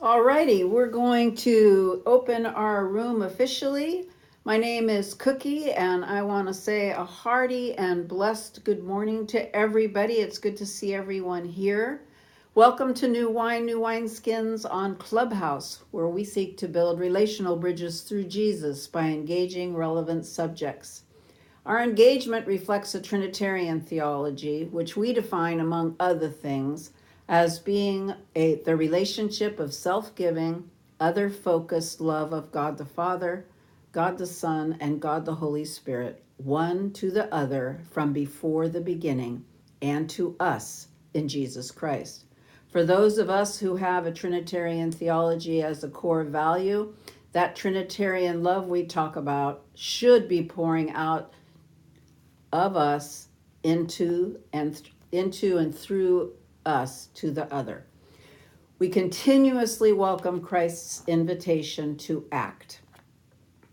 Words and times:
Alrighty, 0.00 0.66
we're 0.66 0.88
going 0.88 1.34
to 1.36 2.02
open 2.06 2.46
our 2.46 2.86
room 2.86 3.20
officially. 3.20 4.08
My 4.44 4.56
name 4.56 4.88
is 4.88 5.12
Cookie, 5.12 5.72
and 5.72 6.06
I 6.06 6.22
want 6.22 6.48
to 6.48 6.54
say 6.54 6.88
a 6.88 7.04
hearty 7.04 7.74
and 7.74 8.08
blessed 8.08 8.64
good 8.64 8.82
morning 8.82 9.26
to 9.26 9.54
everybody. 9.54 10.14
It's 10.14 10.38
good 10.38 10.56
to 10.56 10.64
see 10.64 10.94
everyone 10.94 11.44
here. 11.44 12.00
Welcome 12.54 12.94
to 12.94 13.08
New 13.08 13.28
Wine, 13.28 13.66
New 13.66 13.78
Wineskins 13.78 14.64
on 14.64 14.96
Clubhouse, 14.96 15.82
where 15.90 16.08
we 16.08 16.24
seek 16.24 16.56
to 16.56 16.66
build 16.66 16.98
relational 16.98 17.56
bridges 17.56 18.00
through 18.00 18.24
Jesus 18.24 18.86
by 18.86 19.02
engaging 19.02 19.76
relevant 19.76 20.24
subjects. 20.24 21.02
Our 21.66 21.82
engagement 21.82 22.46
reflects 22.46 22.94
a 22.94 23.02
Trinitarian 23.02 23.82
theology, 23.82 24.64
which 24.64 24.96
we 24.96 25.12
define, 25.12 25.60
among 25.60 25.96
other 26.00 26.30
things, 26.30 26.92
as 27.30 27.60
being 27.60 28.12
a, 28.34 28.56
the 28.56 28.74
relationship 28.74 29.60
of 29.60 29.72
self 29.72 30.12
giving, 30.16 30.68
other 30.98 31.30
focused 31.30 32.00
love 32.00 32.32
of 32.32 32.50
God 32.50 32.76
the 32.76 32.84
Father, 32.84 33.46
God 33.92 34.18
the 34.18 34.26
Son, 34.26 34.76
and 34.80 35.00
God 35.00 35.24
the 35.24 35.36
Holy 35.36 35.64
Spirit, 35.64 36.24
one 36.38 36.92
to 36.94 37.12
the 37.12 37.32
other 37.32 37.80
from 37.92 38.12
before 38.12 38.68
the 38.68 38.80
beginning, 38.80 39.44
and 39.80 40.10
to 40.10 40.34
us 40.40 40.88
in 41.14 41.28
Jesus 41.28 41.70
Christ. 41.70 42.24
For 42.68 42.84
those 42.84 43.16
of 43.16 43.30
us 43.30 43.60
who 43.60 43.76
have 43.76 44.06
a 44.06 44.12
Trinitarian 44.12 44.90
theology 44.90 45.62
as 45.62 45.84
a 45.84 45.88
core 45.88 46.24
value, 46.24 46.92
that 47.30 47.54
Trinitarian 47.54 48.42
love 48.42 48.66
we 48.66 48.84
talk 48.84 49.14
about 49.14 49.62
should 49.76 50.28
be 50.28 50.42
pouring 50.42 50.90
out 50.90 51.32
of 52.52 52.76
us 52.76 53.28
into 53.62 54.40
and 54.52 54.74
th- 54.76 54.92
into 55.12 55.58
and 55.58 55.72
through 55.76 56.32
us 56.64 57.06
to 57.14 57.30
the 57.30 57.52
other. 57.52 57.84
We 58.78 58.88
continuously 58.88 59.92
welcome 59.92 60.40
Christ's 60.40 61.02
invitation 61.06 61.96
to 61.98 62.24
act. 62.32 62.80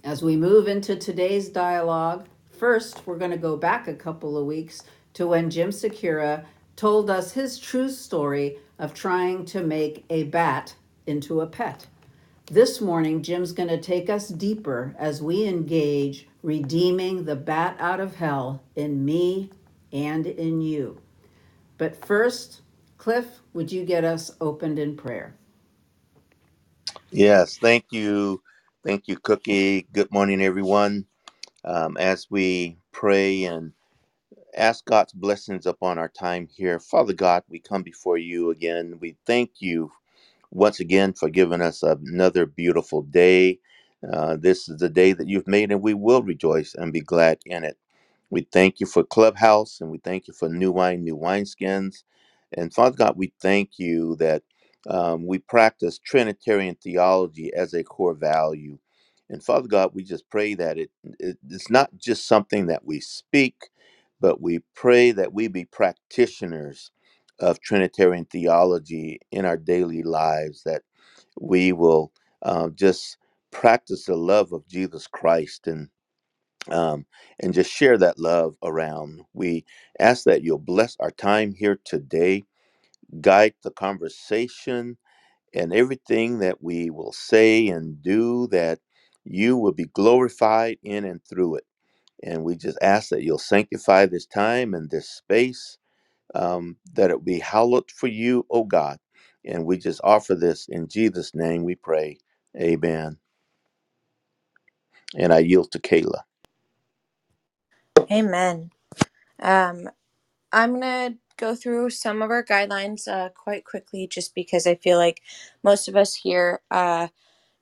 As 0.03 0.21
we 0.21 0.35
move 0.35 0.67
into 0.67 0.95
today's 0.95 1.49
dialogue, 1.49 2.27
first 2.51 3.05
we're 3.05 3.17
going 3.17 3.31
to 3.31 3.37
go 3.37 3.55
back 3.55 3.87
a 3.87 3.93
couple 3.93 4.37
of 4.37 4.45
weeks 4.45 4.83
to 5.13 5.27
when 5.27 5.49
Jim 5.49 5.71
Sakura 5.71 6.45
told 6.75 7.09
us 7.09 7.33
his 7.33 7.57
true 7.57 7.89
story 7.89 8.57
of 8.79 8.93
trying 8.93 9.45
to 9.45 9.63
make 9.63 10.05
a 10.09 10.23
bat 10.23 10.75
into 11.05 11.41
a 11.41 11.47
pet. 11.47 11.87
This 12.49 12.79
morning, 12.79 13.23
Jim's 13.23 13.51
going 13.51 13.69
to 13.69 13.81
take 13.81 14.09
us 14.09 14.29
deeper 14.29 14.95
as 14.97 15.21
we 15.21 15.45
engage 15.45 16.27
redeeming 16.43 17.25
the 17.25 17.35
bat 17.35 17.75
out 17.79 17.99
of 17.99 18.15
hell 18.15 18.61
in 18.75 19.03
me 19.03 19.49
and 19.91 20.25
in 20.25 20.61
you. 20.61 21.01
But 21.77 22.05
first, 22.05 22.61
Cliff, 22.97 23.41
would 23.53 23.71
you 23.71 23.85
get 23.85 24.05
us 24.05 24.31
opened 24.41 24.79
in 24.79 24.97
prayer? 24.97 25.35
Yes, 27.11 27.57
thank 27.57 27.85
you. 27.91 28.43
Thank 28.85 29.09
you, 29.09 29.17
Cookie. 29.17 29.87
Good 29.93 30.11
morning, 30.13 30.43
everyone. 30.43 31.07
Um, 31.65 31.97
as 31.97 32.27
we 32.29 32.77
pray 32.93 33.45
and 33.45 33.73
ask 34.57 34.85
God's 34.85 35.13
blessings 35.13 35.65
upon 35.67 35.99
our 35.99 36.09
time 36.09 36.47
here, 36.53 36.79
Father 36.79 37.13
God, 37.13 37.43
we 37.49 37.59
come 37.59 37.83
before 37.83 38.17
you 38.17 38.51
again. 38.51 38.97
We 39.01 39.17
thank 39.27 39.61
you 39.61 39.91
once 40.51 40.79
again 40.79 41.13
for 41.13 41.29
giving 41.29 41.61
us 41.61 41.83
another 41.83 42.45
beautiful 42.45 43.03
day. 43.03 43.59
Uh, 44.11 44.37
this 44.37 44.69
is 44.69 44.79
the 44.79 44.89
day 44.89 45.13
that 45.13 45.27
you've 45.29 45.47
made, 45.47 45.71
and 45.71 45.81
we 45.81 45.93
will 45.95 46.23
rejoice 46.23 46.75
and 46.75 46.93
be 46.93 47.01
glad 47.01 47.39
in 47.45 47.63
it. 47.63 47.77
We 48.29 48.41
thank 48.51 48.79
you 48.79 48.87
for 48.87 49.03
Clubhouse, 49.03 49.81
and 49.81 49.91
we 49.91 49.99
thank 49.99 50.27
you 50.27 50.33
for 50.33 50.49
New 50.49 50.71
Wine, 50.71 51.03
New 51.03 51.17
Wineskins. 51.17 52.03
And 52.53 52.73
Father 52.73 52.97
God, 52.97 53.15
we 53.17 53.33
thank 53.41 53.79
you 53.79 54.15
that 54.17 54.43
um, 54.89 55.25
we 55.27 55.39
practice 55.39 55.99
Trinitarian 55.99 56.75
theology 56.75 57.53
as 57.53 57.73
a 57.73 57.83
core 57.83 58.15
value. 58.15 58.79
And 59.29 59.43
Father 59.43 59.67
God, 59.67 59.91
we 59.93 60.03
just 60.03 60.29
pray 60.29 60.55
that 60.55 60.77
it, 60.79 60.91
it 61.19 61.37
it's 61.49 61.69
not 61.69 61.91
just 61.97 62.27
something 62.27 62.67
that 62.67 62.85
we 62.85 62.99
speak, 63.01 63.55
but 64.21 64.41
we 64.41 64.61
pray 64.75 65.11
that 65.11 65.33
we 65.33 65.47
be 65.47 65.65
practitioners 65.65 66.91
of 67.39 67.61
Trinitarian 67.61 68.25
theology 68.25 69.19
in 69.31 69.45
our 69.45 69.57
daily 69.57 70.03
lives, 70.03 70.63
that 70.65 70.83
we 71.39 71.73
will 71.73 72.11
uh, 72.43 72.69
just 72.69 73.17
practice 73.51 74.05
the 74.05 74.15
love 74.15 74.53
of 74.53 74.67
Jesus 74.67 75.07
Christ 75.07 75.67
and 75.67 75.89
um, 76.71 77.05
and 77.39 77.53
just 77.53 77.71
share 77.71 77.97
that 77.99 78.19
love 78.19 78.57
around. 78.63 79.23
We 79.33 79.65
ask 79.99 80.25
that 80.25 80.43
you'll 80.43 80.59
bless 80.59 80.97
our 80.99 81.11
time 81.11 81.53
here 81.53 81.79
today, 81.85 82.45
guide 83.21 83.55
the 83.63 83.71
conversation, 83.71 84.97
and 85.53 85.73
everything 85.73 86.39
that 86.39 86.63
we 86.63 86.91
will 86.91 87.13
say 87.13 87.67
and 87.69 88.01
do, 88.01 88.47
that 88.49 88.79
you 89.25 89.57
will 89.57 89.73
be 89.73 89.85
glorified 89.85 90.77
in 90.83 91.05
and 91.05 91.21
through 91.25 91.57
it. 91.57 91.65
And 92.23 92.43
we 92.43 92.57
just 92.57 92.77
ask 92.81 93.09
that 93.09 93.23
you'll 93.23 93.39
sanctify 93.39 94.07
this 94.07 94.25
time 94.27 94.73
and 94.73 94.89
this 94.89 95.09
space 95.09 95.77
um, 96.35 96.77
that 96.93 97.11
it 97.11 97.25
be 97.25 97.39
hallowed 97.39 97.91
for 97.91 98.07
you, 98.07 98.45
O 98.51 98.63
God. 98.65 98.99
And 99.45 99.65
we 99.65 99.77
just 99.77 100.01
offer 100.03 100.35
this 100.35 100.67
in 100.69 100.87
Jesus' 100.87 101.35
name 101.35 101.63
we 101.63 101.75
pray. 101.75 102.17
Amen. 102.59 103.17
And 105.17 105.33
I 105.33 105.39
yield 105.39 105.71
to 105.73 105.79
Kayla. 105.79 106.21
Amen. 108.11 108.71
Um, 109.41 109.89
I'm 110.51 110.79
going 110.79 111.13
to 111.13 111.17
go 111.37 111.55
through 111.55 111.91
some 111.91 112.21
of 112.21 112.31
our 112.31 112.43
guidelines 112.43 113.07
uh, 113.07 113.29
quite 113.29 113.65
quickly 113.65 114.07
just 114.07 114.35
because 114.35 114.67
I 114.67 114.75
feel 114.75 114.97
like 114.97 115.21
most 115.63 115.87
of 115.87 115.95
us 115.95 116.15
here 116.15 116.61
uh, 116.71 117.07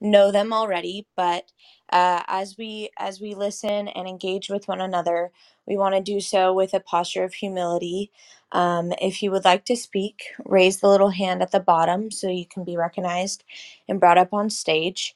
know 0.01 0.31
them 0.31 0.53
already. 0.53 1.07
But 1.16 1.51
uh, 1.91 2.23
as 2.28 2.57
we 2.57 2.89
as 2.97 3.22
we 3.22 3.35
listen 3.35 3.88
and 3.89 4.07
engage 4.07 4.50
with 4.50 4.67
one 4.67 4.81
another, 4.81 5.31
we 5.67 5.78
want 5.78 5.95
to 5.95 6.01
do 6.01 6.19
so 6.22 6.53
with 6.53 6.73
a 6.73 6.79
posture 6.79 7.23
of 7.23 7.35
humility. 7.35 8.11
Um, 8.53 8.94
if 9.01 9.22
you 9.23 9.31
would 9.31 9.45
like 9.45 9.66
to 9.66 9.75
speak, 9.75 10.23
raise 10.45 10.79
the 10.79 10.89
little 10.89 11.09
hand 11.11 11.41
at 11.41 11.51
the 11.51 11.59
bottom 11.59 12.11
so 12.11 12.29
you 12.29 12.45
can 12.45 12.63
be 12.63 12.78
recognized 12.78 13.44
and 13.89 14.00
brought 14.00 14.17
up 14.17 14.34
on 14.34 14.50
stage. 14.50 15.16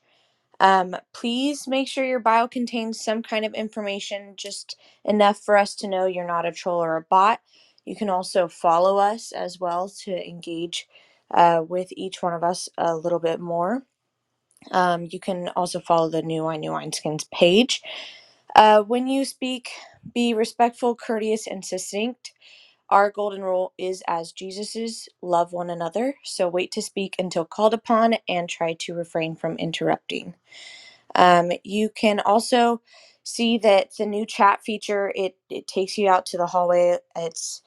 Um, 0.60 0.96
please 1.14 1.68
make 1.68 1.88
sure 1.88 2.06
your 2.06 2.20
bio 2.20 2.48
contains 2.48 3.04
some 3.04 3.24
kind 3.24 3.46
of 3.46 3.54
information, 3.56 4.36
just 4.38 4.78
enough 5.06 5.40
for 5.40 5.58
us 5.58 5.76
to 5.78 5.90
know 5.90 6.08
you're 6.08 6.28
not 6.28 6.48
a 6.48 6.54
troll 6.54 6.84
or 6.84 6.98
a 6.98 7.04
bot. 7.10 7.42
You 7.86 7.96
can 7.96 8.10
also 8.10 8.48
follow 8.50 8.98
us 8.98 9.32
as 9.34 9.60
well 9.60 9.90
to 10.06 10.12
engage 10.30 10.88
uh, 11.34 11.64
with 11.68 11.90
each 11.94 12.24
one 12.24 12.34
of 12.34 12.44
us 12.44 12.70
a 12.78 12.96
little 12.96 13.20
bit 13.20 13.40
more. 13.42 13.84
Um, 14.72 15.08
you 15.12 15.20
can 15.20 15.50
also 15.50 15.80
follow 15.82 16.10
the 16.10 16.24
New 16.24 16.46
Wine 16.46 16.62
New 16.62 16.72
Wineskins 16.72 17.30
page. 17.32 17.82
Uh, 18.56 18.82
when 18.84 19.08
you 19.08 19.26
speak, 19.26 19.70
be 20.14 20.34
respectful, 20.34 20.96
courteous, 20.96 21.48
and 21.48 21.66
succinct. 21.66 22.34
Our 22.90 23.12
golden 23.12 23.44
rule 23.44 23.74
is 23.78 24.04
as 24.08 24.32
Jesus's 24.34 25.10
love 25.22 25.54
one 25.54 25.70
another. 25.70 26.16
So 26.24 26.50
wait 26.50 26.72
to 26.74 26.82
speak 26.84 27.16
until 27.20 27.46
called 27.46 27.74
upon 27.74 28.16
and 28.30 28.50
try 28.50 28.76
to 28.82 28.96
refrain 28.96 29.36
from 29.36 29.58
interrupting. 29.58 30.36
Um, 31.16 31.52
you 31.64 31.90
can 31.90 32.20
also 32.22 32.82
see 33.24 33.58
that 33.60 33.92
the 33.98 34.06
new 34.08 34.26
chat 34.26 34.64
feature 34.64 35.12
it 35.16 35.38
it 35.50 35.68
takes 35.68 35.98
you 35.98 36.10
out 36.10 36.26
to 36.28 36.38
the 36.38 36.48
hallway. 36.48 36.98
It's 37.16 37.62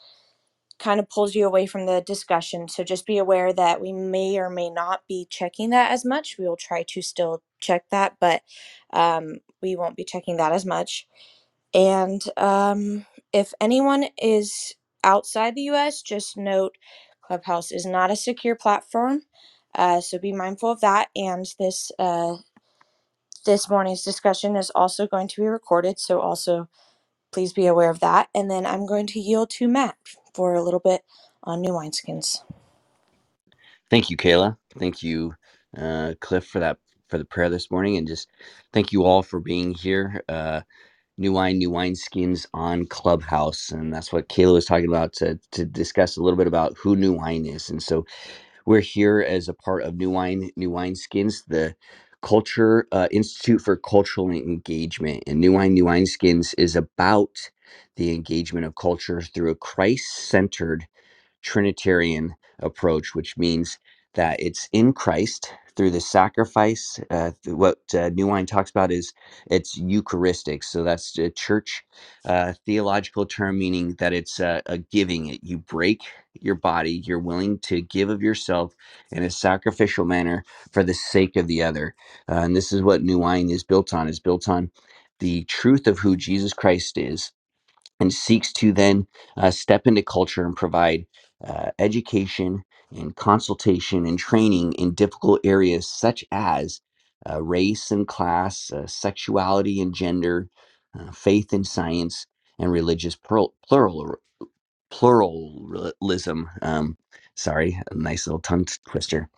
kind 0.80 1.00
of 1.00 1.10
pulls 1.10 1.36
you 1.36 1.46
away 1.46 1.66
from 1.66 1.86
the 1.86 2.02
discussion. 2.02 2.68
So 2.68 2.84
just 2.84 3.06
be 3.06 3.18
aware 3.18 3.54
that 3.54 3.80
we 3.82 3.92
may 3.94 4.38
or 4.38 4.50
may 4.50 4.70
not 4.70 5.02
be 5.08 5.26
checking 5.30 5.70
that 5.70 5.92
as 5.92 6.04
much. 6.04 6.38
We 6.38 6.48
will 6.48 6.56
try 6.58 6.84
to 6.90 7.02
still 7.02 7.42
check 7.60 7.86
that, 7.92 8.16
but 8.20 8.42
um, 8.92 9.38
we 9.62 9.76
won't 9.76 9.96
be 9.96 10.04
checking 10.04 10.38
that 10.38 10.52
as 10.52 10.66
much. 10.66 11.08
And 11.74 12.22
um, 12.36 13.06
if 13.32 13.54
anyone 13.60 14.06
is 14.22 14.74
outside 15.04 15.54
the 15.54 15.62
U.S., 15.64 16.02
just 16.02 16.36
note 16.36 16.76
Clubhouse 17.22 17.72
is 17.72 17.86
not 17.86 18.10
a 18.10 18.16
secure 18.16 18.56
platform. 18.56 19.22
Uh, 19.74 20.00
so 20.00 20.18
be 20.18 20.32
mindful 20.32 20.70
of 20.72 20.80
that. 20.82 21.08
And 21.16 21.46
this 21.58 21.92
uh, 21.98 22.36
this 23.46 23.70
morning's 23.70 24.02
discussion 24.04 24.56
is 24.56 24.70
also 24.70 25.06
going 25.06 25.28
to 25.28 25.42
be 25.42 25.48
recorded, 25.48 25.98
so 26.00 26.20
also 26.20 26.68
please 27.32 27.52
be 27.52 27.66
aware 27.66 27.90
of 27.90 28.00
that. 28.00 28.28
And 28.34 28.50
then 28.50 28.66
I'm 28.66 28.86
going 28.86 29.06
to 29.08 29.20
yield 29.20 29.50
to 29.52 29.68
Matt 29.68 29.96
for 30.34 30.54
a 30.54 30.62
little 30.62 30.80
bit 30.80 31.02
on 31.44 31.60
new 31.62 31.72
wineskins. 31.72 32.38
Thank 33.90 34.10
you, 34.10 34.16
Kayla. 34.16 34.56
Thank 34.78 35.02
you, 35.02 35.34
uh, 35.76 36.14
Cliff, 36.20 36.46
for 36.46 36.60
that 36.60 36.78
for 37.08 37.18
the 37.18 37.24
prayer 37.24 37.50
this 37.50 37.70
morning, 37.70 37.96
and 37.96 38.06
just 38.08 38.28
thank 38.72 38.92
you 38.92 39.04
all 39.04 39.22
for 39.22 39.40
being 39.40 39.74
here. 39.74 40.22
Uh, 40.28 40.62
new 41.22 41.32
wine, 41.34 41.58
new 41.58 41.70
wine 41.70 41.96
skins 41.96 42.46
on 42.54 42.86
Clubhouse, 42.86 43.70
and 43.72 43.94
that's 43.94 44.12
what 44.12 44.30
Kayla 44.30 44.54
was 44.54 44.66
talking 44.66 44.88
about 44.88 45.14
to 45.14 45.40
to 45.52 45.66
discuss 45.66 46.18
a 46.18 46.22
little 46.24 46.38
bit 46.38 46.48
about 46.48 46.76
who 46.78 46.96
New 46.96 47.14
Wine 47.14 47.46
is. 47.46 47.70
And 47.70 47.82
so 47.82 48.06
we're 48.66 48.80
here 48.80 49.20
as 49.20 49.48
a 49.48 49.54
part 49.54 49.82
of 49.84 49.96
New 49.96 50.10
Wine, 50.10 50.50
New 50.56 50.70
Wine 50.70 50.94
Skins, 50.94 51.44
the 51.48 51.74
Culture 52.22 52.86
uh, 52.92 53.08
Institute 53.10 53.60
for 53.60 53.76
Cultural 53.76 54.30
Engagement, 54.30 55.24
and 55.26 55.40
New 55.40 55.52
Wine, 55.52 55.74
New 55.74 55.86
Wine 55.86 56.06
Skins 56.06 56.54
is 56.54 56.76
about 56.76 57.50
the 57.96 58.12
engagement 58.14 58.66
of 58.66 58.76
culture 58.76 59.20
through 59.22 59.50
a 59.50 59.56
Christ-centered 59.56 60.86
Trinitarian 61.42 62.34
approach, 62.60 63.14
which 63.14 63.36
means 63.38 63.78
that 64.14 64.40
it's 64.40 64.68
in 64.72 64.92
Christ 64.92 65.52
through 65.76 65.90
the 65.92 66.00
sacrifice. 66.00 67.00
Uh, 67.10 67.32
what 67.46 67.78
uh, 67.94 68.10
New 68.10 68.28
Wine 68.28 68.46
talks 68.46 68.70
about 68.70 68.92
is 68.92 69.12
it's 69.50 69.76
Eucharistic. 69.78 70.62
So 70.64 70.84
that's 70.84 71.18
a 71.18 71.30
church 71.30 71.84
uh, 72.24 72.54
theological 72.66 73.26
term, 73.26 73.58
meaning 73.58 73.94
that 74.00 74.12
it's 74.12 74.40
uh, 74.40 74.62
a 74.66 74.78
giving. 74.78 75.28
It 75.28 75.40
you 75.44 75.58
break 75.58 76.02
your 76.40 76.56
body, 76.56 77.02
you're 77.06 77.18
willing 77.20 77.58
to 77.60 77.82
give 77.82 78.10
of 78.10 78.22
yourself 78.22 78.74
in 79.12 79.22
a 79.24 79.30
sacrificial 79.30 80.04
manner 80.06 80.44
for 80.72 80.84
the 80.84 80.94
sake 80.94 81.36
of 81.36 81.48
the 81.48 81.62
other. 81.62 81.94
Uh, 82.28 82.36
and 82.42 82.56
this 82.56 82.72
is 82.72 82.82
what 82.82 83.02
New 83.02 83.18
Wine 83.18 83.50
is 83.50 83.64
built 83.64 83.94
on. 83.94 84.08
Is 84.08 84.20
built 84.20 84.48
on 84.48 84.70
the 85.20 85.44
truth 85.44 85.86
of 85.86 86.00
who 86.00 86.16
Jesus 86.16 86.52
Christ 86.52 86.98
is 86.98 87.22
and 88.00 88.12
seeks 88.12 88.52
to 88.54 88.72
then 88.72 89.06
uh, 89.36 89.50
step 89.50 89.86
into 89.86 90.02
culture 90.02 90.44
and 90.44 90.56
provide 90.56 91.06
uh, 91.46 91.70
education 91.78 92.64
and 92.96 93.16
consultation 93.16 94.06
and 94.06 94.18
training 94.18 94.74
in 94.74 94.94
difficult 94.94 95.40
areas 95.44 95.88
such 95.88 96.24
as 96.32 96.80
uh, 97.30 97.42
race 97.42 97.90
and 97.90 98.08
class, 98.08 98.72
uh, 98.72 98.86
sexuality 98.86 99.80
and 99.80 99.94
gender, 99.94 100.48
uh, 100.98 101.10
faith 101.12 101.52
and 101.52 101.66
science, 101.66 102.26
and 102.58 102.72
religious 102.72 103.16
plural, 103.16 103.54
plural 103.68 104.16
pluralism. 104.90 106.48
Um, 106.62 106.96
sorry, 107.36 107.78
a 107.90 107.94
nice 107.94 108.26
little 108.26 108.40
tongue 108.40 108.66
twister. 108.88 109.28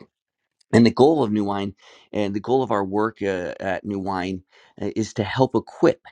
And 0.72 0.86
the 0.86 0.92
goal 0.92 1.24
of 1.24 1.32
New 1.32 1.44
Wine 1.44 1.74
and 2.12 2.34
the 2.34 2.40
goal 2.40 2.62
of 2.62 2.72
our 2.72 2.84
work 2.84 3.22
uh, 3.22 3.54
at 3.60 3.84
New 3.84 4.00
Wine 4.00 4.44
uh, 4.80 4.90
is 4.96 5.14
to 5.14 5.24
help 5.24 5.54
equip 5.54 6.02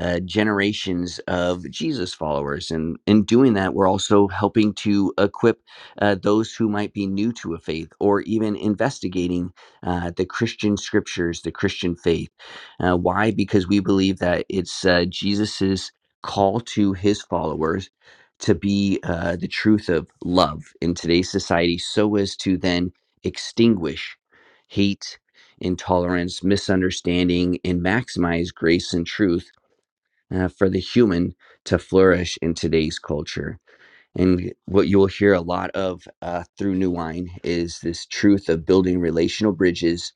uh, 0.00 0.20
generations 0.20 1.20
of 1.28 1.70
Jesus 1.70 2.14
followers. 2.14 2.70
And 2.70 2.98
in 3.06 3.24
doing 3.24 3.54
that, 3.54 3.74
we're 3.74 3.88
also 3.88 4.28
helping 4.28 4.74
to 4.74 5.12
equip 5.18 5.60
uh, 6.00 6.16
those 6.22 6.54
who 6.54 6.68
might 6.68 6.92
be 6.94 7.06
new 7.06 7.32
to 7.34 7.54
a 7.54 7.58
faith 7.58 7.92
or 8.00 8.22
even 8.22 8.56
investigating 8.56 9.52
uh, 9.82 10.12
the 10.16 10.26
Christian 10.26 10.76
scriptures, 10.76 11.42
the 11.42 11.52
Christian 11.52 11.96
faith. 11.96 12.30
Uh, 12.80 12.96
why? 12.96 13.30
Because 13.32 13.68
we 13.68 13.80
believe 13.80 14.18
that 14.20 14.46
it's 14.48 14.84
uh, 14.84 15.06
Jesus's 15.08 15.92
call 16.22 16.60
to 16.60 16.94
his 16.94 17.22
followers 17.22 17.90
to 18.40 18.54
be 18.54 19.00
uh, 19.04 19.36
the 19.36 19.48
truth 19.48 19.88
of 19.88 20.08
love 20.24 20.64
in 20.82 20.94
today's 20.94 21.30
society 21.30 21.78
so 21.78 22.16
as 22.16 22.36
to 22.36 22.58
then 22.58 22.92
extinguish 23.24 24.16
hate 24.68 25.18
intolerance 25.60 26.42
misunderstanding 26.44 27.58
and 27.64 27.80
maximize 27.82 28.54
grace 28.54 28.92
and 28.94 29.06
truth 29.06 29.50
uh, 30.34 30.48
for 30.48 30.70
the 30.70 30.80
human 30.80 31.34
to 31.66 31.78
flourish 31.78 32.38
in 32.42 32.54
today's 32.54 32.98
culture. 32.98 33.58
And 34.16 34.52
what 34.66 34.88
you 34.88 34.98
will 34.98 35.06
hear 35.08 35.34
a 35.34 35.40
lot 35.42 35.70
of 35.72 36.08
uh, 36.22 36.44
through 36.58 36.76
New 36.76 36.90
Wine 36.90 37.30
is 37.44 37.80
this 37.80 38.06
truth 38.06 38.48
of 38.48 38.66
building 38.66 39.00
relational 39.00 39.52
bridges 39.52 40.12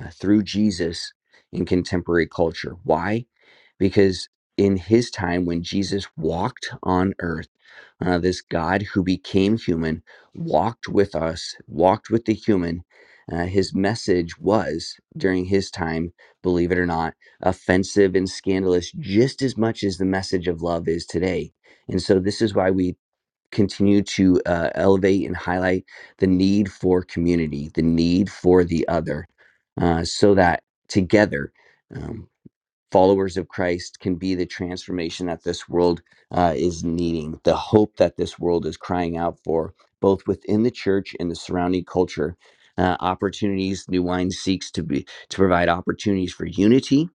uh, 0.00 0.10
through 0.10 0.44
Jesus 0.44 1.12
in 1.52 1.66
contemporary 1.66 2.28
culture. 2.28 2.76
Why? 2.84 3.18
because 3.80 4.30
in 4.58 4.78
his 4.78 5.10
time 5.10 5.46
when 5.46 5.64
Jesus 5.64 6.08
walked 6.16 6.70
on 6.84 7.14
earth, 7.20 7.48
uh, 8.04 8.18
this 8.18 8.42
God 8.42 8.84
who 8.94 9.04
became 9.04 9.58
human 9.58 10.04
walked 10.34 10.88
with 10.88 11.16
us, 11.16 11.56
walked 11.68 12.10
with 12.10 12.26
the 12.26 12.34
human. 12.34 12.84
Uh, 13.32 13.46
his 13.46 13.74
message 13.74 14.38
was 14.40 14.96
during 15.16 15.46
his 15.46 15.70
time, 15.70 16.12
believe 16.42 16.72
it 16.72 16.78
or 16.78 16.86
not, 16.86 17.14
offensive 17.42 18.14
and 18.16 18.28
scandalous 18.30 18.92
just 19.00 19.42
as 19.42 19.56
much 19.56 19.84
as 19.84 19.98
the 19.98 20.04
message 20.06 20.48
of 20.48 20.62
love 20.62 20.88
is 20.88 21.06
today. 21.06 21.52
And 21.88 22.02
so, 22.02 22.20
this 22.20 22.42
is 22.42 22.54
why 22.54 22.70
we 22.70 22.96
continue 23.50 24.02
to 24.02 24.40
uh, 24.46 24.70
elevate 24.74 25.26
and 25.26 25.36
highlight 25.36 25.84
the 26.18 26.26
need 26.26 26.70
for 26.70 27.02
community, 27.02 27.70
the 27.74 27.82
need 27.82 28.30
for 28.30 28.64
the 28.64 28.86
other, 28.88 29.26
uh, 29.80 30.04
so 30.04 30.34
that 30.34 30.62
together 30.88 31.52
um, 31.94 32.28
followers 32.92 33.38
of 33.38 33.48
Christ 33.48 34.00
can 34.00 34.16
be 34.16 34.36
the 34.36 34.46
transformation 34.46 35.28
that 35.28 35.44
this 35.44 35.68
world 35.68 36.02
uh, 36.32 36.54
is 36.56 36.84
needing, 36.84 37.40
the 37.44 37.56
hope 37.56 37.96
that 37.98 38.16
this 38.18 38.38
world 38.40 38.66
is 38.66 38.78
crying 38.78 39.18
out 39.18 39.38
for, 39.44 39.74
both 40.00 40.26
within 40.28 40.64
the 40.64 40.72
church 40.72 41.16
and 41.20 41.30
the 41.30 41.36
surrounding 41.36 41.84
culture. 41.84 42.36
Uh, 42.78 42.96
opportunities, 43.00 43.86
New 43.88 44.02
Wine 44.02 44.30
seeks 44.32 44.70
to 44.72 44.82
be 44.82 45.06
to 45.30 45.36
provide 45.36 45.68
opportunities 45.68 46.32
for 46.32 46.46
unity 46.46 47.08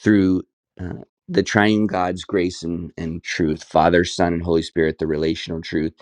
through 0.00 0.42
uh, 0.80 1.02
the 1.28 1.42
triune 1.42 1.86
God's 1.86 2.24
grace 2.24 2.62
and, 2.62 2.92
and 2.98 3.22
truth, 3.24 3.64
Father, 3.64 4.04
Son, 4.04 4.34
and 4.34 4.42
Holy 4.42 4.62
Spirit, 4.62 4.98
the 4.98 5.06
relational 5.08 5.62
truth. 5.62 5.94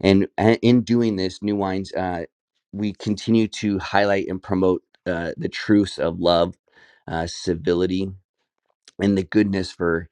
And 0.00 0.28
uh, 0.38 0.56
in 0.62 0.82
doing 0.82 1.16
this, 1.16 1.42
New 1.42 1.56
Wines, 1.56 1.92
uh, 1.94 2.24
we 2.72 2.94
continue 2.94 3.48
to 3.48 3.78
highlight 3.80 4.28
and 4.28 4.42
promote 4.42 4.82
uh, 5.06 5.32
the 5.38 5.48
truths 5.50 5.98
of 5.98 6.20
love, 6.20 6.56
uh, 7.08 7.26
civility, 7.28 8.10
and 9.00 9.18
the 9.18 9.24
goodness 9.24 9.72
for 9.72 10.08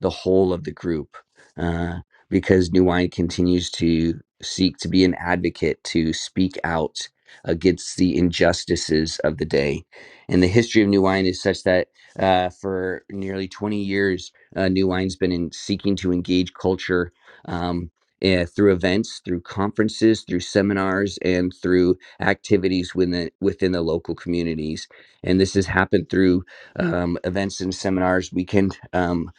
the 0.00 0.10
whole 0.10 0.52
of 0.52 0.64
the 0.64 0.72
group 0.72 1.16
uh, 1.58 1.98
because 2.30 2.72
New 2.72 2.84
Wine 2.84 3.10
continues 3.10 3.70
to 3.72 4.20
seek 4.44 4.78
to 4.78 4.88
be 4.88 5.04
an 5.04 5.16
advocate 5.16 5.84
to 5.86 6.14
speak 6.14 6.58
out 6.64 7.08
against 7.44 7.98
the 7.98 8.18
injustices 8.18 9.20
of 9.24 9.38
the 9.38 9.46
day. 9.46 9.84
And 10.28 10.42
the 10.42 10.48
history 10.48 10.82
of 10.82 10.90
New 10.90 11.02
Wine 11.02 11.26
is 11.26 11.42
such 11.42 11.64
that 11.64 11.88
uh, 12.18 12.50
for 12.50 13.04
nearly 13.10 13.48
20 13.48 13.78
years, 13.82 14.32
uh, 14.56 14.68
New 14.68 14.88
Wine's 14.88 15.16
been 15.16 15.32
in 15.32 15.52
seeking 15.52 15.96
to 15.98 16.12
engage 16.12 16.54
culture. 16.54 17.12
Um, 17.46 17.90
eh, 18.22 18.46
through 18.46 18.72
events, 18.74 19.20
through 19.24 19.42
conferences, 19.42 20.22
through 20.22 20.40
seminars, 20.40 21.18
and 21.22 21.52
through 21.62 21.98
activities 22.20 22.94
within 22.94 23.12
the, 23.12 23.32
within 23.40 23.72
the 23.72 23.82
local 23.82 24.14
communities, 24.14 24.88
and 25.24 25.40
this 25.40 25.54
has 25.54 25.66
happened 25.66 26.10
through 26.10 26.44
um, 26.78 27.18
events 27.24 27.60
and 27.60 27.74
seminars. 27.74 28.32
We 28.32 28.44
can 28.44 28.70
um, 28.94 29.30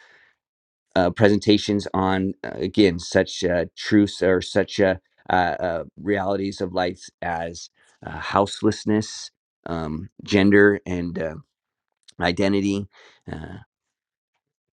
uh, 0.96 1.10
presentations 1.12 1.88
on 1.94 2.34
uh, 2.44 2.52
again 2.54 3.00
such 3.00 3.44
uh, 3.44 3.66
truths 3.76 4.22
or 4.22 4.42
such 4.42 4.80
uh, 4.80 4.96
uh, 5.30 5.34
uh, 5.60 5.84
realities 6.02 6.62
of 6.62 6.74
life 6.74 7.10
as 7.22 7.70
uh, 8.06 8.12
houselessness, 8.20 9.32
um, 9.66 10.10
gender 10.24 10.80
and 10.86 11.20
uh, 11.20 11.36
identity, 12.20 12.88
uh, 13.32 13.48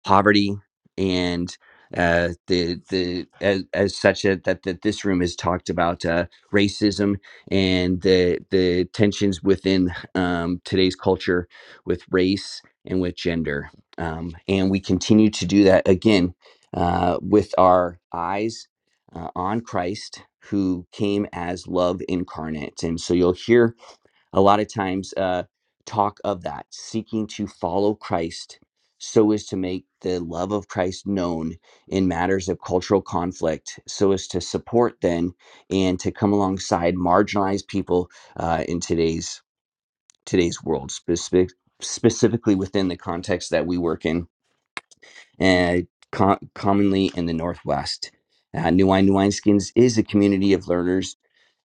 poverty 0.04 0.56
and 0.98 1.56
uh, 1.96 2.28
the 2.46 2.80
the 2.90 3.26
as, 3.40 3.64
as 3.74 3.96
such 3.98 4.24
a, 4.24 4.36
that 4.44 4.62
that 4.62 4.82
this 4.82 5.04
room 5.04 5.20
has 5.20 5.34
talked 5.34 5.68
about 5.68 6.04
uh, 6.04 6.26
racism 6.52 7.16
and 7.50 8.02
the 8.02 8.38
the 8.50 8.84
tensions 8.92 9.42
within 9.42 9.92
um, 10.14 10.60
today's 10.64 10.94
culture 10.94 11.48
with 11.84 12.02
race 12.10 12.62
and 12.86 13.00
with 13.00 13.16
gender, 13.16 13.70
um, 13.98 14.36
and 14.48 14.70
we 14.70 14.80
continue 14.80 15.30
to 15.30 15.46
do 15.46 15.64
that 15.64 15.88
again 15.88 16.34
uh, 16.74 17.18
with 17.22 17.54
our 17.58 17.98
eyes 18.12 18.68
uh, 19.14 19.28
on 19.36 19.60
Christ, 19.62 20.22
who 20.50 20.86
came 20.92 21.26
as 21.32 21.66
love 21.68 22.00
incarnate, 22.08 22.82
and 22.84 23.00
so 23.00 23.14
you'll 23.14 23.32
hear 23.34 23.74
a 24.32 24.42
lot 24.42 24.60
of 24.60 24.72
times 24.72 25.14
uh, 25.16 25.44
talk 25.86 26.20
of 26.24 26.42
that, 26.44 26.66
seeking 26.70 27.26
to 27.28 27.48
follow 27.48 27.94
Christ 27.94 28.60
so 29.02 29.32
as 29.32 29.46
to 29.46 29.56
make 29.56 29.86
the 30.02 30.20
love 30.20 30.52
of 30.52 30.68
Christ 30.68 31.06
known 31.06 31.56
in 31.88 32.06
matters 32.08 32.50
of 32.50 32.60
cultural 32.62 33.02
conflict, 33.02 33.80
so 33.88 34.12
as 34.12 34.28
to 34.28 34.42
support 34.42 34.96
then 35.02 35.32
and 35.70 35.98
to 36.00 36.12
come 36.12 36.34
alongside 36.34 36.96
marginalized 36.96 37.68
people 37.68 38.10
uh, 38.36 38.64
in 38.68 38.80
today's 38.80 39.42
today's 40.26 40.62
world, 40.62 40.90
specific, 40.92 41.50
specifically 41.80 42.56
within 42.56 42.88
the 42.88 42.96
context 42.96 43.50
that 43.50 43.66
we 43.66 43.78
work 43.78 44.06
in 44.06 44.26
uh, 45.40 45.78
co- 46.12 46.38
commonly 46.54 47.10
in 47.14 47.26
the 47.26 47.32
Northwest. 47.34 48.10
Uh, 48.56 48.70
New 48.70 48.86
Wine 48.86 49.06
New 49.06 49.12
Wineskins 49.14 49.70
is 49.76 49.98
a 49.98 50.02
community 50.02 50.52
of 50.52 50.68
learners 50.68 51.16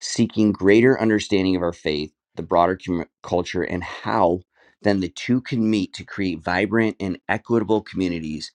seeking 0.01 0.51
greater 0.51 1.00
understanding 1.00 1.55
of 1.55 1.62
our 1.62 1.74
faith, 1.74 2.12
the 2.36 2.43
broader 2.43 2.77
com- 2.86 3.05
culture, 3.24 3.63
and 3.63 3.84
how 3.84 4.41
then 4.81 5.00
the 5.00 5.10
two 5.10 5.41
can 5.41 5.69
meet 5.69 5.93
to 5.93 6.03
create 6.03 6.43
vibrant 6.43 6.95
and 7.00 7.17
equitable 7.29 7.81
communities 7.81 8.50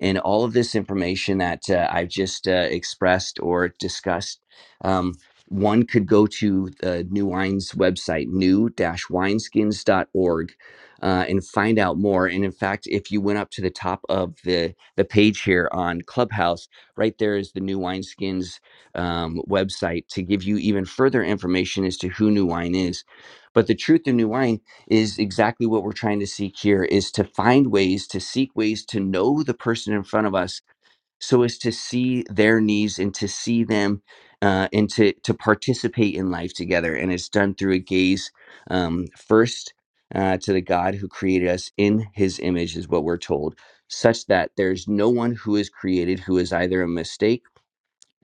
and 0.00 0.18
all 0.20 0.44
of 0.44 0.52
this 0.54 0.76
information 0.76 1.38
that 1.38 1.70
uh, 1.70 1.88
I've 1.90 2.10
just 2.10 2.48
uh, 2.48 2.68
expressed 2.70 3.40
or 3.40 3.70
discussed, 3.80 4.42
um, 4.84 5.14
one 5.48 5.86
could 5.86 6.08
go 6.08 6.26
to 6.26 6.72
the 6.82 7.08
New 7.10 7.28
Wines 7.28 7.72
website, 7.74 8.28
new-wineskins.org, 8.28 10.54
uh, 11.02 11.26
and 11.28 11.44
find 11.46 11.78
out 11.78 11.98
more. 11.98 12.26
And 12.26 12.44
in 12.44 12.52
fact, 12.52 12.86
if 12.88 13.10
you 13.10 13.20
went 13.20 13.38
up 13.38 13.50
to 13.52 13.62
the 13.62 13.70
top 13.70 14.02
of 14.08 14.36
the, 14.44 14.74
the 14.96 15.04
page 15.04 15.42
here 15.42 15.68
on 15.72 16.02
Clubhouse, 16.02 16.68
right 16.96 17.16
there 17.18 17.36
is 17.36 17.52
the 17.52 17.60
New 17.60 17.78
Wineskins 17.80 18.60
um, 18.96 19.42
website 19.48 20.08
to 20.10 20.22
give 20.22 20.44
you 20.44 20.58
even 20.58 20.84
further 20.86 21.22
information 21.24 21.84
as 21.84 21.98
to 21.98 22.08
who 22.08 22.30
New 22.30 22.46
Wine 22.46 22.74
is. 22.74 23.04
But 23.54 23.66
the 23.68 23.74
truth 23.76 24.06
of 24.08 24.14
New 24.16 24.28
Wine 24.28 24.60
is 24.88 25.18
exactly 25.18 25.66
what 25.66 25.82
we're 25.84 25.92
trying 25.92 26.20
to 26.20 26.26
seek 26.26 26.56
here 26.58 26.84
is 26.84 27.10
to 27.12 27.24
find 27.24 27.68
ways 27.72 28.06
to 28.08 28.20
seek 28.20 28.50
ways 28.56 28.84
to 28.86 29.00
know 29.00 29.42
the 29.42 29.54
person 29.54 29.94
in 29.94 30.04
front 30.04 30.26
of 30.26 30.34
us 30.34 30.60
so 31.20 31.42
as 31.42 31.58
to 31.58 31.72
see 31.72 32.24
their 32.30 32.60
needs 32.60 32.98
and 32.98 33.14
to 33.14 33.28
see 33.28 33.64
them 33.64 34.02
uh, 34.42 34.68
and 34.72 34.90
to 34.90 35.12
to 35.24 35.34
participate 35.34 36.14
in 36.14 36.30
life 36.30 36.54
together 36.54 36.94
and 36.94 37.12
it's 37.12 37.28
done 37.28 37.54
through 37.54 37.74
a 37.74 37.78
gaze 37.78 38.30
um, 38.70 39.06
first 39.16 39.74
uh, 40.14 40.38
to 40.38 40.52
the 40.52 40.62
god 40.62 40.96
who 40.96 41.08
created 41.08 41.48
us 41.48 41.72
in 41.78 42.06
his 42.14 42.40
image 42.40 42.76
is 42.76 42.88
what 42.88 43.04
we're 43.04 43.18
told 43.18 43.56
such 43.88 44.26
that 44.26 44.52
there's 44.56 44.88
no 44.88 45.10
one 45.10 45.34
who 45.34 45.56
is 45.56 45.70
created 45.70 46.20
who 46.20 46.38
is 46.38 46.52
either 46.52 46.82
a 46.82 46.88
mistake 46.88 47.42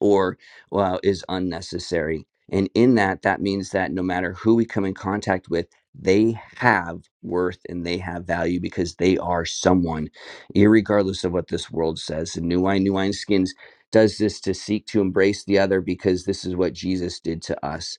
or 0.00 0.38
well 0.70 1.00
is 1.02 1.24
unnecessary. 1.28 2.26
And 2.50 2.68
in 2.74 2.94
that 2.96 3.22
that 3.22 3.40
means 3.40 3.70
that 3.70 3.92
no 3.92 4.02
matter 4.02 4.34
who 4.34 4.54
we 4.54 4.64
come 4.64 4.84
in 4.84 4.94
contact 4.94 5.48
with 5.48 5.66
they 5.98 6.38
have 6.56 7.04
worth 7.22 7.58
and 7.68 7.86
they 7.86 7.96
have 7.98 8.26
value 8.26 8.60
because 8.60 8.96
they 8.96 9.16
are 9.16 9.46
someone 9.46 10.10
irregardless 10.54 11.24
of 11.24 11.32
what 11.32 11.48
this 11.48 11.70
world 11.70 11.98
says. 11.98 12.36
And 12.36 12.46
new 12.46 12.60
wine 12.60 12.82
new 12.84 12.92
wine 12.92 13.14
skins 13.14 13.54
does 13.90 14.18
this 14.18 14.40
to 14.42 14.52
seek 14.52 14.86
to 14.88 15.00
embrace 15.00 15.44
the 15.44 15.58
other 15.58 15.80
because 15.80 16.24
this 16.24 16.44
is 16.44 16.54
what 16.56 16.74
jesus 16.74 17.20
did 17.20 17.40
to 17.42 17.66
us 17.66 17.98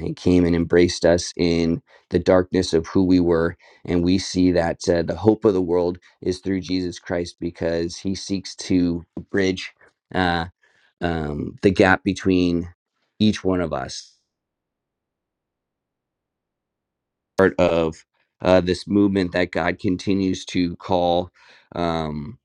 he 0.00 0.14
came 0.14 0.44
and 0.46 0.56
embraced 0.56 1.04
us 1.06 1.32
in 1.36 1.82
the 2.10 2.18
darkness 2.20 2.74
of 2.74 2.86
who 2.88 3.04
we 3.04 3.20
were 3.20 3.56
and 3.84 4.04
we 4.04 4.18
see 4.18 4.52
that 4.52 4.80
uh, 4.88 5.02
the 5.02 5.16
hope 5.16 5.44
of 5.44 5.54
the 5.54 5.62
world 5.62 5.98
is 6.22 6.40
through 6.40 6.60
jesus 6.60 6.98
christ 6.98 7.36
because 7.40 7.98
he 7.98 8.14
seeks 8.14 8.54
to 8.56 9.04
bridge 9.30 9.72
uh, 10.14 10.46
um, 11.02 11.56
the 11.62 11.70
gap 11.70 12.04
between 12.04 12.74
each 13.18 13.44
one 13.44 13.62
of 13.62 13.72
us. 13.74 14.14
Part 17.38 17.54
of 17.58 18.04
uh, 18.42 18.60
this 18.62 18.86
movement 18.88 19.32
that 19.32 19.52
god 19.52 19.78
continues 19.80 20.44
to 20.46 20.76
call 20.76 21.30
um, 21.74 22.38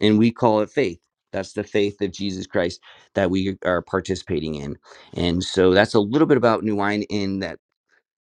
and 0.00 0.18
we 0.18 0.30
call 0.32 0.60
it 0.60 0.70
faith 0.70 1.00
that's 1.32 1.54
the 1.54 1.64
faith 1.64 2.00
of 2.02 2.12
jesus 2.12 2.46
christ 2.46 2.80
that 3.14 3.30
we 3.30 3.56
are 3.64 3.82
participating 3.82 4.56
in 4.56 4.76
and 5.14 5.44
so 5.44 5.72
that's 5.72 5.94
a 5.94 6.00
little 6.00 6.28
bit 6.28 6.38
about 6.38 6.64
new 6.64 6.76
wine 6.76 7.02
in 7.04 7.40
that 7.40 7.58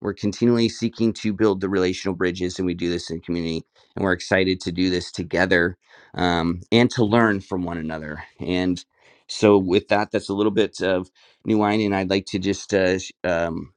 we're 0.01 0.13
continually 0.13 0.69
seeking 0.69 1.11
to 1.13 1.33
build 1.33 1.61
the 1.61 1.69
relational 1.69 2.15
bridges 2.15 2.59
and 2.59 2.65
we 2.65 2.73
do 2.73 2.89
this 2.89 3.09
in 3.09 3.19
community 3.21 3.63
and 3.95 4.03
we're 4.03 4.13
excited 4.13 4.59
to 4.61 4.71
do 4.71 4.89
this 4.89 5.11
together 5.11 5.77
um, 6.15 6.61
and 6.71 6.89
to 6.91 7.03
learn 7.03 7.39
from 7.41 7.63
one 7.63 7.77
another 7.77 8.23
and 8.39 8.85
so 9.27 9.57
with 9.57 9.87
that 9.89 10.11
that's 10.11 10.29
a 10.29 10.33
little 10.33 10.51
bit 10.51 10.81
of 10.81 11.09
new 11.45 11.57
wine 11.57 11.81
and 11.81 11.95
i'd 11.95 12.09
like 12.09 12.25
to 12.25 12.39
just 12.39 12.73
uh, 12.73 12.97
um, 13.23 13.73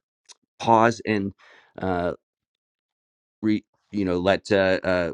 pause 0.59 1.01
and 1.05 1.33
uh, 1.81 2.13
re, 3.43 3.65
you 3.91 4.05
know 4.05 4.19
let 4.19 4.51
uh, 4.51 4.79
uh, 4.83 5.11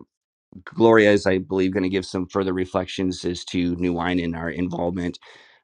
gloria 0.65 1.11
is 1.11 1.27
i 1.27 1.37
believe 1.39 1.73
going 1.73 1.83
to 1.83 1.89
give 1.89 2.05
some 2.05 2.27
further 2.27 2.53
reflections 2.53 3.25
as 3.25 3.45
to 3.45 3.75
new 3.77 3.93
wine 3.93 4.19
and 4.19 4.35
our 4.35 4.49
involvement 4.49 5.19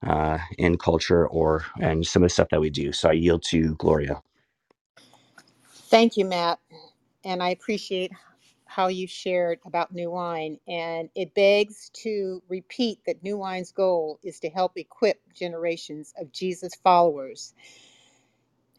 uh, 0.07 0.39
in 0.57 0.77
culture 0.77 1.27
or 1.27 1.65
and 1.81 2.05
some 2.07 2.23
of 2.23 2.29
the 2.29 2.33
stuff 2.33 2.50
that 2.51 2.62
we 2.62 2.69
do 2.69 2.91
so 2.93 3.09
i 3.09 3.13
yield 3.13 3.43
to 3.43 3.75
gloria 3.75 4.21
Thank 5.75 6.17
you, 6.17 6.25
Matt. 6.25 6.59
And 7.25 7.43
I 7.43 7.50
appreciate 7.51 8.12
how 8.65 8.88
you 8.88 9.07
shared 9.07 9.59
about 9.65 9.93
New 9.93 10.12
Wine. 10.12 10.59
And 10.67 11.09
it 11.15 11.35
begs 11.35 11.91
to 12.03 12.43
repeat 12.50 13.00
that 13.07 13.23
New 13.23 13.38
Wine's 13.38 13.71
goal 13.71 14.19
is 14.23 14.39
to 14.41 14.50
help 14.50 14.77
equip 14.77 15.21
generations 15.33 16.13
of 16.19 16.31
Jesus 16.33 16.73
followers 16.83 17.53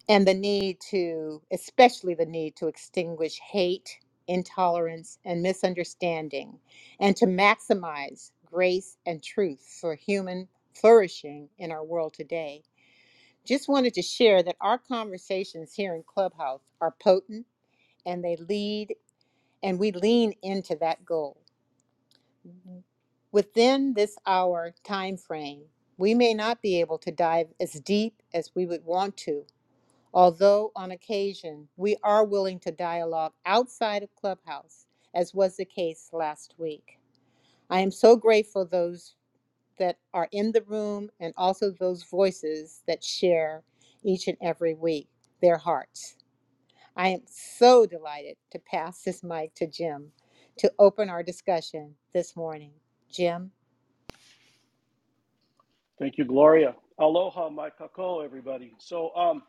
and 0.09 0.27
the 0.29 0.35
need 0.35 0.79
to, 0.91 1.43
especially 1.53 2.15
the 2.15 2.27
need 2.27 2.57
to 2.57 2.69
extinguish 2.69 3.41
hate, 3.41 3.99
intolerance, 4.29 5.19
and 5.25 5.43
misunderstanding, 5.43 6.59
and 7.01 7.17
to 7.17 7.27
maximize 7.27 8.33
grace 8.47 8.99
and 9.07 9.23
truth 9.23 9.79
for 9.81 9.95
human 9.97 10.49
flourishing 10.75 11.49
in 11.59 11.73
our 11.73 11.85
world 11.85 12.15
today. 12.15 12.63
Just 13.47 13.69
wanted 13.69 13.95
to 13.95 14.03
share 14.03 14.43
that 14.45 14.57
our 14.61 14.79
conversations 14.79 15.75
here 15.75 15.95
in 15.97 16.05
Clubhouse 16.05 16.63
are 16.81 16.95
potent 17.03 17.47
and 18.07 18.25
they 18.25 18.37
lead 18.37 18.95
and 19.63 19.79
we 19.81 19.93
lean 19.93 20.35
into 20.43 20.77
that 20.77 21.05
goal. 21.05 21.39
Within 23.33 23.95
this 23.95 24.17
hour 24.27 24.75
time 24.85 25.17
frame, 25.19 25.63
we 25.99 26.15
may 26.15 26.35
not 26.35 26.63
be 26.63 26.81
able 26.81 26.99
to 26.99 27.13
dive 27.13 27.49
as 27.61 27.75
deep 27.81 28.23
as 28.35 28.53
we 28.55 28.67
would 28.67 28.85
want 28.85 29.17
to, 29.19 29.45
although 30.15 30.73
on 30.77 30.93
occasion 30.93 31.69
we 31.77 31.99
are 32.05 32.25
willing 32.27 32.61
to 32.61 32.73
dialogue 32.73 33.35
outside 33.47 34.05
of 34.05 34.17
Clubhouse, 34.17 34.87
as 35.15 35.35
was 35.35 35.59
the 35.59 35.67
case 35.67 36.11
last 36.15 36.55
week. 36.59 37.01
I 37.71 37.81
am 37.81 37.91
so 37.93 38.17
grateful 38.17 38.67
those 38.67 39.17
that 39.79 39.99
are 40.15 40.29
in 40.33 40.53
the 40.53 40.63
room 40.63 41.11
and 41.21 41.35
also 41.37 41.71
those 41.73 42.05
voices 42.05 42.83
that 42.89 43.05
share 43.05 43.65
each 44.05 44.29
and 44.29 44.39
every 44.43 44.75
week 44.75 45.09
their 45.43 45.59
hearts. 45.59 46.17
I 46.97 47.09
am 47.09 47.23
so 47.27 47.87
delighted 47.87 48.37
to 48.53 48.59
pass 48.61 49.03
this 49.03 49.23
mic 49.25 49.55
to 49.57 49.67
Jim 49.67 50.13
to 50.59 50.73
open 50.79 51.11
our 51.11 51.23
discussion 51.23 51.95
this 52.13 52.37
morning. 52.37 52.73
Jim? 53.11 53.53
Thank 55.99 56.19
you, 56.19 56.25
Gloria. 56.25 56.75
Aloha, 56.99 57.51
mai 57.51 57.71
kakou, 57.71 58.25
everybody. 58.25 58.75
So, 58.79 59.15
um, 59.17 59.43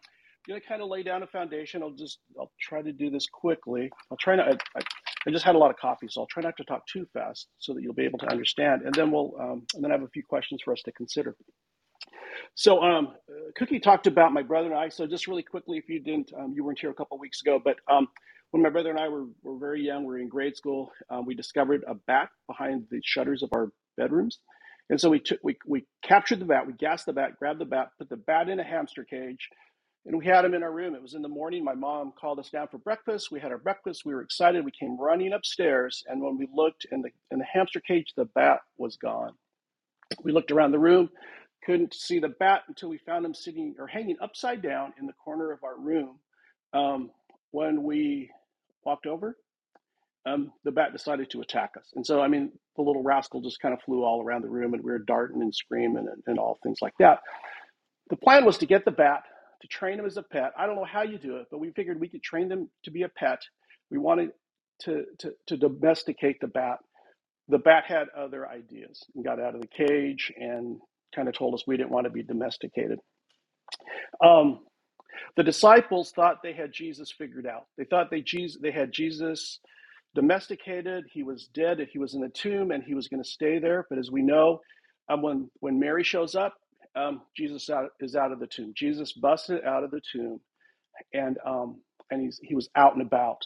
I'm 0.48 0.54
gonna 0.54 0.62
kind 0.62 0.82
of 0.82 0.90
lay 0.90 1.04
down 1.04 1.24
a 1.24 1.28
foundation. 1.28 1.84
I'll 1.84 1.92
just, 1.92 2.20
I'll 2.40 2.52
try 2.62 2.82
to 2.82 2.94
do 2.94 3.10
this 3.10 3.28
quickly. 3.32 3.92
I'll 4.12 4.18
try 4.18 4.36
not. 4.36 4.50
I, 4.50 4.80
I, 4.80 4.82
I 5.28 5.32
just 5.32 5.46
had 5.46 5.56
a 5.56 5.58
lot 5.60 5.72
of 5.72 5.78
coffee, 5.78 6.08
so 6.10 6.22
I'll 6.22 6.28
try 6.28 6.44
not 6.44 6.58
to 6.58 6.66
talk 6.66 6.84
too 6.88 7.08
fast, 7.14 7.48
so 7.60 7.74
that 7.74 7.84
you'll 7.84 7.94
be 7.96 8.06
able 8.06 8.20
to 8.20 8.32
understand. 8.32 8.84
And 8.84 8.94
then 8.96 9.12
we'll, 9.12 9.34
um, 9.40 9.64
and 9.75 9.84
then 9.84 9.92
I 9.92 9.96
have 9.96 10.04
a 10.04 10.10
few 10.10 10.24
questions 10.24 10.62
for 10.64 10.74
us 10.74 10.82
to 10.84 10.92
consider. 10.94 11.36
So, 12.56 12.84
um, 12.84 13.10
Cookie 13.58 13.80
talked 13.80 14.08
about 14.08 14.34
my 14.34 14.42
brother 14.44 14.68
and 14.72 14.75
I. 14.78 14.90
So, 14.90 15.08
just 15.08 15.28
really 15.28 15.44
quickly, 15.44 15.78
if 15.78 15.90
you 15.90 16.00
didn't, 16.02 16.32
um, 16.38 16.54
you 16.56 16.64
weren't 16.64 16.80
here 16.80 16.90
a 16.90 16.94
couple 16.94 17.18
weeks 17.20 17.42
ago, 17.42 17.60
but 17.64 17.78
um, 17.92 18.08
when 18.52 18.64
my 18.64 18.70
brother 18.70 18.90
and 18.90 19.00
I 19.00 19.08
were, 19.10 19.25
were 19.44 19.58
very 19.58 19.82
young, 19.86 20.04
we 20.04 20.14
were 20.16 20.20
in 20.20 20.30
grade 20.30 20.58
school, 20.58 20.92
um, 21.10 21.25
we 21.25 21.36
discovered 21.36 21.84
a 21.88 21.96
bat 21.96 22.30
behind 22.48 22.86
the 22.92 23.02
shutters 23.04 23.44
of 23.44 23.50
our 23.56 23.70
bedrooms. 23.98 24.40
And 24.90 25.00
so 25.00 25.10
we 25.10 25.20
took, 25.20 25.40
we, 25.44 25.58
we 25.66 25.86
captured 26.04 26.40
the 26.40 26.46
bat, 26.46 26.68
we 26.68 26.74
gassed 26.74 27.06
the 27.06 27.14
bat, 27.14 27.38
grabbed 27.40 27.60
the 27.62 27.66
bat, 27.66 27.90
put 27.98 28.10
the 28.10 28.18
bat 28.18 28.50
in 28.50 28.60
a 28.60 28.64
hamster 28.64 29.06
cage, 29.06 29.50
and 30.05 30.17
we 30.17 30.25
had 30.25 30.45
him 30.45 30.53
in 30.55 30.63
our 30.63 30.71
room. 30.74 30.95
It 30.95 31.01
was 31.01 31.15
in 31.15 31.21
the 31.24 31.29
morning. 31.29 31.63
My 31.63 31.75
mom 31.75 32.13
called 32.19 32.39
us 32.39 32.50
down 32.50 32.67
for 32.69 32.79
breakfast. 32.79 33.31
We 33.31 33.39
had 33.39 33.51
our 33.51 33.57
breakfast. 33.59 34.03
We 34.05 34.15
were 34.15 34.21
excited. 34.24 34.65
We 34.65 34.71
came 34.71 35.00
running 35.00 35.33
upstairs, 35.33 36.03
and 36.07 36.21
when 36.21 36.38
we 36.38 36.47
looked 36.53 36.85
in 36.91 37.01
the 37.03 37.12
in 37.31 37.39
the 37.39 37.45
hamster 37.45 37.81
cage, 37.81 38.13
the 38.17 38.25
bat 38.25 38.62
was 38.77 38.97
gone. 38.97 39.33
We 40.24 40.31
looked 40.33 40.51
around 40.51 40.71
the 40.71 40.79
room, 40.79 41.09
couldn't 41.65 41.93
see 41.93 42.19
the 42.19 42.29
bat 42.29 42.63
until 42.67 42.89
we 42.89 43.00
found 43.00 43.25
him 43.25 43.33
sitting 43.35 43.75
or 43.79 43.88
hanging 43.88 44.17
upside 44.21 44.62
down 44.62 44.93
in 45.00 45.07
the 45.07 45.13
corner 45.13 45.51
of 45.51 45.63
our 45.63 45.77
room. 45.79 46.19
Um, 46.74 47.12
when 47.51 47.83
we 47.83 48.31
walked 48.85 49.07
over, 49.07 49.38
um, 50.25 50.53
the 50.65 50.71
bat 50.71 50.93
decided 50.93 51.31
to 51.31 51.41
attack 51.41 51.71
us. 51.77 51.91
And 51.95 52.05
so, 52.05 52.21
I 52.21 52.29
mean, 52.29 52.51
the 52.77 52.83
little 52.83 53.03
rascal 53.03 53.41
just 53.41 53.62
kind 53.62 53.74
of 53.75 53.81
flew 53.83 54.03
all 54.05 54.24
around 54.24 54.43
the 54.43 54.50
room 54.50 54.74
and 54.75 54.83
we 54.83 54.91
were 54.91 55.00
darting 55.00 55.41
and 55.43 55.55
screaming 55.55 56.07
and, 56.12 56.24
and 56.27 56.39
all 56.39 56.59
things 56.63 56.79
like 56.81 56.95
that. 57.00 57.19
The 58.09 58.17
plan 58.17 58.45
was 58.45 58.57
to 58.59 58.67
get 58.67 58.85
the 58.85 58.91
bat, 58.91 59.24
to 59.62 59.67
train 59.67 59.97
them 59.97 60.05
as 60.05 60.17
a 60.17 60.24
pet. 60.24 60.53
I 60.57 60.65
don't 60.67 60.75
know 60.77 60.85
how 60.85 61.03
you 61.03 61.17
do 61.19 61.38
it, 61.38 61.47
but 61.51 61.59
we 61.59 61.71
figured 61.71 62.00
we 62.00 62.09
could 62.09 62.24
train 62.24 62.50
them 62.50 62.69
to 62.85 62.91
be 62.91 63.03
a 63.03 63.09
pet. 63.09 63.41
We 63.91 63.97
wanted 64.00 64.31
to, 64.81 65.05
to, 65.19 65.33
to 65.47 65.57
domesticate 65.57 66.41
the 66.41 66.47
bat 66.47 66.79
the 67.50 67.59
bat 67.59 67.85
had 67.88 68.09
other 68.17 68.50
ideas 68.50 69.03
and 69.15 69.25
got 69.25 69.39
out 69.41 69.55
of 69.55 69.62
the 69.62 69.67
cage 69.69 70.33
and 70.38 70.79
kind 71.15 71.29
of 71.29 71.35
told 71.35 71.55
us 71.55 71.65
we 71.67 71.77
didn't 71.77 71.91
want 71.91 72.05
to 72.05 72.12
be 72.12 72.24
domesticated. 72.24 73.00
Um, 74.25 74.62
the 75.38 75.43
disciples 75.43 76.12
thought 76.15 76.38
they 76.43 76.53
had 76.53 76.74
Jesus 76.74 77.13
figured 77.17 77.47
out. 77.47 77.65
They 77.77 77.85
thought 77.85 78.12
they 78.12 78.21
Jesus 78.21 78.59
they 78.62 78.71
had 78.71 78.91
Jesus 78.93 79.59
domesticated. 80.15 81.05
He 81.12 81.24
was 81.24 81.47
dead. 81.53 81.79
He 81.91 82.00
was 82.00 82.15
in 82.15 82.21
the 82.21 82.29
tomb 82.29 82.71
and 82.71 82.83
he 82.83 82.95
was 82.95 83.07
going 83.09 83.24
to 83.24 83.29
stay 83.29 83.59
there. 83.59 83.85
But 83.89 84.00
as 84.00 84.12
we 84.12 84.24
know, 84.24 84.62
um, 85.09 85.21
when 85.24 85.50
when 85.62 85.79
Mary 85.79 86.03
shows 86.03 86.35
up, 86.35 86.55
um, 86.96 87.22
Jesus 87.38 87.70
out, 87.70 87.92
is 88.02 88.16
out 88.16 88.32
of 88.34 88.40
the 88.40 88.48
tomb. 88.48 88.74
Jesus 88.75 89.14
busted 89.14 89.64
out 89.66 89.84
of 89.84 89.92
the 89.92 90.02
tomb 90.12 90.40
and 91.14 91.38
um, 91.46 91.82
and 92.12 92.22
he's 92.22 92.40
he 92.44 92.56
was 92.56 92.70
out 92.75 92.94
and 92.94 93.04
about. 93.04 93.46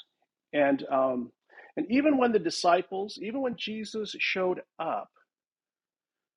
And 0.54 0.86
um, 0.92 1.32
and 1.78 1.88
even 1.92 2.18
when 2.20 2.34
the 2.34 2.40
disciples, 2.40 3.20
even 3.22 3.42
when 3.42 3.58
Jesus 3.58 4.16
showed 4.20 4.62
up 4.80 5.10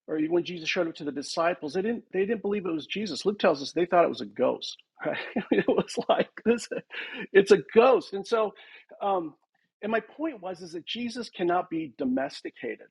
or 0.08 0.20
when 0.30 0.44
Jesus 0.44 0.68
showed 0.68 0.88
up 0.88 0.96
to 0.96 1.04
the 1.04 1.12
disciples, 1.12 1.74
they 1.74 1.82
didn't 1.82 2.04
they 2.12 2.20
didn't 2.26 2.42
believe 2.42 2.66
it 2.66 2.72
was 2.72 2.86
Jesus. 2.86 3.26
Luke 3.26 3.38
tells 3.40 3.62
us 3.62 3.72
they 3.72 3.86
thought 3.86 4.04
it 4.04 4.10
was 4.10 4.22
a 4.22 4.26
ghost. 4.26 4.78
Right? 5.06 5.18
it 5.52 5.68
was 5.68 5.94
like 6.08 6.30
this, 6.46 6.68
it's 7.32 7.52
a 7.52 7.58
ghost. 7.74 8.14
And 8.14 8.26
so, 8.26 8.52
um, 9.02 9.34
and 9.82 9.92
my 9.92 10.00
point 10.00 10.42
was 10.42 10.62
is 10.62 10.72
that 10.72 10.86
Jesus 10.86 11.30
cannot 11.30 11.70
be 11.70 11.94
domesticated. 11.98 12.88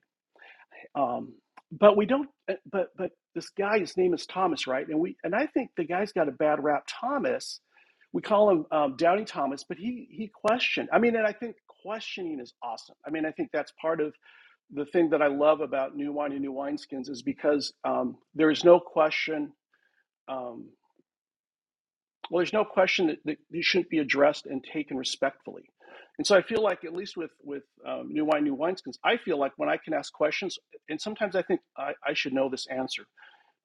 Um, 0.94 1.34
but 1.72 1.96
we 1.96 2.06
don't. 2.06 2.28
But 2.70 2.88
but 2.98 3.12
this 3.34 3.50
guy, 3.50 3.78
his 3.78 3.96
name 3.96 4.14
is 4.14 4.26
Thomas, 4.26 4.66
right? 4.66 4.86
And 4.88 5.00
we 5.00 5.16
and 5.24 5.34
I 5.34 5.46
think 5.46 5.70
the 5.76 5.84
guy's 5.84 6.12
got 6.12 6.28
a 6.28 6.32
bad 6.32 6.62
rap. 6.62 6.84
Thomas, 6.88 7.60
we 8.12 8.22
call 8.22 8.50
him 8.50 8.66
um, 8.70 8.96
Doubting 8.96 9.24
Thomas, 9.24 9.64
but 9.68 9.78
he 9.78 10.08
he 10.10 10.28
questioned. 10.28 10.88
I 10.92 10.98
mean, 10.98 11.16
and 11.16 11.26
I 11.26 11.32
think 11.32 11.56
questioning 11.82 12.40
is 12.40 12.52
awesome. 12.62 12.96
I 13.06 13.10
mean, 13.10 13.26
I 13.26 13.32
think 13.32 13.50
that's 13.52 13.72
part 13.80 14.00
of 14.00 14.14
the 14.74 14.86
thing 14.86 15.10
that 15.10 15.22
I 15.22 15.26
love 15.26 15.60
about 15.60 15.96
New 15.96 16.12
Wine 16.12 16.32
and 16.32 16.40
New 16.40 16.52
Wineskins 16.52 17.10
is 17.10 17.22
because 17.22 17.72
um, 17.84 18.16
there 18.34 18.50
is 18.50 18.64
no 18.64 18.80
question. 18.80 19.52
Um, 20.28 20.70
well, 22.30 22.38
there's 22.40 22.52
no 22.52 22.64
question 22.64 23.08
that, 23.08 23.18
that 23.26 23.38
these 23.50 23.66
shouldn't 23.66 23.90
be 23.90 23.98
addressed 23.98 24.46
and 24.46 24.64
taken 24.64 24.96
respectfully. 24.96 25.64
And 26.18 26.26
so 26.26 26.36
I 26.36 26.42
feel 26.42 26.62
like, 26.62 26.84
at 26.84 26.94
least 26.94 27.16
with 27.16 27.30
with 27.42 27.64
um, 27.86 28.08
New 28.12 28.24
Wine, 28.24 28.44
New 28.44 28.56
Wineskins, 28.56 28.98
I 29.04 29.16
feel 29.18 29.38
like 29.38 29.52
when 29.56 29.68
I 29.68 29.78
can 29.78 29.94
ask 29.94 30.12
questions, 30.12 30.58
and 30.88 31.00
sometimes 31.00 31.36
I 31.36 31.42
think 31.42 31.60
I, 31.76 31.92
I 32.06 32.14
should 32.14 32.32
know 32.34 32.48
this 32.50 32.66
answer, 32.68 33.04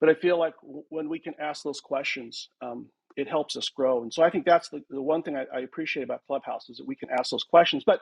but 0.00 0.08
I 0.08 0.14
feel 0.14 0.38
like 0.38 0.54
when 0.90 1.08
we 1.08 1.20
can 1.20 1.34
ask 1.40 1.62
those 1.62 1.80
questions, 1.80 2.48
um, 2.62 2.88
it 3.16 3.28
helps 3.28 3.56
us 3.56 3.68
grow. 3.68 4.02
And 4.02 4.12
so 4.12 4.22
I 4.22 4.30
think 4.30 4.46
that's 4.46 4.68
the, 4.70 4.82
the 4.90 5.02
one 5.02 5.22
thing 5.22 5.36
I, 5.36 5.44
I 5.54 5.60
appreciate 5.60 6.04
about 6.04 6.22
Clubhouse 6.26 6.68
is 6.70 6.78
that 6.78 6.88
we 6.88 6.96
can 6.96 7.10
ask 7.10 7.30
those 7.30 7.44
questions. 7.44 7.84
But 7.86 8.00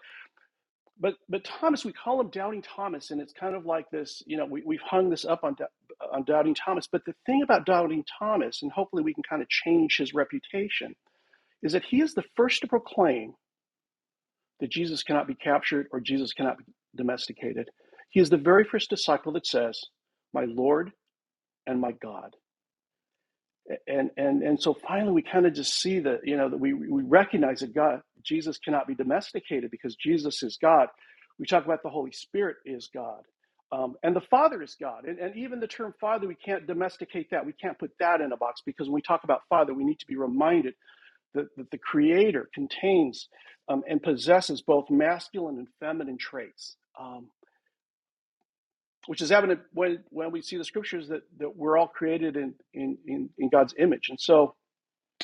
but 1.00 1.14
but 1.28 1.44
Thomas, 1.44 1.84
we 1.84 1.92
call 1.92 2.20
him 2.20 2.30
Doubting 2.30 2.62
Thomas, 2.62 3.10
and 3.10 3.20
it's 3.20 3.32
kind 3.34 3.56
of 3.56 3.66
like 3.66 3.90
this. 3.90 4.22
You 4.26 4.38
know, 4.38 4.46
we 4.46 4.62
we've 4.66 4.80
hung 4.82 5.10
this 5.10 5.24
up 5.26 5.44
on 5.44 5.56
on 6.12 6.24
Doubting 6.24 6.54
Thomas. 6.54 6.86
But 6.90 7.04
the 7.06 7.14
thing 7.26 7.42
about 7.42 7.66
Doubting 7.66 8.04
Thomas, 8.18 8.62
and 8.62 8.72
hopefully 8.72 9.02
we 9.02 9.14
can 9.14 9.24
kind 9.28 9.42
of 9.42 9.48
change 9.48 9.98
his 9.98 10.14
reputation, 10.14 10.94
is 11.62 11.72
that 11.72 11.84
he 11.84 12.00
is 12.02 12.14
the 12.14 12.24
first 12.36 12.62
to 12.62 12.68
proclaim 12.68 13.34
that 14.60 14.70
Jesus 14.70 15.02
cannot 15.02 15.28
be 15.28 15.34
captured 15.34 15.88
or 15.92 16.00
Jesus 16.00 16.32
cannot 16.32 16.58
be 16.58 16.64
domesticated. 16.96 17.70
He 18.10 18.20
is 18.20 18.30
the 18.30 18.36
very 18.38 18.64
first 18.64 18.90
disciple 18.90 19.32
that 19.32 19.46
says, 19.46 19.80
"My 20.34 20.44
Lord 20.46 20.92
and 21.66 21.80
my 21.80 21.92
God." 21.92 22.30
and 23.86 24.10
and 24.16 24.42
and 24.42 24.62
so 24.62 24.74
finally 24.86 25.12
we 25.12 25.22
kind 25.22 25.46
of 25.46 25.54
just 25.54 25.80
see 25.80 26.00
that 26.00 26.20
you 26.24 26.36
know 26.36 26.48
that 26.48 26.58
we 26.58 26.72
we 26.74 27.02
recognize 27.02 27.60
that 27.60 27.74
God 27.74 28.02
Jesus 28.22 28.58
cannot 28.58 28.86
be 28.86 28.94
domesticated 28.94 29.70
because 29.70 29.96
Jesus 29.96 30.42
is 30.42 30.58
God. 30.60 30.88
We 31.38 31.46
talk 31.46 31.64
about 31.64 31.82
the 31.82 31.90
Holy 31.90 32.12
Spirit 32.12 32.56
is 32.64 32.88
God. 32.92 33.22
Um, 33.72 33.96
and 34.02 34.16
the 34.16 34.22
Father 34.22 34.62
is 34.62 34.76
God. 34.80 35.04
And, 35.06 35.18
and 35.18 35.36
even 35.36 35.60
the 35.60 35.66
term 35.68 35.94
Father, 36.00 36.26
we 36.28 36.36
can't 36.36 36.66
domesticate 36.66 37.30
that. 37.30 37.44
We 37.46 37.52
can't 37.52 37.78
put 37.78 37.92
that 38.00 38.20
in 38.20 38.32
a 38.32 38.36
box 38.36 38.62
because 38.64 38.88
when 38.88 38.94
we 38.94 39.02
talk 39.02 39.24
about 39.24 39.42
Father, 39.48 39.74
we 39.74 39.84
need 39.84 39.98
to 40.00 40.06
be 40.06 40.16
reminded 40.16 40.74
that, 41.36 41.56
that 41.56 41.70
the 41.70 41.78
Creator 41.78 42.50
contains 42.54 43.28
um, 43.68 43.84
and 43.88 44.02
possesses 44.02 44.62
both 44.62 44.90
masculine 44.90 45.58
and 45.58 45.68
feminine 45.80 46.18
traits. 46.18 46.76
Um, 47.00 47.28
which 49.06 49.20
is 49.20 49.32
evident 49.32 49.60
when, 49.72 50.02
when 50.10 50.30
we 50.32 50.42
see 50.42 50.56
the 50.56 50.64
scriptures 50.64 51.08
that, 51.08 51.22
that 51.38 51.56
we're 51.56 51.78
all 51.78 51.88
created 51.88 52.36
in, 52.36 52.54
in, 52.74 52.98
in, 53.06 53.30
in 53.38 53.48
God's 53.48 53.74
image. 53.78 54.08
And 54.08 54.20
so, 54.20 54.54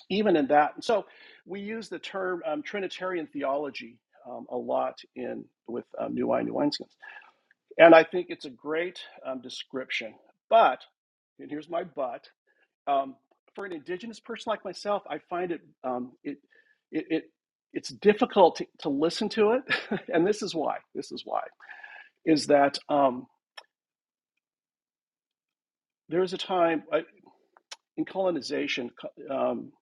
even 0.09 0.37
in 0.37 0.47
that, 0.49 0.73
and 0.77 0.85
so 0.85 1.07
we 1.47 1.61
use 1.61 1.89
the 1.89 1.99
term 1.99 2.43
um, 2.47 2.63
Trinitarian 2.63 3.27
theology 3.27 3.99
um, 4.31 4.47
a 4.51 4.57
lot 4.57 4.99
in 5.17 5.45
with 5.69 5.85
um, 5.99 6.15
New 6.15 6.29
Wine, 6.29 6.47
New 6.47 6.55
Wineskins. 6.55 6.95
And 7.79 7.95
I 7.95 8.05
think 8.05 8.27
it's 8.31 8.45
a 8.45 8.51
great 8.51 9.01
um, 9.27 9.41
description. 9.41 10.15
But, 10.51 10.81
and 11.41 11.51
here's 11.51 11.69
my 11.69 11.85
but, 11.85 12.29
for 13.55 13.67
an 13.67 13.73
indigenous 13.73 14.21
person 14.21 14.51
like 14.51 14.65
myself, 14.65 15.03
I 15.09 15.19
find 15.31 15.53
it, 15.53 15.61
um, 15.85 16.13
it, 16.25 16.39
it, 16.91 17.07
it, 17.11 17.25
it's 17.73 17.91
difficult 17.91 18.57
to, 18.57 18.67
to 18.81 18.89
listen 18.91 19.29
to 19.31 19.53
it. 19.53 19.63
and 20.15 20.27
this 20.27 20.43
is 20.43 20.55
why. 20.55 20.79
This 20.95 21.13
is 21.13 21.23
why. 21.25 21.43
Is 22.25 22.49
that 22.49 22.79
um, 22.89 23.27
there 26.09 26.21
was 26.21 26.33
a 26.33 26.39
time. 26.39 26.85
I, 26.93 27.03
in 27.97 28.05
colonization 28.05 28.91
um, 29.31 29.73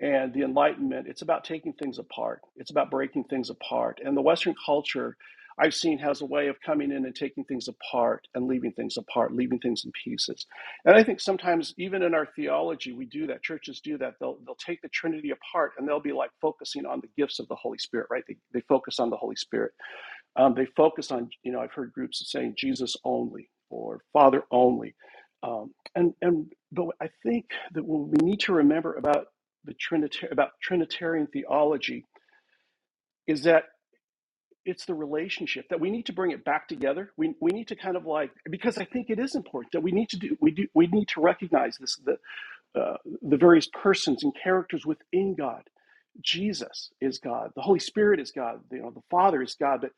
and 0.00 0.32
the 0.34 0.42
Enlightenment, 0.42 1.06
it's 1.08 1.22
about 1.22 1.44
taking 1.44 1.72
things 1.74 1.98
apart. 1.98 2.42
It's 2.56 2.70
about 2.70 2.90
breaking 2.90 3.24
things 3.24 3.50
apart. 3.50 4.00
And 4.04 4.16
the 4.16 4.22
Western 4.22 4.54
culture, 4.64 5.16
I've 5.60 5.74
seen, 5.74 5.98
has 6.00 6.22
a 6.22 6.26
way 6.26 6.48
of 6.48 6.60
coming 6.62 6.92
in 6.92 7.06
and 7.06 7.14
taking 7.14 7.44
things 7.44 7.68
apart 7.68 8.28
and 8.34 8.48
leaving 8.48 8.72
things 8.72 8.96
apart, 8.98 9.34
leaving 9.34 9.60
things 9.60 9.84
in 9.84 9.92
pieces. 10.04 10.46
And 10.86 10.96
I 10.96 11.04
think 11.04 11.20
sometimes, 11.20 11.74
even 11.78 12.02
in 12.02 12.14
our 12.14 12.28
theology, 12.36 12.92
we 12.94 13.06
do 13.06 13.28
that. 13.28 13.42
Churches 13.44 13.80
do 13.80 13.98
that. 13.98 14.14
They'll, 14.20 14.38
they'll 14.46 14.56
take 14.56 14.82
the 14.82 14.88
Trinity 14.90 15.32
apart 15.32 15.72
and 15.78 15.88
they'll 15.88 16.00
be 16.00 16.12
like 16.12 16.30
focusing 16.42 16.86
on 16.86 17.00
the 17.02 17.10
gifts 17.18 17.40
of 17.40 17.48
the 17.48 17.56
Holy 17.56 17.78
Spirit, 17.78 18.08
right? 18.10 18.24
They, 18.28 18.36
they 18.54 18.62
focus 18.68 19.00
on 19.00 19.10
the 19.10 19.18
Holy 19.18 19.36
Spirit. 19.36 19.72
Um, 20.36 20.54
they 20.54 20.66
focus 20.76 21.10
on, 21.10 21.30
you 21.42 21.52
know, 21.52 21.60
I've 21.60 21.72
heard 21.72 21.92
groups 21.92 22.22
saying 22.30 22.54
Jesus 22.58 22.96
only 23.04 23.50
or 23.70 24.00
Father 24.12 24.44
only. 24.50 24.94
Um, 25.42 25.72
and 25.94 26.14
and 26.22 26.52
but 26.72 26.88
I 27.02 27.08
think 27.24 27.46
that 27.74 27.84
what 27.84 28.08
we 28.08 28.18
need 28.26 28.40
to 28.40 28.52
remember 28.54 28.94
about 28.94 29.26
the 29.64 29.74
Trinitarian 29.74 30.32
about 30.32 30.50
Trinitarian 30.62 31.26
theology 31.28 32.06
is 33.28 33.44
that 33.44 33.64
it's 34.70 34.86
the 34.86 34.94
relationship 34.94 35.68
that 35.70 35.80
we 35.80 35.90
need 35.90 36.06
to 36.06 36.14
bring 36.14 36.32
it 36.32 36.44
back 36.44 36.68
together. 36.68 37.12
We, 37.18 37.34
we 37.40 37.52
need 37.52 37.68
to 37.68 37.76
kind 37.76 37.96
of 37.96 38.06
like 38.06 38.32
because 38.50 38.78
I 38.78 38.86
think 38.86 39.10
it 39.10 39.20
is 39.20 39.36
important 39.36 39.72
that 39.74 39.82
we 39.82 39.92
need 39.92 40.10
to 40.10 40.18
do 40.18 40.38
we 40.40 40.52
do 40.52 40.68
we 40.74 40.88
need 40.88 41.08
to 41.10 41.22
recognize 41.22 41.78
this 41.78 41.98
the 42.04 42.18
uh, 42.80 42.98
the 43.22 43.38
various 43.38 43.68
persons 43.68 44.24
and 44.24 44.34
characters 44.42 44.86
within 44.86 45.36
God. 45.36 45.64
Jesus 46.22 46.90
is 47.00 47.18
God. 47.20 47.52
The 47.56 47.62
Holy 47.62 47.80
Spirit 47.80 48.20
is 48.20 48.32
God. 48.32 48.60
You 48.72 48.82
know, 48.82 48.92
the 48.92 49.02
Father 49.10 49.42
is 49.42 49.56
God. 49.56 49.82
But 49.82 49.92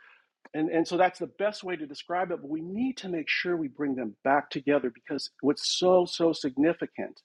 and, 0.55 0.71
and 0.71 0.87
so 0.89 0.97
that's 0.97 1.19
the 1.21 1.29
best 1.29 1.65
way 1.65 1.77
to 1.77 1.87
describe 1.87 2.31
it. 2.33 2.41
But 2.43 2.51
we 2.51 2.63
need 2.63 2.97
to 2.99 3.09
make 3.09 3.29
sure 3.29 3.57
we 3.57 3.69
bring 3.69 3.95
them 3.97 4.17
back 4.25 4.51
together 4.51 4.91
because 4.93 5.31
what's 5.43 5.79
so, 5.79 6.07
so 6.07 6.33
significant 6.33 7.23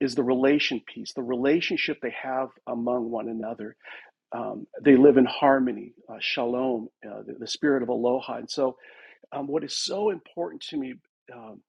is 0.00 0.14
the 0.14 0.22
relation 0.22 0.80
piece, 0.80 1.12
the 1.14 1.22
relationship 1.22 1.98
they 2.02 2.14
have 2.22 2.50
among 2.66 3.10
one 3.10 3.28
another. 3.28 3.76
Um, 4.34 4.66
they 4.84 4.96
live 4.96 5.18
in 5.18 5.26
harmony, 5.26 5.94
uh, 6.08 6.18
shalom, 6.20 6.88
uh, 7.06 7.22
the, 7.26 7.34
the 7.40 7.46
spirit 7.48 7.82
of 7.82 7.90
aloha. 7.90 8.36
And 8.38 8.50
so, 8.50 8.76
um, 9.32 9.46
what 9.48 9.64
is 9.64 9.76
so 9.78 10.10
important 10.10 10.62
to 10.70 10.76
me 10.78 10.94
um, 11.34 11.60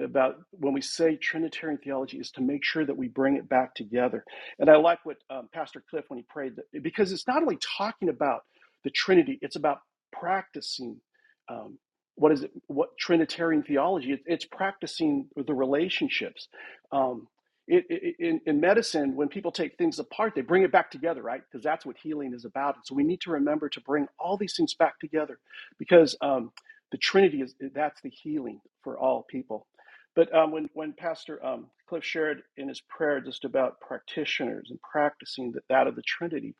about 0.00 0.36
when 0.52 0.74
we 0.74 0.82
say 0.82 1.16
Trinitarian 1.16 1.80
theology 1.84 2.18
is 2.18 2.32
to 2.32 2.42
make 2.42 2.64
sure 2.64 2.86
that 2.86 2.96
we 2.98 3.08
bring 3.08 3.36
it 3.36 3.48
back 3.48 3.74
together. 3.76 4.24
And 4.60 4.70
I 4.70 4.76
like 4.76 5.00
what 5.06 5.18
um, 5.30 5.48
Pastor 5.54 5.84
Cliff 5.90 6.06
when 6.08 6.18
he 6.18 6.26
prayed 6.28 6.56
that 6.56 6.84
because 6.84 7.12
it's 7.12 7.28
not 7.28 7.42
only 7.42 7.58
talking 7.78 8.10
about 8.10 8.42
the 8.84 8.90
Trinity, 8.90 9.40
it's 9.42 9.56
about 9.56 9.80
practicing. 10.12 10.98
Um, 11.50 11.78
what 12.16 12.32
is 12.32 12.44
it? 12.44 12.52
What 12.68 12.90
Trinitarian 13.00 13.64
theology? 13.64 14.14
It, 14.14 14.22
it's 14.26 14.46
practicing 14.46 15.28
the 15.36 15.54
relationships. 15.54 16.48
Um, 16.92 17.28
it, 17.68 18.16
in, 18.20 18.40
in 18.46 18.60
medicine, 18.60 19.16
when 19.16 19.28
people 19.28 19.52
take 19.52 19.78
things 19.78 19.98
apart, 19.98 20.34
they 20.34 20.42
bring 20.42 20.64
it 20.64 20.72
back 20.72 20.90
together, 20.90 21.22
right? 21.22 21.42
Because 21.50 21.64
that's 21.64 21.86
what 21.86 21.96
healing 21.98 22.34
is 22.34 22.44
about. 22.44 22.76
And 22.76 22.84
so 22.86 22.94
we 22.94 23.04
need 23.04 23.22
to 23.22 23.30
remember 23.32 23.68
to 23.70 23.80
bring 23.82 24.08
all 24.18 24.36
these 24.36 24.56
things 24.56 24.74
back 24.74 25.00
together 25.00 25.38
because 25.78 26.16
um, 26.22 26.52
the 26.92 26.98
Trinity 26.98 27.42
is 27.42 27.54
that's 27.74 28.00
the 28.02 28.10
healing 28.10 28.60
for 28.84 28.98
all 28.98 29.26
people. 29.30 29.66
But 30.16 30.34
um, 30.34 30.52
when, 30.52 30.70
when 30.74 30.94
Pastor 30.94 31.44
um, 31.44 31.66
Cliff 31.88 32.04
shared 32.04 32.42
in 32.58 32.68
his 32.68 32.82
prayer 32.82 33.20
just 33.20 33.44
about 33.44 33.80
practitioners 33.80 34.68
and 34.70 34.80
practicing 34.82 35.52
that, 35.52 35.64
that 35.70 35.88
of 35.88 35.96
the 35.96 36.02
Trinity, 36.02 36.54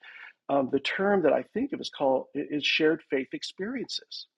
um, 0.50 0.70
the 0.72 0.80
term 0.80 1.22
that 1.24 1.34
I 1.34 1.44
think 1.54 1.72
of 1.74 1.80
is 1.80 1.90
called 1.90 2.26
is 2.34 2.66
shared 2.66 3.02
faith 3.10 3.28
experiences. 3.34 4.28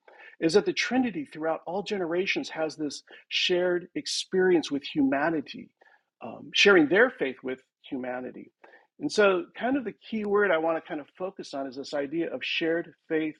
Is 0.41 0.53
that 0.53 0.65
the 0.65 0.73
Trinity 0.73 1.25
throughout 1.25 1.61
all 1.67 1.83
generations 1.83 2.49
has 2.51 2.77
this 2.77 3.03
shared 3.29 3.89
experience 3.95 4.71
with 4.71 4.83
humanity, 4.83 5.71
um, 6.21 6.51
sharing 6.53 6.87
their 6.87 7.09
faith 7.09 7.37
with 7.43 7.61
humanity. 7.89 8.51
And 8.99 9.11
so, 9.11 9.45
kind 9.57 9.77
of 9.77 9.85
the 9.85 9.93
key 9.93 10.25
word 10.25 10.51
I 10.51 10.57
want 10.57 10.83
to 10.83 10.87
kind 10.87 10.99
of 10.99 11.07
focus 11.17 11.53
on 11.53 11.67
is 11.67 11.77
this 11.77 11.93
idea 11.93 12.33
of 12.33 12.43
shared 12.43 12.93
faith 13.07 13.37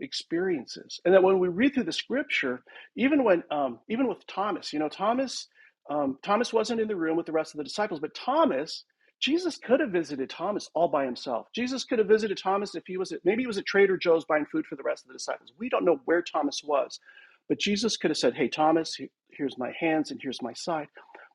experiences. 0.00 1.00
And 1.04 1.14
that 1.14 1.22
when 1.22 1.38
we 1.38 1.48
read 1.48 1.74
through 1.74 1.84
the 1.84 1.92
scripture, 1.92 2.62
even 2.96 3.24
when 3.24 3.42
um, 3.50 3.80
even 3.88 4.08
with 4.08 4.26
Thomas, 4.26 4.72
you 4.72 4.78
know, 4.78 4.88
Thomas 4.88 5.48
um, 5.90 6.18
Thomas 6.22 6.52
wasn't 6.52 6.80
in 6.80 6.88
the 6.88 6.96
room 6.96 7.16
with 7.16 7.26
the 7.26 7.32
rest 7.32 7.54
of 7.54 7.58
the 7.58 7.64
disciples, 7.64 8.00
but 8.00 8.14
Thomas, 8.14 8.84
Jesus 9.20 9.58
could 9.58 9.80
have 9.80 9.90
visited 9.90 10.30
Thomas 10.30 10.68
all 10.74 10.88
by 10.88 11.04
himself. 11.04 11.48
Jesus 11.54 11.84
could 11.84 11.98
have 11.98 12.08
visited 12.08 12.38
Thomas 12.38 12.74
if 12.74 12.84
he 12.86 12.96
was 12.96 13.12
at 13.12 13.20
maybe 13.24 13.42
he 13.42 13.46
was 13.46 13.58
at 13.58 13.66
Trader 13.66 13.96
Joe's 13.96 14.24
buying 14.24 14.46
food 14.46 14.66
for 14.66 14.76
the 14.76 14.82
rest 14.82 15.04
of 15.04 15.08
the 15.08 15.14
disciples. 15.14 15.52
We 15.58 15.68
don't 15.68 15.84
know 15.84 16.00
where 16.04 16.22
Thomas 16.22 16.62
was, 16.64 17.00
but 17.48 17.58
Jesus 17.58 17.96
could 17.96 18.10
have 18.10 18.18
said, 18.18 18.34
"Hey, 18.34 18.48
Thomas, 18.48 18.98
here's 19.30 19.58
my 19.58 19.72
hands 19.78 20.10
and 20.10 20.20
here's 20.22 20.42
my 20.42 20.52
side." 20.54 20.88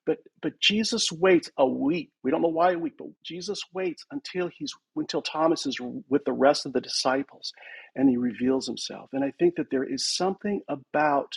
But 0.08 0.20
but 0.42 0.60
Jesus 0.62 1.12
waits 1.14 1.52
a 1.60 1.68
week. 1.68 2.12
We 2.24 2.32
don't 2.32 2.44
know 2.44 2.50
why 2.50 2.74
a 2.74 2.80
week, 2.80 2.96
but 3.00 3.10
Jesus 3.26 3.62
waits 3.74 4.06
until 4.12 4.50
he's 4.58 4.74
until 4.98 5.24
Thomas 5.24 5.68
is 5.68 5.80
with 6.10 6.26
the 6.26 6.34
rest 6.34 6.68
of 6.68 6.74
the 6.74 6.82
disciples 6.82 7.54
and 7.96 8.10
he 8.10 8.18
reveals 8.18 8.68
himself. 8.68 9.12
And 9.14 9.26
I 9.26 9.34
think 9.40 9.58
that 9.58 9.72
there 9.72 9.86
is 9.86 10.08
something 10.08 10.62
about 10.70 11.34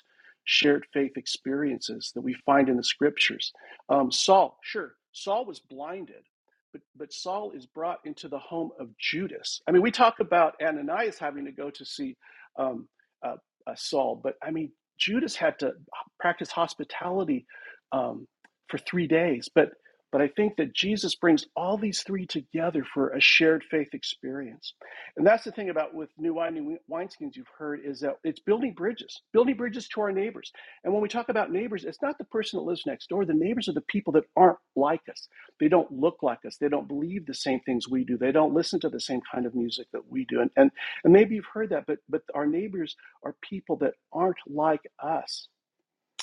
shared 0.46 0.86
faith 0.94 1.12
experiences 1.18 2.12
that 2.16 2.22
we 2.22 2.34
find 2.46 2.70
in 2.70 2.78
the 2.78 2.84
scriptures. 2.84 3.52
Um, 3.90 4.12
Saul, 4.12 4.58
sure, 4.64 4.94
Saul 5.12 5.46
was 5.46 5.60
blinded, 5.60 6.24
but 6.72 6.82
but 6.96 7.12
Saul 7.12 7.52
is 7.52 7.66
brought 7.66 8.00
into 8.06 8.28
the 8.28 8.40
home 8.40 8.70
of 8.80 8.90
Judas. 8.98 9.62
I 9.68 9.72
mean, 9.72 9.82
we 9.82 9.92
talk 9.92 10.20
about 10.20 10.56
Ananias 10.62 11.18
having 11.18 11.46
to 11.46 11.52
go 11.52 11.70
to 11.70 11.86
see 11.86 12.16
um, 12.58 12.88
uh, 13.24 13.36
uh, 13.68 13.76
Saul, 13.76 14.20
but 14.22 14.36
I 14.42 14.52
mean, 14.52 14.72
Judas 14.98 15.36
had 15.36 15.58
to 15.60 15.72
practice 16.20 16.50
hospitality 16.50 17.46
um, 17.92 18.28
for 18.70 18.78
three 18.78 19.08
days. 19.08 19.48
But 19.54 19.70
But 20.12 20.22
I 20.22 20.28
think 20.28 20.56
that 20.56 20.74
Jesus 20.74 21.14
brings 21.14 21.46
all 21.54 21.78
these 21.78 22.02
three 22.02 22.26
together 22.26 22.84
for 22.94 23.10
a 23.10 23.20
shared 23.20 23.62
faith 23.70 23.90
experience. 23.94 24.74
And 25.16 25.26
that's 25.26 25.44
the 25.44 25.52
thing 25.52 25.70
about 25.70 25.94
with 25.94 26.10
New 26.18 26.34
Wine, 26.34 26.54
New 26.54 26.78
Wineskins, 26.90 27.36
you've 27.36 27.54
heard, 27.58 27.80
is 27.84 28.00
that 28.00 28.16
it's 28.24 28.40
building 28.40 28.74
bridges, 28.74 29.22
building 29.32 29.56
bridges 29.56 29.86
to 29.88 30.00
our 30.00 30.12
neighbors. 30.12 30.50
And 30.82 30.92
when 30.92 31.02
we 31.02 31.08
talk 31.08 31.28
about 31.28 31.52
neighbors, 31.52 31.84
it's 31.84 32.02
not 32.02 32.18
the 32.18 32.24
person 32.24 32.58
that 32.58 32.64
lives 32.64 32.84
next 32.86 33.08
door. 33.10 33.24
The 33.24 33.34
neighbors 33.34 33.68
are 33.68 33.74
the 33.74 33.82
people 33.82 34.12
that 34.14 34.24
aren't 34.36 34.58
like 34.74 35.02
us. 35.10 35.28
They 35.60 35.68
don't 35.68 35.92
look 35.92 36.18
like 36.22 36.44
us. 36.46 36.56
They 36.56 36.68
don't 36.70 36.88
believe 36.88 37.26
the 37.26 37.34
same 37.34 37.60
things 37.60 37.88
we 37.88 38.04
do. 38.04 38.18
They 38.18 38.32
don't 38.32 38.54
listen 38.54 38.80
to 38.80 38.88
the 38.88 39.00
same 39.00 39.20
kind 39.32 39.46
of 39.46 39.54
music 39.54 39.88
that 39.92 40.10
we 40.10 40.24
do. 40.24 40.40
And, 40.40 40.50
and, 40.56 40.70
and 41.04 41.12
maybe 41.12 41.36
you've 41.36 41.54
heard 41.54 41.70
that, 41.70 41.86
but, 41.86 41.98
but 42.08 42.22
our 42.34 42.46
neighbors 42.46 42.96
are 43.24 43.36
people 43.42 43.76
that 43.78 43.94
aren't 44.12 44.38
like 44.48 44.82
us. 45.00 45.48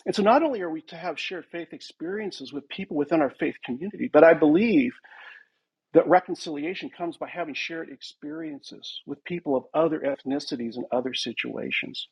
And 0.07 0.15
so 0.15 0.23
not 0.23 0.41
only 0.41 0.61
are 0.61 0.71
we 0.71 0.81
to 0.83 0.95
have 0.95 1.19
shared 1.19 1.45
faith 1.51 1.73
experiences 1.73 2.53
with 2.53 2.69
people 2.69 2.97
within 2.97 3.21
our 3.21 3.29
faith 3.29 3.55
community, 3.65 4.09
but 4.11 4.23
I 4.23 4.33
believe 4.33 4.93
that 5.93 6.07
reconciliation 6.07 6.89
comes 6.97 7.17
by 7.17 7.27
having 7.29 7.55
shared 7.55 7.89
experiences 7.89 9.01
with 9.05 9.23
people 9.25 9.57
of 9.57 9.65
other 9.73 9.99
ethnicities 9.99 10.77
and 10.77 10.85
other 10.93 11.13
situations. 11.13 12.07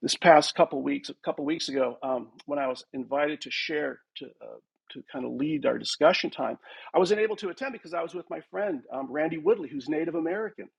This 0.00 0.16
past 0.16 0.54
couple 0.54 0.82
weeks, 0.82 1.10
a 1.10 1.14
couple 1.24 1.44
weeks 1.44 1.68
ago, 1.68 1.98
um, 2.04 2.30
when 2.46 2.60
I 2.60 2.68
was 2.68 2.84
invited 2.92 3.40
to 3.42 3.50
share 3.50 4.00
to 4.18 4.26
uh, 4.26 4.58
to 4.92 5.02
kind 5.12 5.24
of 5.24 5.32
lead 5.32 5.66
our 5.66 5.78
discussion 5.78 6.30
time, 6.30 6.58
I 6.94 6.98
wasn't 7.00 7.20
able 7.20 7.36
to 7.36 7.48
attend 7.48 7.72
because 7.72 7.94
I 7.94 8.02
was 8.02 8.14
with 8.14 8.30
my 8.30 8.40
friend 8.50 8.82
um, 8.92 9.10
Randy 9.10 9.38
Woodley, 9.38 9.68
who's 9.68 9.88
Native 9.88 10.14
American. 10.14 10.68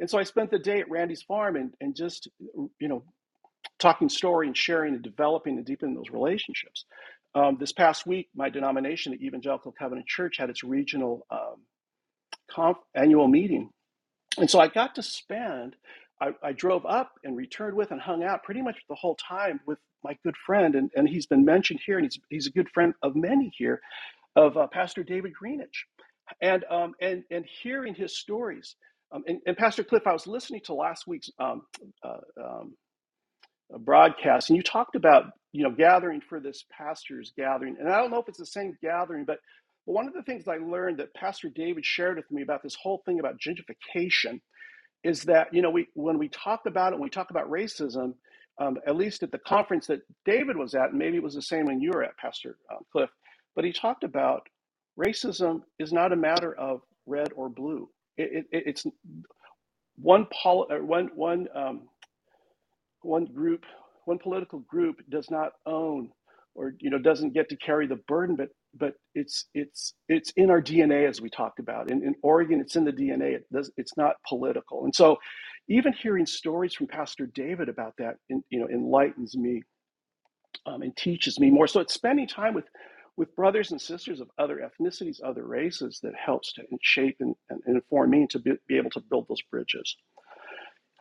And 0.00 0.10
so 0.10 0.18
I 0.18 0.24
spent 0.24 0.50
the 0.50 0.58
day 0.58 0.80
at 0.80 0.90
Randy's 0.90 1.22
farm 1.22 1.56
and, 1.56 1.72
and 1.80 1.94
just, 1.94 2.28
you 2.80 2.88
know, 2.88 3.04
talking 3.78 4.08
story 4.08 4.46
and 4.46 4.56
sharing 4.56 4.94
and 4.94 5.02
developing 5.02 5.56
and 5.56 5.66
deepening 5.66 5.94
those 5.94 6.10
relationships. 6.10 6.84
Um, 7.34 7.56
this 7.58 7.72
past 7.72 8.06
week, 8.06 8.28
my 8.34 8.48
denomination, 8.48 9.12
the 9.12 9.26
Evangelical 9.26 9.72
Covenant 9.72 10.06
Church, 10.06 10.36
had 10.38 10.50
its 10.50 10.62
regional 10.62 11.26
um, 11.30 11.56
conf- 12.50 12.76
annual 12.94 13.26
meeting. 13.26 13.70
And 14.38 14.48
so 14.48 14.60
I 14.60 14.68
got 14.68 14.94
to 14.96 15.02
spend, 15.02 15.76
I, 16.20 16.30
I, 16.42 16.52
drove 16.52 16.86
up 16.86 17.12
and 17.24 17.36
returned 17.36 17.76
with 17.76 17.90
and 17.90 18.00
hung 18.00 18.22
out 18.22 18.42
pretty 18.44 18.62
much 18.62 18.76
the 18.88 18.94
whole 18.94 19.16
time 19.16 19.60
with 19.66 19.78
my 20.02 20.16
good 20.24 20.36
friend. 20.46 20.74
And, 20.74 20.90
and 20.94 21.08
he's 21.08 21.26
been 21.26 21.44
mentioned 21.44 21.80
here, 21.84 21.98
and 21.98 22.04
he's, 22.04 22.20
he's 22.30 22.46
a 22.46 22.50
good 22.50 22.68
friend 22.70 22.94
of 23.02 23.16
many 23.16 23.52
here, 23.56 23.80
of 24.36 24.56
uh, 24.56 24.66
Pastor 24.68 25.02
David 25.02 25.32
Greenidge. 25.40 25.86
And, 26.40 26.64
um, 26.70 26.94
and, 27.00 27.22
and 27.30 27.44
hearing 27.62 27.94
his 27.94 28.16
stories. 28.18 28.76
Um, 29.12 29.22
and, 29.28 29.40
and, 29.46 29.56
Pastor 29.56 29.84
Cliff, 29.84 30.06
I 30.06 30.12
was 30.12 30.26
listening 30.26 30.62
to 30.64 30.74
last 30.74 31.06
week's 31.06 31.30
um, 31.38 31.62
uh, 32.02 32.16
um, 32.42 32.74
broadcast, 33.80 34.50
and 34.50 34.56
you 34.56 34.62
talked 34.62 34.96
about 34.96 35.26
you 35.52 35.64
know 35.64 35.70
gathering 35.70 36.20
for 36.20 36.40
this 36.40 36.64
pastors 36.76 37.32
gathering, 37.36 37.76
and 37.80 37.88
I 37.88 38.00
don't 38.00 38.10
know 38.10 38.20
if 38.20 38.28
it's 38.28 38.38
the 38.38 38.46
same 38.46 38.76
gathering, 38.82 39.24
but 39.24 39.38
one 39.86 40.08
of 40.08 40.14
the 40.14 40.22
things 40.22 40.48
I 40.48 40.58
learned 40.58 40.98
that 40.98 41.14
Pastor 41.14 41.50
David 41.50 41.84
shared 41.86 42.16
with 42.16 42.30
me 42.30 42.42
about 42.42 42.62
this 42.62 42.76
whole 42.80 43.02
thing 43.06 43.20
about 43.20 43.38
gentrification 43.40 44.40
is 45.04 45.22
that 45.24 45.52
you 45.52 45.62
know 45.62 45.70
we 45.70 45.88
when 45.94 46.18
we 46.18 46.28
talk 46.28 46.62
about 46.66 46.92
it, 46.92 46.96
when 46.96 47.04
we 47.04 47.10
talk 47.10 47.30
about 47.30 47.50
racism, 47.50 48.14
um, 48.60 48.78
at 48.86 48.96
least 48.96 49.22
at 49.22 49.32
the 49.32 49.38
conference 49.38 49.86
that 49.88 50.00
David 50.24 50.56
was 50.56 50.74
at, 50.74 50.90
and 50.90 50.98
maybe 50.98 51.16
it 51.16 51.22
was 51.22 51.34
the 51.34 51.42
same 51.42 51.66
when 51.66 51.80
you 51.80 51.90
were 51.94 52.04
at, 52.04 52.16
Pastor 52.18 52.56
um, 52.72 52.80
Cliff, 52.92 53.10
but 53.56 53.64
he 53.64 53.72
talked 53.72 54.04
about 54.04 54.46
racism 54.98 55.62
is 55.78 55.92
not 55.92 56.12
a 56.12 56.16
matter 56.16 56.54
of 56.54 56.80
red 57.06 57.30
or 57.34 57.48
blue. 57.48 57.88
It, 58.16 58.46
it, 58.52 58.64
it's 58.66 58.86
one 59.96 60.26
pol- 60.32 60.68
one 60.70 61.10
one 61.14 61.48
um, 61.54 61.82
one 63.04 63.26
group, 63.26 63.64
one 64.06 64.18
political 64.18 64.60
group 64.60 64.96
does 65.10 65.30
not 65.30 65.52
own 65.66 66.10
or 66.54 66.74
you 66.80 66.90
know 66.90 66.98
doesn't 66.98 67.34
get 67.34 67.48
to 67.50 67.56
carry 67.56 67.86
the 67.86 68.00
burden, 68.08 68.36
but 68.36 68.48
but 68.74 68.94
it's 69.14 69.46
it's 69.54 69.94
it's 70.08 70.32
in 70.36 70.50
our 70.50 70.62
DNA 70.62 71.08
as 71.08 71.20
we 71.20 71.30
talked 71.30 71.58
about. 71.58 71.90
In, 71.90 72.02
in 72.04 72.14
Oregon, 72.22 72.60
it's 72.60 72.76
in 72.76 72.84
the 72.84 72.92
DNA. 72.92 73.34
It 73.34 73.46
does, 73.52 73.70
it's 73.76 73.96
not 73.96 74.16
political, 74.28 74.84
and 74.84 74.94
so 74.94 75.18
even 75.68 75.92
hearing 75.92 76.26
stories 76.26 76.74
from 76.74 76.86
Pastor 76.86 77.26
David 77.26 77.68
about 77.68 77.94
that, 77.98 78.16
in, 78.28 78.42
you 78.50 78.60
know, 78.60 78.68
enlightens 78.68 79.36
me 79.36 79.62
um, 80.66 80.82
and 80.82 80.96
teaches 80.96 81.40
me 81.40 81.50
more. 81.50 81.66
So 81.66 81.80
it's 81.80 81.94
spending 81.94 82.28
time 82.28 82.54
with 82.54 82.66
with 83.16 83.34
brothers 83.36 83.70
and 83.70 83.80
sisters 83.80 84.20
of 84.20 84.28
other 84.38 84.60
ethnicities, 84.68 85.18
other 85.24 85.46
races 85.46 86.00
that 86.02 86.14
helps 86.16 86.52
to 86.54 86.62
shape 86.82 87.16
and, 87.20 87.34
and 87.50 87.60
inform 87.66 88.10
me 88.10 88.26
to 88.28 88.40
be, 88.40 88.52
be 88.68 88.76
able 88.76 88.90
to 88.90 89.00
build 89.00 89.26
those 89.28 89.42
bridges. 89.50 89.96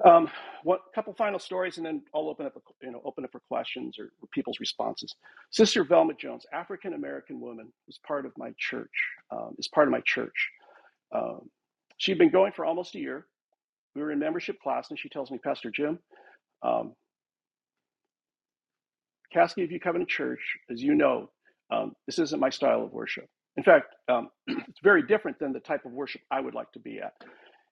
Um, 0.05 0.29
what 0.63 0.81
couple 0.95 1.13
final 1.13 1.39
stories, 1.39 1.77
and 1.77 1.85
then 1.85 2.03
I'll 2.15 2.29
open 2.29 2.45
up, 2.45 2.53
you 2.81 2.91
know, 2.91 3.01
open 3.05 3.25
up 3.25 3.31
for 3.31 3.41
questions 3.49 3.97
or, 3.99 4.05
or 4.21 4.27
people's 4.31 4.59
responses. 4.59 5.15
Sister 5.51 5.83
Velma 5.83 6.13
Jones, 6.15 6.45
African 6.53 6.93
American 6.93 7.39
woman, 7.41 7.71
was 7.87 7.99
part 8.05 8.25
of 8.25 8.33
my 8.37 8.53
church. 8.59 8.91
Um, 9.31 9.55
is 9.57 9.67
part 9.69 9.87
of 9.87 9.91
my 9.91 10.01
church. 10.05 10.49
Um, 11.15 11.49
she'd 11.97 12.17
been 12.19 12.31
going 12.31 12.53
for 12.53 12.65
almost 12.65 12.95
a 12.95 12.99
year. 12.99 13.27
We 13.95 14.01
were 14.01 14.11
in 14.11 14.19
membership 14.19 14.61
class, 14.61 14.89
and 14.89 14.99
she 14.99 15.09
tells 15.09 15.31
me, 15.31 15.39
Pastor 15.39 15.71
Jim, 15.71 15.99
um, 16.63 16.93
Cascade 19.33 19.69
View 19.69 19.79
Covenant 19.79 20.09
Church, 20.09 20.41
as 20.71 20.81
you 20.81 20.95
know, 20.95 21.29
um, 21.71 21.93
this 22.07 22.19
isn't 22.19 22.39
my 22.39 22.49
style 22.49 22.83
of 22.83 22.93
worship. 22.93 23.27
In 23.57 23.63
fact, 23.63 23.95
um, 24.09 24.29
it's 24.47 24.79
very 24.83 25.03
different 25.03 25.39
than 25.39 25.53
the 25.53 25.59
type 25.59 25.85
of 25.85 25.91
worship 25.93 26.21
I 26.31 26.41
would 26.41 26.55
like 26.55 26.71
to 26.73 26.79
be 26.79 26.99
at. 26.99 27.13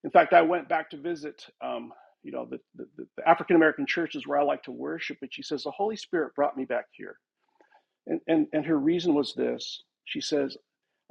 In 0.03 0.12
fact, 0.12 0.34
I 0.34 0.41
went 0.41 0.69
back 0.69 0.89
to 0.91 0.97
visit 0.97 1.45
um, 1.63 1.91
you 2.23 2.31
know, 2.31 2.45
the, 2.45 2.60
the, 2.75 2.88
the 3.17 3.27
African 3.27 3.55
American 3.55 3.86
church 3.86 4.15
is 4.15 4.27
where 4.27 4.39
I 4.39 4.43
like 4.43 4.63
to 4.63 4.71
worship. 4.71 5.17
But 5.19 5.34
she 5.34 5.43
says, 5.43 5.63
the 5.63 5.71
Holy 5.71 5.95
Spirit 5.95 6.36
brought 6.36 6.57
me 6.57 6.65
back 6.65 6.86
here. 6.91 7.15
And, 8.07 8.19
and, 8.27 8.47
and 8.53 8.65
her 8.65 8.77
reason 8.77 9.13
was 9.13 9.34
this. 9.34 9.84
She 10.05 10.21
says, 10.21 10.57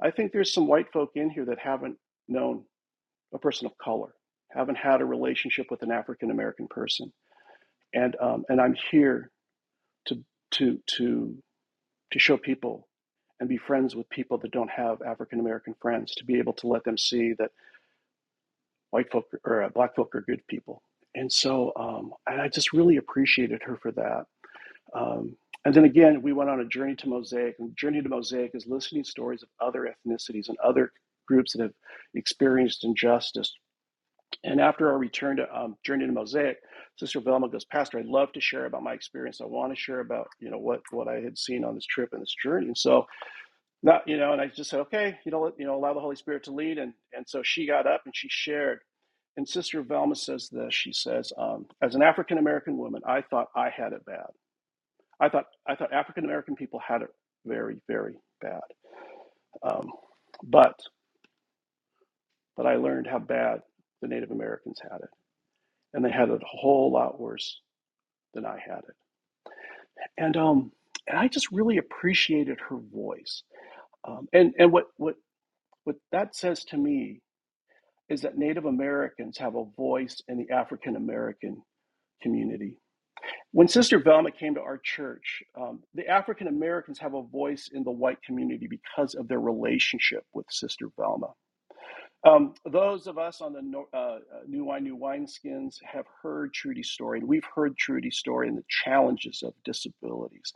I 0.01 0.11
think 0.11 0.31
there's 0.31 0.53
some 0.53 0.67
white 0.67 0.91
folk 0.91 1.11
in 1.15 1.29
here 1.29 1.45
that 1.45 1.59
haven't 1.59 1.97
known 2.27 2.63
a 3.33 3.39
person 3.39 3.65
of 3.65 3.77
color, 3.77 4.13
haven't 4.51 4.77
had 4.77 5.01
a 5.01 5.05
relationship 5.05 5.67
with 5.69 5.83
an 5.83 5.91
African 5.91 6.31
American 6.31 6.67
person. 6.67 7.11
And, 7.93 8.15
um, 8.21 8.45
and 8.49 8.61
I'm 8.61 8.75
here 8.91 9.31
to, 10.07 10.23
to, 10.51 10.79
to, 10.97 11.35
to 12.11 12.19
show 12.19 12.37
people 12.37 12.87
and 13.39 13.49
be 13.49 13.57
friends 13.57 13.95
with 13.95 14.09
people 14.09 14.37
that 14.37 14.51
don't 14.51 14.69
have 14.69 15.01
African 15.01 15.39
American 15.39 15.75
friends, 15.81 16.13
to 16.15 16.25
be 16.25 16.39
able 16.39 16.53
to 16.53 16.67
let 16.67 16.83
them 16.83 16.97
see 16.97 17.33
that 17.39 17.51
white 18.91 19.11
folk 19.11 19.25
or 19.45 19.63
uh, 19.63 19.69
black 19.69 19.95
folk 19.95 20.13
are 20.15 20.21
good 20.21 20.45
people 20.47 20.83
and 21.15 21.31
so 21.31 21.73
um, 21.77 22.13
and 22.27 22.41
I 22.41 22.49
just 22.49 22.73
really 22.73 22.97
appreciated 22.97 23.63
her 23.63 23.77
for 23.77 23.91
that. 23.93 24.25
Um, 24.95 25.35
and 25.65 25.75
then 25.75 25.85
again, 25.85 26.21
we 26.21 26.33
went 26.33 26.49
on 26.49 26.61
a 26.61 26.65
journey 26.65 26.95
to 26.97 27.09
Mosaic, 27.09 27.55
and 27.59 27.75
Journey 27.77 28.01
to 28.01 28.09
Mosaic 28.09 28.51
is 28.55 28.67
listening 28.67 29.03
stories 29.03 29.43
of 29.43 29.49
other 29.61 29.93
ethnicities 30.07 30.49
and 30.49 30.57
other 30.59 30.91
groups 31.27 31.53
that 31.53 31.61
have 31.63 31.73
experienced 32.15 32.83
injustice. 32.85 33.53
And 34.45 34.61
after 34.61 34.89
our 34.91 34.99
return 34.99 35.37
to 35.37 35.55
um, 35.57 35.77
Journey 35.85 36.07
to 36.07 36.13
Mosaic, 36.13 36.59
Sister 36.97 37.21
Velma 37.21 37.49
goes, 37.49 37.65
Pastor, 37.65 37.99
I'd 37.99 38.07
love 38.07 38.33
to 38.33 38.41
share 38.41 38.65
about 38.65 38.83
my 38.83 38.93
experience. 38.93 39.41
I 39.41 39.45
want 39.45 39.73
to 39.73 39.79
share 39.81 40.01
about 40.01 40.29
you 40.39 40.51
know 40.51 40.59
what 40.59 40.81
what 40.91 41.09
I 41.09 41.21
had 41.21 41.37
seen 41.37 41.65
on 41.65 41.75
this 41.75 41.85
trip 41.85 42.11
and 42.13 42.21
this 42.23 42.35
journey. 42.43 42.67
And 42.67 42.77
so, 42.77 43.07
not 43.83 44.07
you 44.07 44.17
know, 44.17 44.33
and 44.33 44.41
I 44.41 44.47
just 44.47 44.69
said, 44.71 44.81
okay, 44.81 45.19
you 45.25 45.31
know, 45.31 45.53
you 45.57 45.65
know, 45.65 45.75
allow 45.75 45.93
the 45.93 46.01
Holy 46.01 46.15
Spirit 46.17 46.43
to 46.45 46.51
lead. 46.53 46.79
And 46.79 46.93
and 47.13 47.27
so 47.27 47.43
she 47.43 47.67
got 47.67 47.87
up 47.87 48.03
and 48.05 48.15
she 48.15 48.29
shared 48.29 48.79
and 49.37 49.47
Sister 49.47 49.81
Velma 49.83 50.15
says 50.15 50.49
this. 50.51 50.73
She 50.73 50.93
says, 50.93 51.33
um, 51.37 51.67
"As 51.81 51.95
an 51.95 52.03
African 52.03 52.37
American 52.37 52.77
woman, 52.77 53.01
I 53.05 53.21
thought 53.21 53.47
I 53.55 53.69
had 53.69 53.93
it 53.93 54.05
bad. 54.05 54.27
I 55.19 55.29
thought 55.29 55.45
I 55.67 55.75
thought 55.75 55.93
African 55.93 56.25
American 56.25 56.55
people 56.55 56.79
had 56.85 57.03
it 57.03 57.09
very, 57.45 57.77
very 57.87 58.15
bad. 58.41 58.61
Um, 59.63 59.89
but 60.43 60.79
but 62.57 62.65
I 62.67 62.75
learned 62.75 63.07
how 63.07 63.19
bad 63.19 63.61
the 64.01 64.07
Native 64.07 64.31
Americans 64.31 64.79
had 64.83 65.01
it, 65.01 65.09
and 65.93 66.05
they 66.05 66.11
had 66.11 66.29
it 66.29 66.41
a 66.43 66.47
whole 66.47 66.91
lot 66.91 67.19
worse 67.19 67.61
than 68.33 68.45
I 68.45 68.59
had 68.65 68.79
it. 68.79 68.95
And 70.17 70.37
um, 70.37 70.71
and 71.07 71.19
I 71.19 71.27
just 71.27 71.51
really 71.51 71.77
appreciated 71.77 72.59
her 72.69 72.77
voice. 72.93 73.43
Um, 74.07 74.27
and 74.33 74.53
and 74.59 74.71
what 74.71 74.85
what 74.97 75.15
what 75.85 75.97
that 76.11 76.35
says 76.35 76.65
to 76.65 76.77
me 76.77 77.21
is 78.11 78.21
that 78.21 78.37
Native 78.37 78.65
Americans 78.65 79.37
have 79.37 79.55
a 79.55 79.63
voice 79.77 80.21
in 80.27 80.37
the 80.37 80.53
African 80.53 80.97
American 80.97 81.61
community. 82.21 82.75
When 83.51 83.69
Sister 83.69 83.99
Velma 83.99 84.31
came 84.31 84.55
to 84.55 84.61
our 84.61 84.79
church, 84.83 85.43
um, 85.59 85.81
the 85.93 86.07
African 86.07 86.47
Americans 86.47 86.99
have 86.99 87.13
a 87.13 87.23
voice 87.23 87.69
in 87.73 87.83
the 87.83 87.91
white 87.91 88.21
community 88.23 88.67
because 88.67 89.15
of 89.15 89.29
their 89.29 89.39
relationship 89.39 90.25
with 90.33 90.45
Sister 90.49 90.87
Velma. 90.97 91.29
Um, 92.27 92.53
those 92.69 93.07
of 93.07 93.17
us 93.17 93.39
on 93.39 93.53
the 93.53 93.83
uh, 93.93 93.97
uh, 93.97 94.19
New 94.45 94.65
Wine, 94.65 94.83
New 94.83 94.97
Wineskins 94.97 95.77
have 95.83 96.05
heard 96.21 96.53
Trudy's 96.53 96.89
story, 96.89 97.19
and 97.19 97.27
we've 97.27 97.47
heard 97.55 97.77
Trudy's 97.77 98.17
story 98.17 98.49
and 98.49 98.57
the 98.57 98.65
challenges 98.83 99.41
of 99.41 99.53
disabilities. 99.63 100.51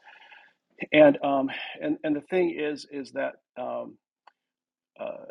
And 0.92 1.18
um, 1.24 1.50
and 1.82 1.98
and 2.04 2.16
the 2.16 2.22
thing 2.22 2.56
is, 2.60 2.86
is 2.92 3.14
that 3.14 3.36
um, 3.58 3.98
uh, 5.00 5.26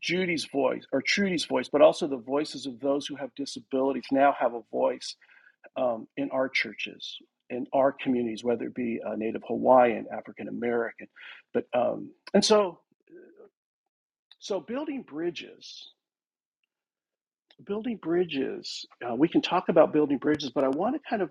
Judy's 0.00 0.46
voice 0.46 0.86
or 0.92 1.02
Trudy's 1.02 1.46
voice, 1.46 1.68
but 1.70 1.82
also 1.82 2.06
the 2.08 2.16
voices 2.18 2.66
of 2.66 2.80
those 2.80 3.06
who 3.06 3.16
have 3.16 3.34
disabilities 3.36 4.06
now 4.12 4.34
have 4.38 4.54
a 4.54 4.62
voice 4.72 5.16
um, 5.76 6.08
in 6.16 6.30
our 6.30 6.48
churches. 6.48 7.18
in 7.50 7.66
our 7.72 7.92
communities, 7.92 8.44
whether 8.44 8.66
it 8.66 8.74
be 8.74 9.00
uh, 9.06 9.14
Native 9.16 9.42
Hawaiian, 9.48 10.06
African 10.12 10.48
American, 10.48 11.08
but 11.54 11.66
um, 11.74 12.10
and 12.34 12.44
so 12.44 12.80
so 14.40 14.60
building 14.60 15.02
bridges, 15.02 15.92
building 17.66 17.98
bridges. 18.02 18.86
Uh, 19.08 19.14
we 19.16 19.28
can 19.28 19.42
talk 19.42 19.68
about 19.70 19.92
building 19.92 20.18
bridges, 20.18 20.50
but 20.54 20.64
I 20.64 20.68
want 20.68 20.96
to 20.96 21.02
kind 21.08 21.22
of 21.22 21.30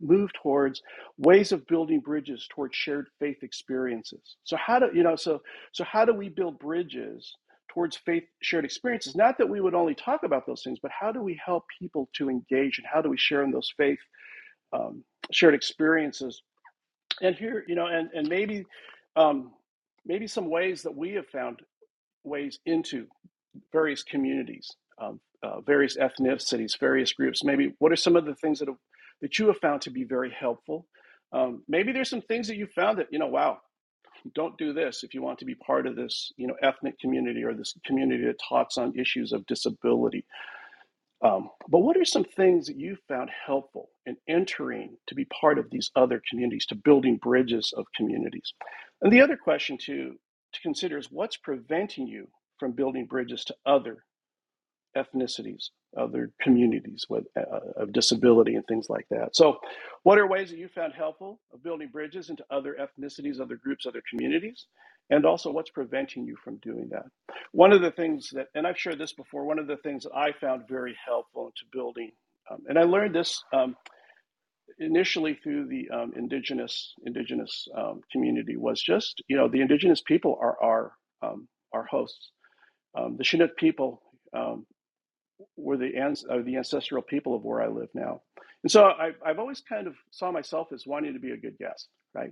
move 0.00 0.30
towards 0.42 0.82
ways 1.18 1.52
of 1.52 1.66
building 1.66 2.00
bridges 2.00 2.46
towards 2.54 2.76
shared 2.76 3.06
faith 3.20 3.38
experiences. 3.42 4.36
So 4.44 4.56
how 4.56 4.78
do 4.80 4.88
you 4.94 5.02
know? 5.02 5.16
So 5.16 5.42
so 5.72 5.84
how 5.84 6.04
do 6.04 6.14
we 6.14 6.28
build 6.28 6.58
bridges 6.58 7.34
towards 7.74 7.96
faith 7.96 8.24
shared 8.40 8.64
experiences? 8.64 9.16
Not 9.16 9.36
that 9.38 9.48
we 9.48 9.60
would 9.60 9.74
only 9.74 9.94
talk 9.94 10.22
about 10.22 10.46
those 10.46 10.62
things, 10.62 10.78
but 10.80 10.92
how 10.98 11.12
do 11.12 11.20
we 11.22 11.38
help 11.44 11.64
people 11.78 12.08
to 12.14 12.30
engage 12.30 12.78
and 12.78 12.86
how 12.90 13.02
do 13.02 13.10
we 13.10 13.18
share 13.18 13.42
in 13.42 13.50
those 13.50 13.72
faith 13.76 13.98
um, 14.72 15.04
shared 15.32 15.54
experiences? 15.54 16.40
And 17.20 17.34
here, 17.34 17.64
you 17.68 17.74
know, 17.74 17.86
and 17.86 18.08
and 18.14 18.28
maybe 18.28 18.64
um, 19.16 19.52
maybe 20.06 20.26
some 20.26 20.48
ways 20.48 20.82
that 20.82 20.96
we 20.96 21.12
have 21.12 21.26
found 21.28 21.60
ways 22.24 22.58
into 22.64 23.06
various 23.72 24.02
communities, 24.02 24.68
um, 25.00 25.20
uh, 25.42 25.60
various 25.60 25.96
ethnicities, 25.96 26.78
various 26.78 27.12
groups. 27.12 27.44
Maybe 27.44 27.74
what 27.78 27.92
are 27.92 27.96
some 27.96 28.16
of 28.16 28.24
the 28.24 28.34
things 28.34 28.60
that 28.60 28.68
have, 28.68 28.78
that 29.20 29.38
you 29.38 29.48
have 29.48 29.58
found 29.58 29.82
to 29.82 29.90
be 29.90 30.04
very 30.04 30.30
helpful? 30.30 30.86
Um, 31.32 31.62
maybe 31.68 31.92
there's 31.92 32.10
some 32.10 32.22
things 32.22 32.48
that 32.48 32.56
you 32.56 32.66
found 32.66 32.98
that 32.98 33.08
you 33.10 33.18
know, 33.18 33.26
wow, 33.26 33.58
don't 34.34 34.56
do 34.58 34.72
this 34.72 35.04
if 35.04 35.14
you 35.14 35.22
want 35.22 35.38
to 35.40 35.44
be 35.44 35.54
part 35.54 35.86
of 35.86 35.96
this, 35.96 36.32
you 36.36 36.46
know, 36.46 36.56
ethnic 36.62 36.98
community 36.98 37.44
or 37.44 37.54
this 37.54 37.74
community 37.84 38.24
that 38.26 38.40
talks 38.48 38.78
on 38.78 38.98
issues 38.98 39.32
of 39.32 39.46
disability 39.46 40.24
um, 41.22 41.50
but 41.68 41.80
what 41.80 41.96
are 41.96 42.04
some 42.04 42.24
things 42.24 42.66
that 42.66 42.78
you 42.78 42.96
found 43.08 43.30
helpful 43.46 43.88
in 44.04 44.16
entering 44.28 44.96
to 45.06 45.14
be 45.14 45.24
part 45.26 45.58
of 45.58 45.70
these 45.70 45.90
other 45.96 46.22
communities, 46.28 46.66
to 46.66 46.74
building 46.74 47.16
bridges 47.16 47.72
of 47.76 47.86
communities? 47.96 48.52
And 49.00 49.12
the 49.12 49.22
other 49.22 49.36
question 49.36 49.78
to, 49.86 50.14
to 50.52 50.60
consider 50.60 50.98
is 50.98 51.10
what's 51.10 51.38
preventing 51.38 52.06
you 52.06 52.28
from 52.58 52.72
building 52.72 53.06
bridges 53.06 53.44
to 53.46 53.56
other 53.64 54.04
ethnicities, 54.96 55.70
other 55.96 56.32
communities 56.40 57.06
with, 57.08 57.24
uh, 57.36 57.40
uh, 57.40 57.82
of 57.82 57.92
disability 57.92 58.54
and 58.54 58.66
things 58.66 58.88
like 58.90 59.06
that. 59.10 59.36
So, 59.36 59.58
what 60.04 60.18
are 60.18 60.26
ways 60.28 60.50
that 60.50 60.58
you 60.58 60.68
found 60.68 60.94
helpful 60.94 61.40
of 61.52 61.62
building 61.62 61.88
bridges 61.88 62.30
into 62.30 62.44
other 62.50 62.76
ethnicities, 62.80 63.40
other 63.40 63.56
groups, 63.56 63.86
other 63.86 64.02
communities? 64.10 64.66
And 65.10 65.26
also, 65.26 65.50
what's 65.52 65.70
preventing 65.70 66.26
you 66.26 66.36
from 66.44 66.56
doing 66.58 66.88
that? 66.90 67.06
One 67.52 67.72
of 67.72 67.82
the 67.82 67.90
things 67.92 68.30
that, 68.34 68.48
and 68.54 68.66
I've 68.66 68.78
shared 68.78 68.98
this 68.98 69.12
before, 69.12 69.44
one 69.44 69.58
of 69.58 69.66
the 69.66 69.76
things 69.78 70.04
that 70.04 70.14
I 70.16 70.32
found 70.32 70.68
very 70.68 70.96
helpful 71.06 71.46
into 71.46 71.64
building, 71.72 72.12
um, 72.50 72.60
and 72.68 72.78
I 72.78 72.84
learned 72.84 73.14
this 73.14 73.42
um, 73.52 73.76
initially 74.78 75.38
through 75.42 75.68
the 75.68 75.88
um, 75.90 76.12
indigenous 76.16 76.94
indigenous 77.06 77.68
um, 77.76 78.00
community, 78.12 78.56
was 78.56 78.82
just 78.82 79.22
you 79.28 79.36
know 79.36 79.48
the 79.48 79.60
indigenous 79.60 80.02
people 80.02 80.38
are 80.40 80.56
our 80.62 80.92
um, 81.22 81.48
our 81.72 81.84
hosts. 81.84 82.30
Um, 82.96 83.16
the 83.18 83.24
Chinook 83.24 83.56
people 83.56 84.02
um, 84.36 84.66
were 85.56 85.76
the 85.76 85.96
ans- 85.96 86.24
uh, 86.30 86.38
the 86.44 86.56
ancestral 86.56 87.02
people 87.02 87.34
of 87.34 87.44
where 87.44 87.62
I 87.62 87.68
live 87.68 87.88
now. 87.94 88.22
And 88.62 88.70
so 88.70 88.84
I, 88.84 89.12
I've 89.24 89.38
always 89.38 89.60
kind 89.60 89.86
of 89.86 89.94
saw 90.10 90.32
myself 90.32 90.68
as 90.72 90.86
wanting 90.86 91.12
to 91.14 91.20
be 91.20 91.32
a 91.32 91.36
good 91.36 91.58
guest, 91.58 91.88
right? 92.14 92.30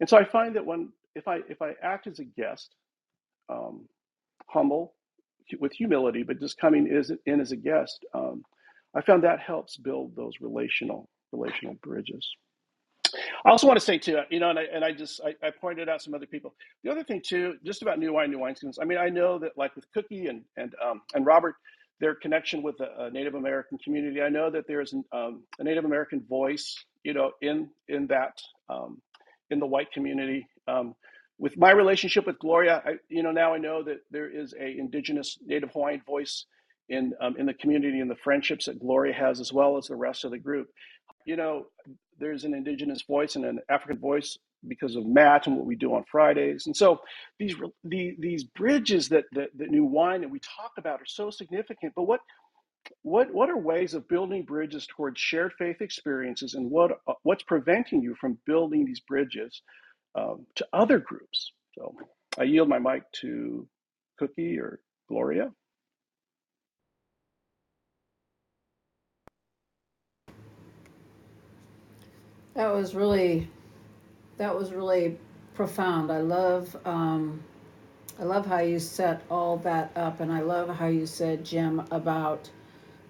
And 0.00 0.08
so 0.08 0.16
I 0.16 0.24
find 0.24 0.56
that 0.56 0.66
when 0.66 0.90
if 1.14 1.28
I 1.28 1.40
if 1.48 1.62
I 1.62 1.72
act 1.82 2.06
as 2.06 2.18
a 2.18 2.24
guest, 2.24 2.74
um, 3.48 3.86
humble, 4.48 4.94
with 5.60 5.72
humility, 5.72 6.22
but 6.22 6.40
just 6.40 6.58
coming 6.58 6.88
is 6.90 7.12
in 7.26 7.40
as 7.40 7.52
a 7.52 7.56
guest, 7.56 8.04
um, 8.14 8.42
I 8.94 9.02
found 9.02 9.24
that 9.24 9.40
helps 9.40 9.76
build 9.76 10.16
those 10.16 10.34
relational 10.40 11.08
relational 11.32 11.74
bridges. 11.82 12.28
I 13.44 13.50
also 13.50 13.66
want 13.66 13.78
to 13.78 13.84
say 13.84 13.98
too, 13.98 14.18
you 14.30 14.40
know, 14.40 14.50
and 14.50 14.58
I 14.58 14.64
and 14.64 14.84
I 14.84 14.92
just 14.92 15.20
I, 15.24 15.34
I 15.46 15.50
pointed 15.50 15.88
out 15.88 16.02
some 16.02 16.14
other 16.14 16.26
people. 16.26 16.54
The 16.82 16.90
other 16.90 17.04
thing 17.04 17.20
too, 17.24 17.56
just 17.64 17.82
about 17.82 17.98
new 17.98 18.12
wine, 18.12 18.30
new 18.30 18.38
wineskins. 18.38 18.76
I 18.80 18.84
mean, 18.84 18.98
I 18.98 19.08
know 19.08 19.38
that 19.38 19.52
like 19.56 19.74
with 19.76 19.90
Cookie 19.92 20.26
and 20.26 20.42
and 20.56 20.74
um, 20.84 21.02
and 21.14 21.26
Robert, 21.26 21.56
their 22.00 22.14
connection 22.14 22.62
with 22.62 22.76
the 22.78 22.86
uh, 22.86 23.08
Native 23.10 23.34
American 23.34 23.78
community. 23.78 24.20
I 24.20 24.28
know 24.28 24.50
that 24.50 24.66
there's 24.66 24.92
an, 24.92 25.04
um, 25.12 25.44
a 25.58 25.64
Native 25.64 25.84
American 25.84 26.20
voice, 26.28 26.84
you 27.04 27.14
know, 27.14 27.32
in 27.40 27.70
in 27.88 28.06
that 28.08 28.40
um, 28.68 29.00
in 29.50 29.60
the 29.60 29.66
white 29.66 29.92
community. 29.92 30.46
Um, 30.66 30.94
with 31.38 31.56
my 31.56 31.72
relationship 31.72 32.26
with 32.26 32.38
Gloria, 32.38 32.82
I, 32.84 32.92
you 33.08 33.22
know, 33.22 33.32
now 33.32 33.54
I 33.54 33.58
know 33.58 33.82
that 33.82 33.98
there 34.10 34.28
is 34.28 34.54
a 34.54 34.78
indigenous 34.78 35.38
Native 35.44 35.70
Hawaiian 35.72 36.02
voice 36.06 36.46
in 36.88 37.12
um, 37.20 37.36
in 37.38 37.46
the 37.46 37.54
community 37.54 38.00
and 38.00 38.10
the 38.10 38.16
friendships 38.16 38.66
that 38.66 38.80
Gloria 38.80 39.14
has, 39.14 39.40
as 39.40 39.52
well 39.52 39.76
as 39.76 39.86
the 39.86 39.96
rest 39.96 40.24
of 40.24 40.30
the 40.30 40.38
group. 40.38 40.68
You 41.26 41.36
know, 41.36 41.66
there's 42.18 42.44
an 42.44 42.54
indigenous 42.54 43.02
voice 43.02 43.36
and 43.36 43.44
an 43.44 43.60
African 43.68 43.98
voice 43.98 44.38
because 44.68 44.96
of 44.96 45.06
Matt 45.06 45.46
and 45.46 45.56
what 45.56 45.66
we 45.66 45.76
do 45.76 45.94
on 45.94 46.04
Fridays. 46.10 46.66
And 46.66 46.76
so 46.76 47.00
these 47.38 47.54
the, 47.84 48.16
these 48.18 48.44
bridges 48.44 49.08
that, 49.10 49.24
that 49.32 49.50
that 49.56 49.70
new 49.70 49.84
wine 49.84 50.20
that 50.22 50.30
we 50.30 50.40
talk 50.40 50.72
about 50.78 51.00
are 51.00 51.06
so 51.06 51.30
significant. 51.30 51.92
But 51.96 52.04
what 52.04 52.20
what 53.02 53.32
what 53.32 53.50
are 53.50 53.58
ways 53.58 53.94
of 53.94 54.08
building 54.08 54.44
bridges 54.44 54.86
towards 54.86 55.20
shared 55.20 55.52
faith 55.58 55.80
experiences, 55.80 56.54
and 56.54 56.70
what 56.70 56.92
uh, 57.08 57.14
what's 57.22 57.42
preventing 57.42 58.02
you 58.02 58.14
from 58.20 58.38
building 58.46 58.84
these 58.84 59.00
bridges 59.00 59.62
um, 60.14 60.46
to 60.56 60.66
other 60.72 60.98
groups? 60.98 61.52
So 61.78 61.94
I 62.38 62.44
yield 62.44 62.68
my 62.68 62.78
mic 62.78 63.04
to 63.22 63.66
Cookie 64.18 64.58
or 64.58 64.80
Gloria. 65.08 65.50
That 72.54 72.72
was 72.72 72.94
really, 72.94 73.48
that 74.36 74.56
was 74.56 74.72
really 74.72 75.18
profound. 75.54 76.10
I 76.10 76.20
love, 76.20 76.76
um, 76.84 77.42
I 78.18 78.24
love 78.24 78.46
how 78.46 78.58
you 78.58 78.78
set 78.78 79.22
all 79.30 79.58
that 79.58 79.92
up, 79.96 80.20
and 80.20 80.32
I 80.32 80.40
love 80.40 80.68
how 80.68 80.86
you 80.86 81.06
said, 81.06 81.44
Jim, 81.44 81.84
about 81.90 82.50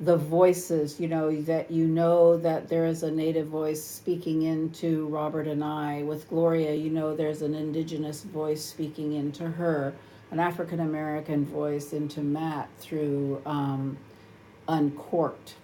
the 0.00 0.16
voices. 0.16 1.00
You 1.00 1.08
know 1.08 1.40
that 1.42 1.70
you 1.70 1.86
know 1.86 2.36
that 2.38 2.68
there 2.68 2.86
is 2.86 3.02
a 3.02 3.10
native 3.10 3.46
voice 3.46 3.82
speaking 3.82 4.42
into 4.42 5.06
Robert 5.06 5.46
and 5.46 5.62
I. 5.62 6.02
With 6.02 6.28
Gloria, 6.28 6.74
you 6.74 6.90
know 6.90 7.14
there's 7.14 7.42
an 7.42 7.54
indigenous 7.54 8.22
voice 8.22 8.62
speaking 8.64 9.14
into 9.14 9.48
her, 9.48 9.94
an 10.30 10.40
African 10.40 10.80
American 10.80 11.44
voice 11.46 11.92
into 11.92 12.20
Matt 12.20 12.68
through 12.78 13.40
um, 13.46 13.96
Uncorked. 14.68 15.54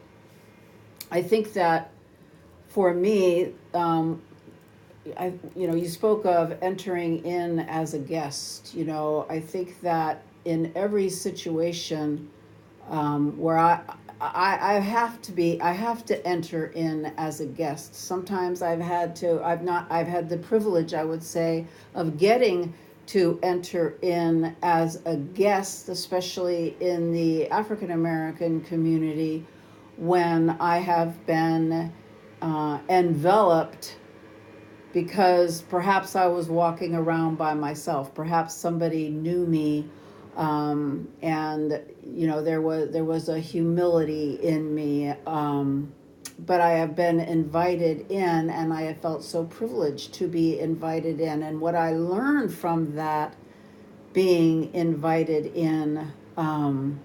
I 1.11 1.23
think 1.23 1.55
that 1.55 1.91
for 2.69 2.95
me, 2.95 3.53
um, 3.75 4.23
I, 5.17 5.33
you 5.57 5.67
know, 5.67 5.75
you 5.75 5.89
spoke 5.89 6.27
of 6.27 6.57
entering 6.61 7.25
in 7.25 7.61
as 7.61 7.95
a 7.95 7.99
guest. 7.99 8.75
You 8.75 8.85
know, 8.85 9.27
I 9.31 9.41
think 9.41 9.81
that 9.81 10.23
in 10.45 10.73
every 10.75 11.09
situation 11.09 12.29
um, 12.89 13.39
where 13.39 13.59
I, 13.59 13.81
I, 14.21 14.77
I 14.77 14.81
have 14.81 15.23
to 15.23 15.33
be, 15.33 15.61
I 15.63 15.73
have 15.73 16.05
to 16.07 16.27
enter 16.27 16.67
in 16.69 17.07
as 17.17 17.41
a 17.41 17.47
guest. 17.47 17.95
Sometimes 17.95 18.61
I've 18.61 18.81
had 18.81 19.17
to, 19.17 19.43
I've 19.43 19.63
not, 19.63 19.87
I've 19.91 20.09
had 20.09 20.29
the 20.29 20.37
privilege, 20.37 20.93
I 20.93 21.05
would 21.05 21.23
say, 21.23 21.67
of 21.95 22.19
getting 22.19 22.75
to 23.07 23.41
enter 23.43 23.97
in 24.03 24.55
as 24.63 25.01
a 25.07 25.17
guest, 25.17 25.89
especially 25.89 26.77
in 26.81 27.13
the 27.13 27.49
African 27.49 27.93
American 27.93 28.61
community, 28.61 29.47
when 29.97 30.51
I 30.61 30.79
have 30.79 31.27
been 31.27 31.93
uh, 32.43 32.79
enveloped 32.89 33.97
because 34.93 35.63
perhaps 35.63 36.17
I 36.17 36.27
was 36.27 36.49
walking 36.49 36.95
around 36.95 37.37
by 37.37 37.55
myself. 37.55 38.15
Perhaps 38.15 38.55
somebody 38.55 39.09
knew 39.09 39.47
me, 39.47 39.89
um, 40.37 41.09
and 41.23 41.81
you 42.05 42.27
know 42.27 42.43
there 42.43 42.61
was 42.61 42.91
there 42.91 43.05
was 43.05 43.29
a 43.29 43.39
humility 43.39 44.35
in 44.43 44.75
me. 44.75 45.15
Um, 45.27 45.93
but 46.47 46.61
I 46.61 46.71
have 46.71 46.97
been 46.97 47.21
invited 47.21 48.11
in, 48.11 48.51
and 48.51 48.73
I 48.73 48.83
have 48.83 49.01
felt 49.01 49.23
so 49.23 49.45
privileged 49.45 50.15
to 50.15 50.27
be 50.27 50.59
invited 50.59 51.21
in. 51.21 51.43
And 51.43 51.61
what 51.61 51.75
I 51.75 51.93
learned 51.93 52.53
from 52.55 52.95
that 52.97 53.35
being 54.13 54.73
invited 54.75 55.55
in, 55.55 56.11
um, 56.37 56.99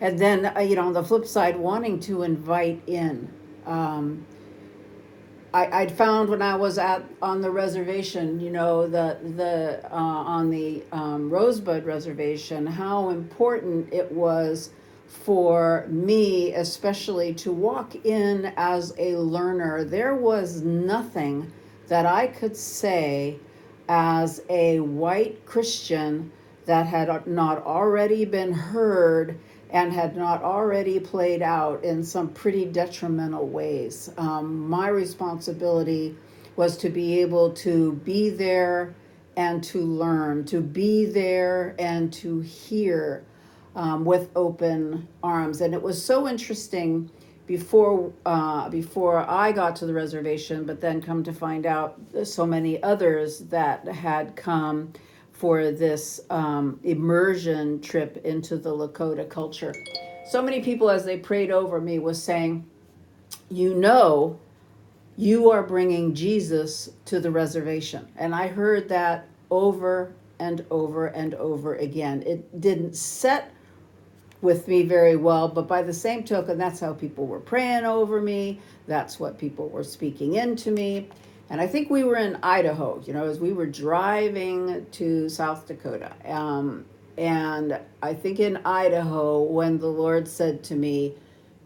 and 0.00 0.18
then 0.18 0.46
uh, 0.56 0.60
you 0.60 0.76
know 0.76 0.86
on 0.86 0.92
the 0.94 1.04
flip 1.04 1.26
side, 1.26 1.56
wanting 1.56 2.00
to 2.00 2.22
invite 2.22 2.82
in. 2.86 3.30
Um, 3.66 4.26
I, 5.52 5.82
I'd 5.82 5.92
found 5.92 6.28
when 6.28 6.42
I 6.42 6.54
was 6.56 6.76
at 6.78 7.02
on 7.22 7.40
the 7.40 7.50
reservation, 7.50 8.38
you 8.38 8.50
know, 8.50 8.86
the 8.86 9.18
the 9.36 9.80
uh, 9.90 9.96
on 9.96 10.50
the 10.50 10.82
um, 10.92 11.30
Rosebud 11.30 11.84
Reservation, 11.84 12.66
how 12.66 13.08
important 13.08 13.92
it 13.92 14.12
was 14.12 14.70
for 15.06 15.86
me, 15.88 16.52
especially 16.52 17.32
to 17.34 17.50
walk 17.50 17.94
in 18.04 18.52
as 18.56 18.92
a 18.98 19.16
learner. 19.16 19.84
There 19.84 20.14
was 20.14 20.60
nothing 20.62 21.50
that 21.86 22.04
I 22.04 22.26
could 22.26 22.56
say 22.56 23.38
as 23.88 24.42
a 24.50 24.80
white 24.80 25.46
Christian 25.46 26.30
that 26.66 26.86
had 26.86 27.26
not 27.26 27.64
already 27.64 28.26
been 28.26 28.52
heard 28.52 29.38
and 29.70 29.92
had 29.92 30.16
not 30.16 30.42
already 30.42 30.98
played 30.98 31.42
out 31.42 31.84
in 31.84 32.02
some 32.02 32.28
pretty 32.28 32.64
detrimental 32.64 33.46
ways. 33.46 34.10
Um, 34.16 34.68
my 34.68 34.88
responsibility 34.88 36.16
was 36.56 36.76
to 36.78 36.88
be 36.88 37.20
able 37.20 37.52
to 37.52 37.92
be 38.04 38.30
there 38.30 38.94
and 39.36 39.62
to 39.62 39.80
learn, 39.80 40.44
to 40.46 40.60
be 40.60 41.04
there 41.04 41.76
and 41.78 42.12
to 42.12 42.40
hear 42.40 43.24
um, 43.76 44.04
with 44.04 44.30
open 44.34 45.06
arms. 45.22 45.60
And 45.60 45.72
it 45.72 45.82
was 45.82 46.02
so 46.02 46.26
interesting 46.26 47.10
before 47.46 48.12
uh, 48.26 48.68
before 48.68 49.18
I 49.18 49.52
got 49.52 49.76
to 49.76 49.86
the 49.86 49.94
reservation, 49.94 50.64
but 50.64 50.80
then 50.80 51.00
come 51.00 51.22
to 51.24 51.32
find 51.32 51.64
out 51.64 51.98
so 52.24 52.44
many 52.44 52.82
others 52.82 53.38
that 53.50 53.86
had 53.88 54.36
come 54.36 54.92
for 55.38 55.70
this 55.70 56.20
um, 56.30 56.80
immersion 56.82 57.80
trip 57.80 58.20
into 58.24 58.56
the 58.56 58.70
Lakota 58.70 59.28
culture. 59.28 59.72
So 60.28 60.42
many 60.42 60.60
people, 60.60 60.90
as 60.90 61.04
they 61.04 61.16
prayed 61.16 61.52
over 61.52 61.80
me, 61.80 62.00
was 62.00 62.20
saying, 62.20 62.66
"You 63.48 63.74
know, 63.74 64.40
you 65.16 65.50
are 65.52 65.62
bringing 65.62 66.12
Jesus 66.12 66.90
to 67.04 67.20
the 67.20 67.30
reservation," 67.30 68.08
and 68.16 68.34
I 68.34 68.48
heard 68.48 68.88
that 68.88 69.26
over 69.48 70.12
and 70.40 70.66
over 70.70 71.06
and 71.06 71.34
over 71.34 71.76
again. 71.76 72.24
It 72.26 72.60
didn't 72.60 72.96
set 72.96 73.52
with 74.42 74.66
me 74.66 74.82
very 74.82 75.16
well. 75.16 75.48
But 75.48 75.68
by 75.68 75.82
the 75.82 75.92
same 75.92 76.24
token, 76.24 76.58
that's 76.58 76.80
how 76.80 76.92
people 76.92 77.26
were 77.26 77.40
praying 77.40 77.84
over 77.84 78.20
me. 78.20 78.60
That's 78.86 79.20
what 79.20 79.38
people 79.38 79.68
were 79.68 79.84
speaking 79.84 80.34
into 80.34 80.72
me. 80.72 81.08
And 81.50 81.60
I 81.60 81.66
think 81.66 81.90
we 81.90 82.04
were 82.04 82.16
in 82.16 82.38
Idaho, 82.42 83.02
you 83.06 83.12
know, 83.12 83.26
as 83.26 83.40
we 83.40 83.52
were 83.52 83.66
driving 83.66 84.86
to 84.92 85.28
South 85.28 85.66
Dakota. 85.66 86.12
Um, 86.24 86.84
and 87.16 87.80
I 88.02 88.14
think 88.14 88.38
in 88.38 88.58
Idaho, 88.64 89.42
when 89.42 89.78
the 89.78 89.88
Lord 89.88 90.28
said 90.28 90.62
to 90.64 90.74
me, 90.74 91.14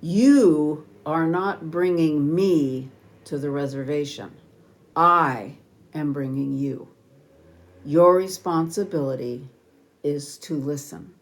You 0.00 0.86
are 1.04 1.26
not 1.26 1.70
bringing 1.70 2.34
me 2.34 2.90
to 3.24 3.38
the 3.38 3.50
reservation, 3.50 4.30
I 4.94 5.56
am 5.94 6.12
bringing 6.12 6.56
you. 6.56 6.88
Your 7.84 8.16
responsibility 8.16 9.48
is 10.02 10.38
to 10.38 10.54
listen 10.56 11.14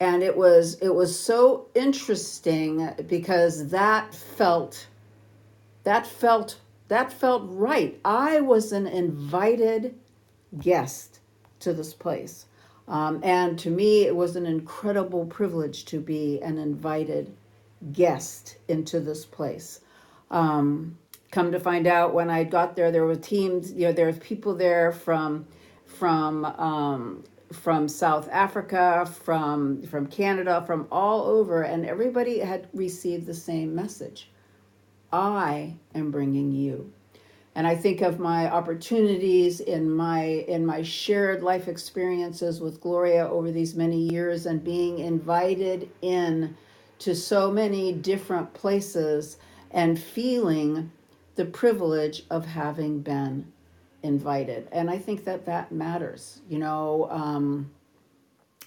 and 0.00 0.22
it 0.22 0.36
was 0.36 0.74
it 0.80 0.94
was 0.94 1.18
so 1.18 1.66
interesting 1.74 2.88
because 3.08 3.68
that 3.70 4.14
felt 4.14 4.86
that 5.84 6.06
felt 6.06 6.60
that 6.88 7.12
felt 7.12 7.44
right. 7.46 7.98
I 8.04 8.40
was 8.40 8.72
an 8.72 8.86
invited 8.86 9.94
guest 10.58 11.20
to 11.60 11.72
this 11.72 11.94
place. 11.94 12.46
Um, 12.86 13.20
and 13.22 13.58
to 13.60 13.70
me 13.70 14.04
it 14.04 14.16
was 14.16 14.36
an 14.36 14.46
incredible 14.46 15.26
privilege 15.26 15.84
to 15.86 16.00
be 16.00 16.40
an 16.40 16.58
invited 16.58 17.34
guest 17.92 18.56
into 18.68 19.00
this 19.00 19.26
place. 19.26 19.80
Um, 20.30 20.96
come 21.30 21.52
to 21.52 21.60
find 21.60 21.86
out 21.86 22.14
when 22.14 22.30
i 22.30 22.42
got 22.42 22.74
there 22.74 22.90
there 22.90 23.04
were 23.04 23.14
teams 23.14 23.70
you 23.72 23.86
know 23.86 23.92
there 23.92 24.06
was 24.06 24.16
people 24.18 24.54
there 24.54 24.90
from 24.92 25.46
from 25.84 26.44
um, 26.44 27.22
from 27.52 27.88
South 27.88 28.28
Africa, 28.30 29.08
from 29.24 29.82
from 29.82 30.06
Canada, 30.06 30.62
from 30.66 30.86
all 30.92 31.22
over, 31.24 31.62
and 31.62 31.86
everybody 31.86 32.38
had 32.38 32.68
received 32.74 33.26
the 33.26 33.34
same 33.34 33.74
message. 33.74 34.30
I 35.12 35.76
am 35.94 36.10
bringing 36.10 36.52
you. 36.52 36.92
And 37.54 37.66
I 37.66 37.74
think 37.76 38.02
of 38.02 38.20
my 38.20 38.50
opportunities 38.50 39.60
in 39.60 39.90
my 39.90 40.22
in 40.24 40.64
my 40.64 40.82
shared 40.82 41.42
life 41.42 41.68
experiences 41.68 42.60
with 42.60 42.80
Gloria 42.80 43.28
over 43.28 43.50
these 43.50 43.74
many 43.74 43.98
years 44.10 44.46
and 44.46 44.62
being 44.62 45.00
invited 45.00 45.90
in 46.02 46.56
to 47.00 47.14
so 47.16 47.50
many 47.50 47.92
different 47.92 48.54
places 48.54 49.38
and 49.72 49.98
feeling 50.00 50.92
the 51.36 51.46
privilege 51.46 52.24
of 52.30 52.46
having 52.46 53.00
been 53.00 53.52
invited. 54.02 54.68
And 54.72 54.90
I 54.90 54.98
think 54.98 55.24
that 55.24 55.46
that 55.46 55.72
matters. 55.72 56.40
You 56.48 56.58
know, 56.60 57.08
um, 57.10 57.70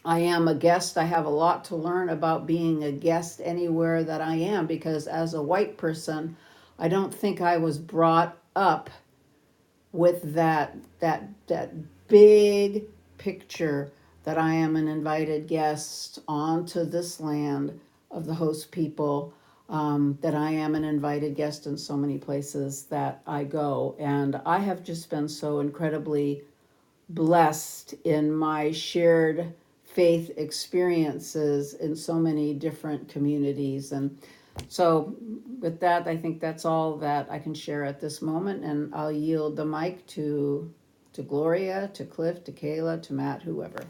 I 0.03 0.19
am 0.19 0.47
a 0.47 0.55
guest. 0.55 0.97
I 0.97 1.03
have 1.03 1.25
a 1.25 1.29
lot 1.29 1.65
to 1.65 1.75
learn 1.75 2.09
about 2.09 2.47
being 2.47 2.83
a 2.83 2.91
guest 2.91 3.39
anywhere 3.43 4.03
that 4.03 4.21
I 4.21 4.35
am 4.35 4.65
because 4.65 5.07
as 5.07 5.33
a 5.33 5.41
white 5.41 5.77
person, 5.77 6.35
I 6.79 6.87
don't 6.87 7.13
think 7.13 7.39
I 7.39 7.57
was 7.57 7.77
brought 7.77 8.37
up 8.55 8.89
with 9.91 10.33
that 10.33 10.75
that 10.99 11.29
that 11.47 11.73
big 12.07 12.85
picture 13.17 13.91
that 14.23 14.37
I 14.37 14.53
am 14.53 14.75
an 14.75 14.87
invited 14.87 15.47
guest 15.47 16.19
onto 16.27 16.83
this 16.83 17.19
land 17.19 17.79
of 18.09 18.25
the 18.25 18.33
host 18.35 18.71
people. 18.71 19.33
Um, 19.69 20.17
that 20.19 20.35
I 20.35 20.51
am 20.51 20.75
an 20.75 20.83
invited 20.83 21.35
guest 21.35 21.65
in 21.65 21.77
so 21.77 21.95
many 21.95 22.17
places 22.17 22.83
that 22.89 23.21
I 23.25 23.45
go, 23.45 23.95
and 23.97 24.41
I 24.45 24.59
have 24.59 24.83
just 24.83 25.09
been 25.09 25.29
so 25.29 25.61
incredibly 25.61 26.43
blessed 27.07 27.93
in 28.03 28.33
my 28.33 28.71
shared 28.71 29.53
faith 29.93 30.31
experiences 30.37 31.75
in 31.75 31.95
so 31.95 32.15
many 32.15 32.53
different 32.55 33.09
communities. 33.09 33.93
And 33.93 34.19
so, 34.69 35.15
with 35.61 35.79
that, 35.81 36.07
I 36.07 36.17
think 36.17 36.41
that's 36.41 36.65
all 36.65 36.97
that 36.99 37.29
I 37.31 37.39
can 37.39 37.53
share 37.55 37.85
at 37.85 38.01
this 38.01 38.21
moment. 38.21 38.63
And 38.65 38.93
I'll 38.95 39.11
yield 39.13 39.57
the 39.57 39.65
mic 39.65 40.07
to 40.09 40.73
to 41.13 41.23
Gloria, 41.23 41.89
to 41.95 42.05
Cliff, 42.05 42.43
to 42.45 42.53
Kayla, 42.53 43.01
to 43.03 43.13
Matt, 43.13 43.43
whoever. 43.43 43.83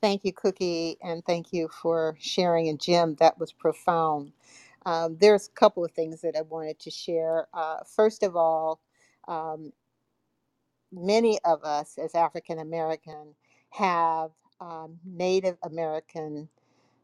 Thank 0.00 0.24
you, 0.24 0.32
Cookie, 0.32 0.96
and 1.02 1.24
thank 1.26 1.52
you 1.52 1.68
for 1.68 2.16
sharing. 2.20 2.68
And 2.68 2.80
Jim, 2.80 3.16
that 3.16 3.38
was 3.38 3.52
profound. 3.52 4.32
Um, 4.86 5.16
there's 5.20 5.48
a 5.48 5.52
couple 5.52 5.84
of 5.84 5.92
things 5.92 6.20
that 6.22 6.36
I 6.36 6.42
wanted 6.42 6.78
to 6.80 6.90
share. 6.90 7.48
Uh, 7.54 7.78
first 7.96 8.22
of 8.22 8.36
all, 8.36 8.80
um, 9.28 9.72
many 10.92 11.40
of 11.44 11.64
us 11.64 11.98
as 11.98 12.14
African 12.14 12.60
American 12.60 13.34
have 13.72 14.32
um, 14.60 14.98
Native 15.06 15.58
American 15.64 16.48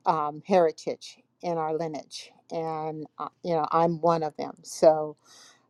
um, 0.06 0.42
heritage 0.46 1.18
in 1.42 1.58
our 1.58 1.74
lineage, 1.74 2.32
and 2.52 3.06
uh, 3.18 3.28
you 3.44 3.54
know 3.54 3.66
I'm 3.72 4.00
one 4.00 4.22
of 4.22 4.36
them. 4.36 4.54
So 4.62 5.16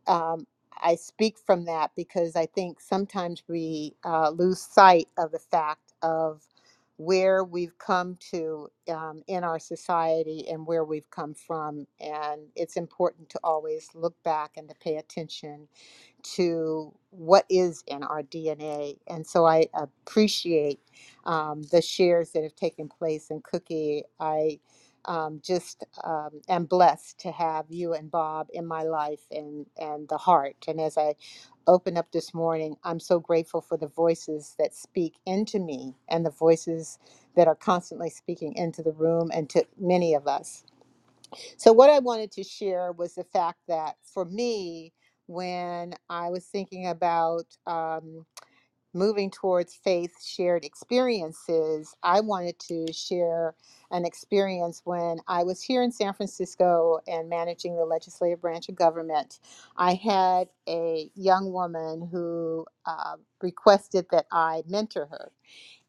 um, 0.07 0.47
I 0.81 0.95
speak 0.95 1.37
from 1.39 1.65
that 1.65 1.91
because 1.95 2.35
I 2.35 2.45
think 2.47 2.81
sometimes 2.81 3.43
we 3.47 3.95
uh, 4.03 4.29
lose 4.31 4.61
sight 4.61 5.07
of 5.17 5.31
the 5.31 5.39
fact 5.39 5.93
of 6.01 6.43
where 6.99 7.43
we've 7.45 7.77
come 7.79 8.17
to 8.31 8.69
um, 8.91 9.23
in 9.27 9.43
our 9.45 9.59
society 9.59 10.47
and 10.49 10.67
where 10.67 10.85
we've 10.85 11.11
come 11.11 11.35
from. 11.35 11.87
And 12.01 12.43
it's 12.55 12.77
important 12.77 13.29
to 13.31 13.41
always 13.43 13.89
look 13.95 14.15
back 14.23 14.53
and 14.57 14.69
to 14.69 14.75
pay 14.75 14.97
attention 14.97 15.69
to 16.23 16.93
what 17.11 17.45
is 17.49 17.83
in 17.87 18.03
our 18.03 18.23
DNA. 18.23 18.97
And 19.07 19.27
so 19.27 19.47
I 19.47 19.67
appreciate 19.75 20.81
um, 21.25 21.63
the 21.71 21.81
shares 21.81 22.31
that 22.33 22.43
have 22.43 22.55
taken 22.55 22.89
place 22.89 23.31
in 23.31 23.41
Cookie. 23.43 24.05
I 24.19 24.59
um, 25.05 25.41
just 25.43 25.85
um, 26.03 26.41
am 26.49 26.65
blessed 26.65 27.19
to 27.21 27.31
have 27.31 27.65
you 27.69 27.93
and 27.93 28.11
Bob 28.11 28.47
in 28.53 28.65
my 28.67 28.83
life 28.83 29.21
and, 29.31 29.67
and 29.79 30.09
the 30.09 30.17
heart. 30.17 30.57
And 30.67 30.81
as 30.81 30.97
I 30.97 31.15
open 31.67 31.97
up 31.97 32.11
this 32.11 32.33
morning, 32.33 32.77
I'm 32.83 32.99
so 32.99 33.19
grateful 33.19 33.61
for 33.61 33.77
the 33.77 33.87
voices 33.87 34.55
that 34.59 34.75
speak 34.75 35.15
into 35.25 35.59
me 35.59 35.95
and 36.09 36.25
the 36.25 36.31
voices 36.31 36.99
that 37.35 37.47
are 37.47 37.55
constantly 37.55 38.09
speaking 38.11 38.55
into 38.55 38.83
the 38.83 38.93
room 38.93 39.31
and 39.33 39.49
to 39.51 39.65
many 39.79 40.13
of 40.15 40.27
us. 40.27 40.63
So, 41.57 41.73
what 41.73 41.89
I 41.89 41.99
wanted 41.99 42.31
to 42.33 42.43
share 42.43 42.91
was 42.93 43.15
the 43.15 43.23
fact 43.25 43.59
that 43.67 43.95
for 44.03 44.25
me, 44.25 44.93
when 45.27 45.93
I 46.09 46.29
was 46.29 46.45
thinking 46.45 46.87
about 46.87 47.45
um, 47.67 48.25
moving 48.93 49.31
towards 49.31 49.75
faith 49.75 50.13
shared 50.23 50.65
experiences, 50.65 51.95
I 52.03 52.21
wanted 52.21 52.59
to 52.69 52.93
share 52.93 53.55
an 53.91 54.05
experience 54.05 54.81
when 54.85 55.19
I 55.27 55.43
was 55.43 55.61
here 55.63 55.83
in 55.83 55.91
San 55.91 56.13
Francisco 56.13 56.99
and 57.07 57.29
managing 57.29 57.75
the 57.77 57.85
legislative 57.85 58.41
branch 58.41 58.69
of 58.69 58.75
government. 58.75 59.39
I 59.77 59.95
had 59.95 60.49
a 60.67 61.11
young 61.15 61.53
woman 61.53 62.09
who 62.11 62.65
uh, 62.85 63.17
requested 63.41 64.07
that 64.11 64.27
I 64.31 64.63
mentor 64.67 65.07
her. 65.07 65.31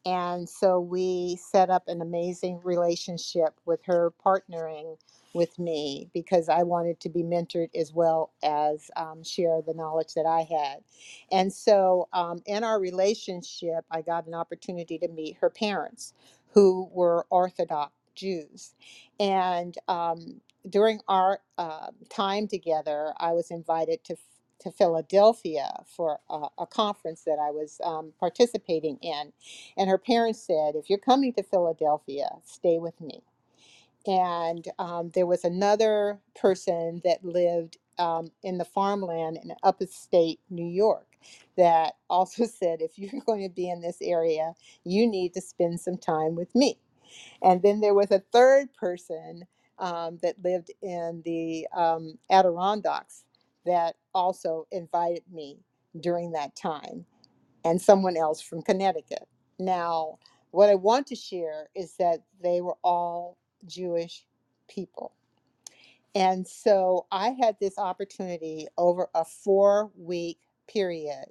And 0.05 0.49
so 0.49 0.79
we 0.79 1.37
set 1.37 1.69
up 1.69 1.85
an 1.87 2.01
amazing 2.01 2.61
relationship 2.63 3.55
with 3.65 3.81
her 3.85 4.13
partnering 4.25 4.97
with 5.33 5.59
me 5.59 6.09
because 6.13 6.49
I 6.49 6.63
wanted 6.63 6.99
to 7.01 7.09
be 7.09 7.23
mentored 7.23 7.69
as 7.75 7.93
well 7.93 8.31
as 8.43 8.91
um, 8.97 9.23
share 9.23 9.61
the 9.61 9.75
knowledge 9.75 10.15
that 10.15 10.25
I 10.27 10.41
had. 10.41 10.83
And 11.31 11.53
so 11.53 12.09
um, 12.13 12.41
in 12.47 12.63
our 12.63 12.79
relationship, 12.79 13.85
I 13.91 14.01
got 14.01 14.27
an 14.27 14.33
opportunity 14.35 14.97
to 14.99 15.07
meet 15.09 15.37
her 15.41 15.49
parents 15.49 16.13
who 16.53 16.89
were 16.91 17.25
Orthodox 17.29 17.93
Jews. 18.15 18.75
And 19.19 19.77
um, 19.87 20.41
during 20.69 21.01
our 21.07 21.39
uh, 21.57 21.89
time 22.09 22.47
together, 22.47 23.13
I 23.19 23.33
was 23.33 23.51
invited 23.51 24.03
to 24.05 24.15
to 24.61 24.71
Philadelphia 24.71 25.69
for 25.87 26.19
a, 26.29 26.47
a 26.59 26.67
conference 26.67 27.23
that 27.25 27.39
I 27.41 27.51
was 27.51 27.79
um, 27.83 28.13
participating 28.19 28.97
in. 29.01 29.33
And 29.77 29.89
her 29.89 29.99
parents 29.99 30.41
said, 30.45 30.75
If 30.75 30.89
you're 30.89 30.99
coming 30.99 31.33
to 31.35 31.43
Philadelphia, 31.43 32.29
stay 32.45 32.79
with 32.79 32.99
me. 33.01 33.23
And 34.07 34.65
um, 34.79 35.11
there 35.15 35.27
was 35.27 35.45
another 35.45 36.19
person 36.35 37.01
that 37.05 37.25
lived 37.25 37.77
um, 37.99 38.31
in 38.43 38.57
the 38.57 38.65
farmland 38.65 39.39
in 39.43 39.53
upstate 39.63 40.39
New 40.49 40.67
York 40.67 41.07
that 41.57 41.95
also 42.09 42.45
said, 42.45 42.81
If 42.81 42.99
you're 42.99 43.21
going 43.27 43.43
to 43.47 43.53
be 43.55 43.69
in 43.69 43.81
this 43.81 43.99
area, 44.01 44.53
you 44.85 45.07
need 45.07 45.33
to 45.35 45.41
spend 45.41 45.79
some 45.81 45.97
time 45.97 46.35
with 46.35 46.53
me. 46.55 46.79
And 47.43 47.63
then 47.63 47.81
there 47.81 47.95
was 47.95 48.11
a 48.11 48.23
third 48.33 48.73
person 48.75 49.45
um, 49.79 50.19
that 50.23 50.43
lived 50.43 50.71
in 50.83 51.23
the 51.25 51.67
um, 51.75 52.19
Adirondacks 52.31 53.25
that 53.65 53.95
also 54.13 54.67
invited 54.71 55.23
me 55.31 55.59
during 55.99 56.31
that 56.31 56.55
time, 56.55 57.05
and 57.65 57.81
someone 57.81 58.17
else 58.17 58.41
from 58.41 58.61
Connecticut. 58.61 59.27
Now, 59.59 60.17
what 60.51 60.69
I 60.69 60.75
want 60.75 61.07
to 61.07 61.15
share 61.15 61.67
is 61.75 61.95
that 61.97 62.21
they 62.41 62.61
were 62.61 62.77
all 62.83 63.37
Jewish 63.65 64.25
people. 64.67 65.13
And 66.15 66.45
so 66.47 67.05
I 67.11 67.35
had 67.39 67.55
this 67.59 67.77
opportunity 67.77 68.67
over 68.77 69.07
a 69.15 69.23
four 69.23 69.91
week 69.95 70.39
period 70.67 71.25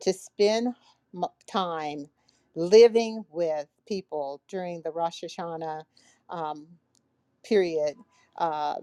to 0.00 0.12
spend 0.12 0.74
time 1.46 2.06
living 2.54 3.24
with 3.30 3.66
people 3.86 4.40
during 4.48 4.80
the 4.82 4.90
Rosh 4.90 5.22
Hashanah 5.24 5.82
um, 6.30 6.66
period 7.44 7.96
uh, 8.38 8.76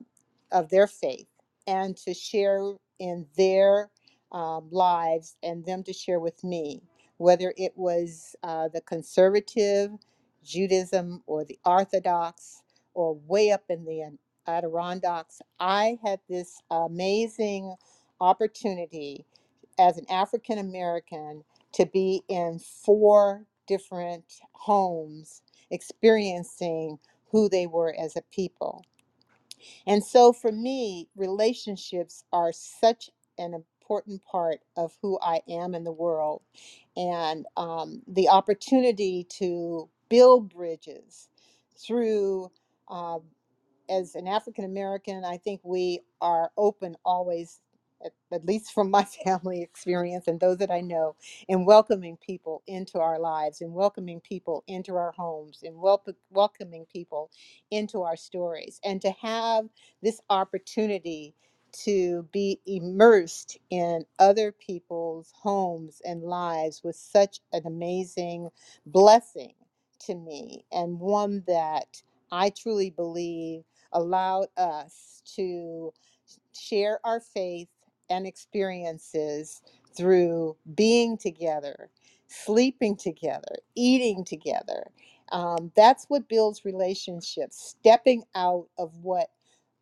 of 0.51 0.69
their 0.69 0.87
faith 0.87 1.27
and 1.67 1.95
to 1.97 2.13
share 2.13 2.73
in 2.99 3.27
their 3.37 3.89
um, 4.31 4.69
lives 4.71 5.37
and 5.43 5.65
them 5.65 5.83
to 5.83 5.93
share 5.93 6.19
with 6.19 6.43
me, 6.43 6.81
whether 7.17 7.53
it 7.57 7.73
was 7.77 8.35
uh, 8.43 8.69
the 8.69 8.81
conservative 8.81 9.91
Judaism 10.43 11.23
or 11.27 11.45
the 11.45 11.59
Orthodox 11.65 12.63
or 12.95 13.15
way 13.27 13.51
up 13.51 13.63
in 13.69 13.85
the 13.85 14.17
Adirondacks. 14.47 15.41
I 15.59 15.99
had 16.03 16.19
this 16.29 16.61
amazing 16.71 17.75
opportunity 18.21 19.25
as 19.79 19.97
an 19.97 20.05
African 20.09 20.57
American 20.59 21.43
to 21.73 21.85
be 21.85 22.23
in 22.29 22.59
four 22.59 23.45
different 23.67 24.25
homes 24.53 25.41
experiencing 25.71 26.99
who 27.31 27.49
they 27.49 27.67
were 27.67 27.95
as 27.99 28.15
a 28.15 28.21
people. 28.33 28.85
And 29.87 30.03
so 30.03 30.33
for 30.33 30.51
me, 30.51 31.09
relationships 31.15 32.23
are 32.33 32.51
such 32.53 33.09
an 33.37 33.53
important 33.53 34.23
part 34.25 34.61
of 34.77 34.97
who 35.01 35.19
I 35.21 35.41
am 35.49 35.75
in 35.75 35.83
the 35.83 35.91
world. 35.91 36.41
And 36.97 37.45
um, 37.57 38.03
the 38.07 38.29
opportunity 38.29 39.25
to 39.39 39.89
build 40.09 40.53
bridges 40.53 41.29
through 41.77 42.51
um, 42.89 43.21
as 43.89 44.15
an 44.15 44.27
African 44.27 44.65
American, 44.65 45.23
I 45.25 45.37
think 45.37 45.61
we 45.63 46.01
are 46.21 46.51
open 46.57 46.95
always, 47.05 47.59
at, 48.05 48.13
at 48.33 48.45
least 48.45 48.73
from 48.73 48.91
my 48.91 49.03
family 49.25 49.61
experience 49.63 50.27
and 50.27 50.39
those 50.39 50.57
that 50.59 50.71
I 50.71 50.81
know, 50.81 51.15
in 51.49 51.65
welcoming 51.65 52.17
people 52.17 52.63
into 52.67 52.99
our 52.99 53.19
lives 53.19 53.61
and 53.61 53.73
welcoming 53.73 54.21
people 54.21 54.63
into 54.67 54.95
our 54.95 55.13
homes 55.13 55.61
and 55.63 55.77
wel- 55.77 56.03
welcoming 56.31 56.85
people 56.91 57.31
into 57.71 58.03
our 58.03 58.17
stories. 58.17 58.79
And 58.85 59.01
to 59.03 59.11
have 59.21 59.65
this 60.03 60.21
opportunity 60.29 61.35
to 61.85 62.23
be 62.33 62.59
immersed 62.67 63.57
in 63.69 64.05
other 64.19 64.51
people's 64.53 65.31
homes 65.35 66.01
and 66.05 66.23
lives 66.23 66.83
was 66.83 66.97
such 66.99 67.41
an 67.53 67.63
amazing 67.67 68.49
blessing 68.87 69.53
to 69.99 70.15
me 70.15 70.65
and 70.71 70.99
one 70.99 71.43
that 71.47 72.01
I 72.31 72.51
truly 72.51 72.91
believe 72.91 73.63
allowed 73.93 74.47
us 74.57 75.23
to 75.35 75.93
share 76.59 76.99
our 77.05 77.19
faith 77.21 77.69
and 78.09 78.27
experiences 78.27 79.61
through 79.95 80.57
being 80.75 81.17
together, 81.17 81.89
sleeping 82.27 82.97
together, 82.97 83.57
eating 83.75 84.25
together. 84.25 84.85
Um, 85.31 85.71
that's 85.75 86.05
what 86.07 86.29
builds 86.29 86.65
relationships, 86.65 87.75
stepping 87.79 88.23
out 88.35 88.67
of 88.79 88.95
what 89.03 89.29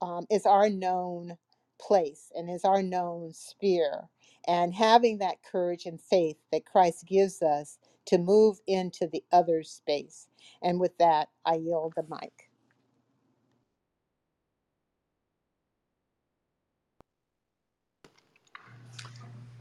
um, 0.01 0.25
is 0.31 0.45
our 0.45 0.69
known 0.69 1.37
place 1.79 2.31
and 2.35 2.49
is 2.49 2.65
our 2.65 2.83
known 2.83 3.33
sphere, 3.33 4.09
and 4.47 4.73
having 4.73 5.19
that 5.19 5.43
courage 5.43 5.85
and 5.85 6.01
faith 6.01 6.37
that 6.51 6.65
Christ 6.65 7.05
gives 7.07 7.41
us 7.41 7.79
to 8.07 8.17
move 8.19 8.59
into 8.67 9.07
the 9.07 9.23
other 9.31 9.63
space. 9.63 10.27
And 10.63 10.79
with 10.79 10.97
that, 10.99 11.29
I 11.45 11.55
yield 11.55 11.93
the 11.95 12.05
mic. 12.09 12.46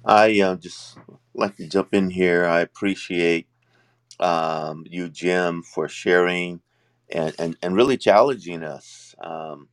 I 0.07 0.41
uh, 0.41 0.57
just 0.57 0.99
like 1.35 1.57
to 1.59 1.69
jump 1.69 1.95
in 1.95 2.11
here. 2.11 2.47
I 2.47 2.61
appreciate 2.61 3.49
um, 4.21 4.85
you, 4.91 5.09
Jim, 5.11 5.63
for 5.63 5.89
sharing 5.89 6.63
and, 7.11 7.35
and, 7.39 7.57
and 7.63 7.77
really 7.77 7.99
challenging 7.99 8.65
us. 8.65 9.15
Um, 9.23 9.69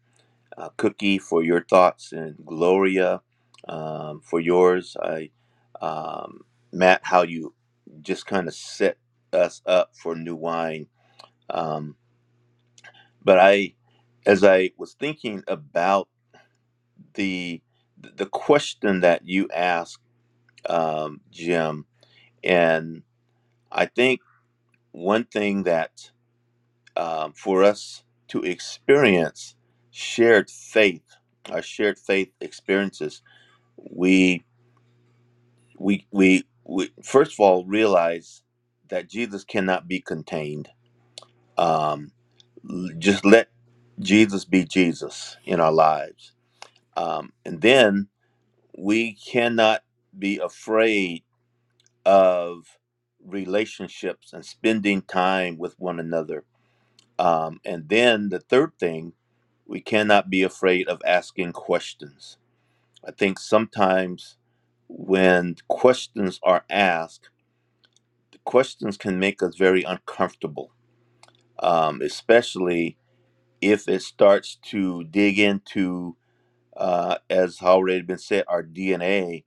uh, 0.58 0.70
Cookie, 0.78 1.20
for 1.20 1.44
your 1.44 1.64
thoughts, 1.64 2.14
and 2.14 2.36
Gloria, 2.46 3.22
um, 3.68 4.22
for 4.22 4.40
yours. 4.40 4.98
I, 5.02 5.32
um, 5.82 6.42
Matt, 6.74 7.02
how 7.04 7.24
you 7.24 7.54
just 8.02 8.26
kind 8.28 8.48
of 8.48 8.56
set 8.56 8.98
us 9.34 9.62
up 9.66 9.92
for 9.96 10.16
new 10.16 10.36
wine. 10.36 10.88
Um, 11.50 11.96
but 13.24 13.40
I, 13.40 13.76
as 14.26 14.44
I 14.44 14.72
was 14.78 14.94
thinking 14.94 15.44
about 15.48 16.10
the 17.16 17.62
the 18.18 18.28
question 18.28 19.02
that 19.02 19.28
you 19.28 19.50
asked, 19.56 20.03
um, 20.70 21.22
Jim, 21.32 21.86
and 22.44 23.04
I 23.72 23.86
think 23.88 24.22
one 24.94 25.26
thing 25.26 25.64
that 25.64 26.12
um, 26.98 27.34
for 27.34 27.64
us 27.64 28.04
to 28.30 28.42
experience 28.44 29.56
shared 29.92 30.50
faith, 30.50 31.04
our 31.52 31.62
shared 31.62 32.00
faith 32.00 32.32
experiences, 32.42 33.22
we 33.78 34.44
we 35.80 36.08
we, 36.12 36.46
we 36.66 36.92
first 37.04 37.34
of 37.34 37.42
all 37.42 37.66
realize 37.66 38.44
that 38.90 39.10
Jesus 39.10 39.44
cannot 39.46 39.88
be 39.88 40.00
contained. 40.02 40.70
Um, 41.58 42.12
just 43.00 43.26
let 43.26 43.50
Jesus 44.00 44.46
be 44.46 44.66
Jesus 44.66 45.38
in 45.46 45.60
our 45.60 45.72
lives, 45.74 46.34
um, 46.98 47.34
and 47.46 47.62
then 47.62 48.10
we 48.78 49.14
cannot 49.14 49.84
be 50.18 50.40
afraid 50.40 51.24
of 52.06 52.78
relationships 53.26 54.34
and 54.34 54.46
spending 54.46 55.02
time 55.04 55.58
with 55.58 55.80
one 55.80 56.00
another. 56.00 56.44
Um, 57.20 57.60
and 57.66 57.88
then 57.90 58.30
the 58.30 58.40
third 58.40 58.74
thing, 58.80 59.14
we 59.66 59.82
cannot 59.82 60.30
be 60.30 60.44
afraid 60.44 60.88
of 60.88 61.02
asking 61.06 61.54
questions. 61.54 62.38
I 63.08 63.12
think 63.12 63.40
sometimes 63.40 64.38
when 64.88 65.56
questions 65.68 66.40
are 66.44 66.66
asked, 66.70 67.30
the 68.32 68.40
questions 68.40 68.98
can 68.98 69.20
make 69.20 69.44
us 69.44 69.56
very 69.58 69.84
uncomfortable, 69.84 70.72
um, 71.60 72.02
especially 72.02 72.98
if 73.62 73.88
it 73.88 74.02
starts 74.02 74.58
to 74.64 75.04
dig 75.06 75.40
into, 75.40 76.18
uh, 76.78 77.18
as 77.30 77.62
already 77.62 78.02
been 78.02 78.18
said, 78.18 78.46
our 78.48 78.64
DNA. 78.64 79.44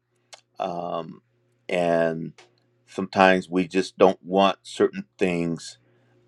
Um, 0.60 1.22
and 1.68 2.34
sometimes 2.86 3.50
we 3.50 3.68
just 3.68 3.98
don't 3.98 4.22
want 4.22 4.58
certain 4.62 5.06
things 5.18 5.78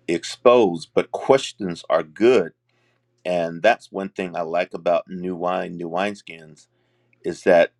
exposed, 0.07 0.91
but 0.95 1.11
questions 1.11 1.85
are 1.89 2.03
good. 2.03 2.53
And 3.25 3.61
that's 3.63 3.91
one 3.91 4.09
thing 4.09 4.35
I 4.35 4.41
like 4.41 4.73
about 4.73 5.09
new 5.09 5.35
wine, 5.35 5.77
new 5.77 5.89
wineskins, 5.89 6.67
is 7.25 7.43
that 7.43 7.73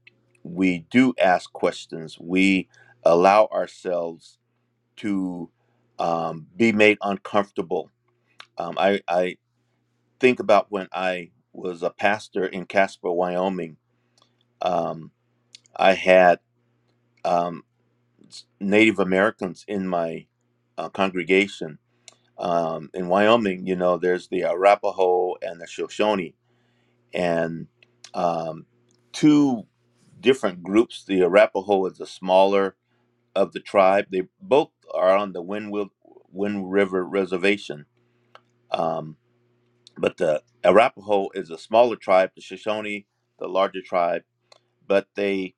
we 0.43 0.80
do 0.91 1.14
ask 1.22 1.52
questions. 1.54 2.18
We 2.20 2.70
allow 3.04 3.47
ourselves 3.54 4.39
to 4.97 5.50
um, 6.00 6.47
be 6.56 6.72
made 6.72 6.97
uncomfortable. 7.04 7.91
Um, 8.58 8.76
I, 8.80 9.02
I 9.08 9.38
think 10.20 10.39
about 10.41 10.68
when 10.72 10.89
I 10.93 11.32
was 11.54 11.84
a 11.84 11.91
pastor 11.91 12.45
in 12.45 12.66
Casper, 12.66 13.12
Wyoming. 13.12 13.78
Um, 14.62 15.12
I 15.80 15.93
had 15.95 16.39
um, 17.25 17.63
Native 18.59 18.99
Americans 18.99 19.65
in 19.67 19.88
my 19.88 20.27
uh, 20.77 20.89
congregation. 20.89 21.80
Um, 22.38 22.89
in 22.93 23.09
Wyoming, 23.09 23.67
you 23.67 23.75
know, 23.75 23.97
there's 23.97 24.30
the 24.30 24.43
Arapaho 24.43 25.36
and 25.41 25.61
the 25.61 25.67
Shoshone, 25.67 26.36
and 27.13 27.67
um, 28.13 28.65
two 29.13 29.67
different 30.19 30.63
groups. 30.63 31.05
The 31.05 31.21
Arapaho 31.23 31.86
is 31.88 31.97
the 31.99 32.07
smaller 32.07 32.75
of 33.36 33.53
the 33.53 33.61
tribe. 33.61 34.07
They 34.11 34.23
both 34.41 34.71
are 34.93 35.15
on 35.17 35.34
the 35.34 35.41
Wind, 35.43 35.71
Wind 36.32 36.71
River 36.71 37.05
Reservation. 37.05 37.88
Um, 38.71 39.17
but 39.97 40.17
the 40.17 40.43
Arapaho 40.63 41.30
is 41.36 41.49
a 41.51 41.57
smaller 41.57 41.95
tribe, 41.97 42.32
the 42.36 42.41
Shoshone, 42.41 43.05
the 43.39 43.47
larger 43.47 43.82
tribe. 43.82 44.23
But 44.88 45.07
they, 45.15 45.55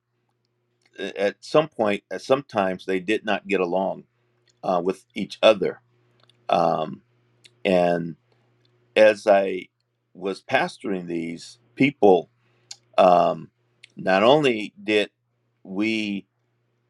at 0.99 1.37
some 1.41 1.69
point, 1.69 2.03
at 2.11 2.21
sometimes, 2.21 2.85
they 2.85 2.99
did 2.99 3.25
not 3.25 3.47
get 3.47 3.61
along 3.61 4.05
uh, 4.63 4.81
with 4.83 5.05
each 5.15 5.39
other. 5.43 5.81
Um, 6.49 7.01
and 7.65 8.15
as 8.95 9.27
I 9.27 9.69
was 10.13 10.41
pastoring 10.43 11.07
these 11.07 11.59
people, 11.75 12.29
um, 12.97 13.51
not 13.97 14.23
only 14.23 14.73
did 14.83 15.11
we 15.63 16.27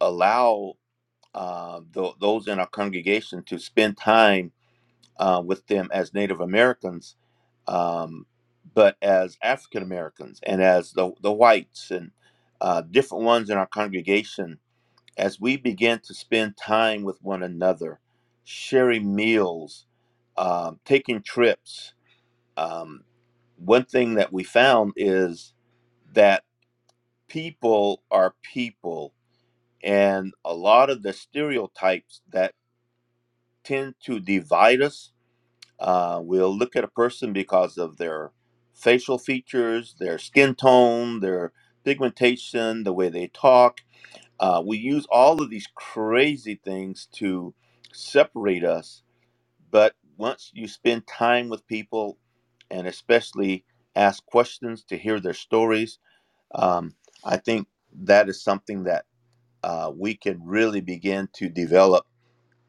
allow 0.02 0.76
uh, 1.36 1.82
th- 1.93 2.16
those 2.20 2.47
in 2.47 2.60
our 2.60 2.68
congregation 2.68 3.43
to 3.45 3.60
spend 3.60 3.97
time 3.97 4.52
uh, 5.20 5.43
with 5.45 5.68
them 5.68 5.89
as 5.93 6.14
Native 6.16 6.41
Americans, 6.41 7.18
um, 7.68 8.28
but 8.74 8.97
as 9.02 9.38
African 9.43 9.84
Americans 9.84 10.41
and 10.43 10.62
as 10.62 10.93
the, 10.93 11.14
the 11.22 11.34
whites 11.34 11.91
and 11.91 12.12
uh, 12.62 12.84
different 12.84 13.26
ones 13.26 13.51
in 13.51 13.57
our 13.57 13.68
congregation, 13.68 14.59
as 15.18 15.39
we 15.41 15.57
began 15.57 15.99
to 16.01 16.14
spend 16.14 16.57
time 16.57 17.03
with 17.03 17.22
one 17.24 17.43
another, 17.43 17.99
sharing 18.45 19.16
meals, 19.16 19.88
um, 20.38 20.80
taking 20.86 21.22
trips. 21.24 21.93
Um, 22.57 23.03
one 23.57 23.86
thing 23.86 24.16
that 24.16 24.34
we 24.34 24.43
found 24.43 24.93
is 24.97 25.53
that 26.14 26.43
people 27.30 28.03
are 28.12 28.36
people, 28.43 29.14
and 29.84 30.34
a 30.45 30.53
lot 30.55 30.89
of 30.89 31.03
the 31.03 31.14
stereotypes 31.14 32.22
that 32.32 32.53
tend 33.66 33.95
to 34.05 34.20
divide 34.20 34.82
us 34.82 35.09
Uh, 35.80 36.22
we'll 36.24 36.57
look 36.57 36.76
at 36.78 36.86
a 36.86 36.89
person 36.89 37.34
because 37.34 37.78
of 37.78 37.97
their 37.99 38.32
facial 38.76 39.20
features, 39.20 39.95
their 39.99 40.20
skin 40.20 40.55
tone, 40.55 41.22
their 41.22 41.53
pigmentation, 41.86 42.84
the 42.84 42.93
way 42.93 43.09
they 43.09 43.27
talk. 43.27 43.82
Uh, 44.39 44.63
we 44.65 44.77
use 44.77 45.07
all 45.11 45.41
of 45.41 45.49
these 45.51 45.67
crazy 45.75 46.59
things 46.63 47.07
to 47.13 47.53
separate 47.93 48.63
us. 48.65 49.03
But 49.71 49.95
once 50.17 50.51
you 50.53 50.67
spend 50.67 51.07
time 51.07 51.49
with 51.49 51.67
people 51.67 52.17
and 52.71 52.88
especially 52.88 53.65
ask 53.95 54.25
questions 54.25 54.84
to 54.86 54.97
hear 54.97 55.19
their 55.19 55.34
stories, 55.36 55.99
um, 56.55 56.95
I 57.25 57.38
think 57.38 57.67
that 58.03 58.29
is 58.29 58.43
something 58.43 58.86
that 58.86 59.05
uh, 59.63 59.91
we 59.95 60.15
can 60.15 60.41
really 60.45 60.82
begin 60.82 61.29
to 61.36 61.49
develop 61.49 62.05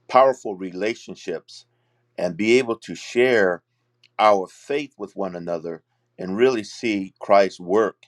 powerful 0.09 0.57
relationships 0.57 1.67
and 2.19 2.37
be 2.37 2.59
able 2.59 2.77
to 2.79 2.95
share 2.95 3.63
our 4.21 4.49
faith 4.49 4.95
with 4.99 5.17
one 5.17 5.37
another 5.37 5.85
and 6.19 6.39
really 6.39 6.65
see 6.65 7.15
Christ 7.21 7.61
work, 7.61 8.07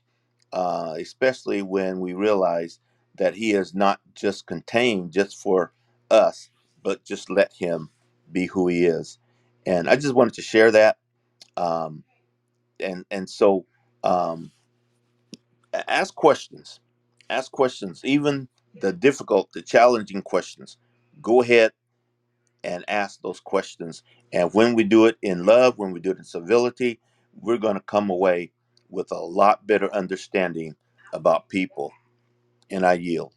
uh, 0.55 0.97
especially 1.01 1.63
when 1.63 2.01
we 2.01 2.15
realize 2.15 2.81
that 3.17 3.37
He 3.37 3.53
is 3.53 3.75
not 3.75 4.01
just 4.17 4.47
contained 4.47 5.13
just 5.13 5.43
for 5.43 5.73
us, 6.11 6.51
but 6.85 7.05
just 7.05 7.31
let 7.31 7.53
Him 7.55 7.91
be 8.33 8.47
who 8.47 8.69
He 8.69 8.87
is. 8.87 9.19
And 9.67 9.91
I 9.91 9.97
just 9.97 10.15
wanted 10.15 10.35
to 10.37 10.43
share 10.43 10.73
that. 10.73 10.99
Um, 11.59 12.05
and 12.81 13.05
and 13.11 13.31
so 13.31 13.67
um, 14.05 14.53
ask 15.89 16.15
questions, 16.15 16.81
ask 17.31 17.53
questions, 17.53 18.03
even 18.05 18.49
the 18.81 18.93
difficult, 18.93 19.53
the 19.53 19.63
challenging 19.63 20.23
questions. 20.23 20.79
Go 21.23 21.43
ahead 21.43 21.73
and 22.65 22.85
ask 22.89 23.21
those 23.23 23.41
questions. 23.41 24.03
And 24.33 24.53
when 24.53 24.75
we 24.75 24.85
do 24.85 25.07
it 25.07 25.17
in 25.23 25.47
love, 25.47 25.79
when 25.79 25.93
we 25.93 26.01
do 26.01 26.11
it 26.11 26.19
in 26.19 26.25
civility, 26.25 27.01
we're 27.41 27.59
going 27.59 27.77
to 27.77 27.83
come 27.83 28.11
away 28.11 28.53
with 28.91 29.13
a 29.13 29.17
lot 29.19 29.67
better 29.67 29.93
understanding 29.95 30.77
about 31.13 31.49
people. 31.49 31.93
And 32.71 32.87
I 32.87 32.95
yield. 32.95 33.33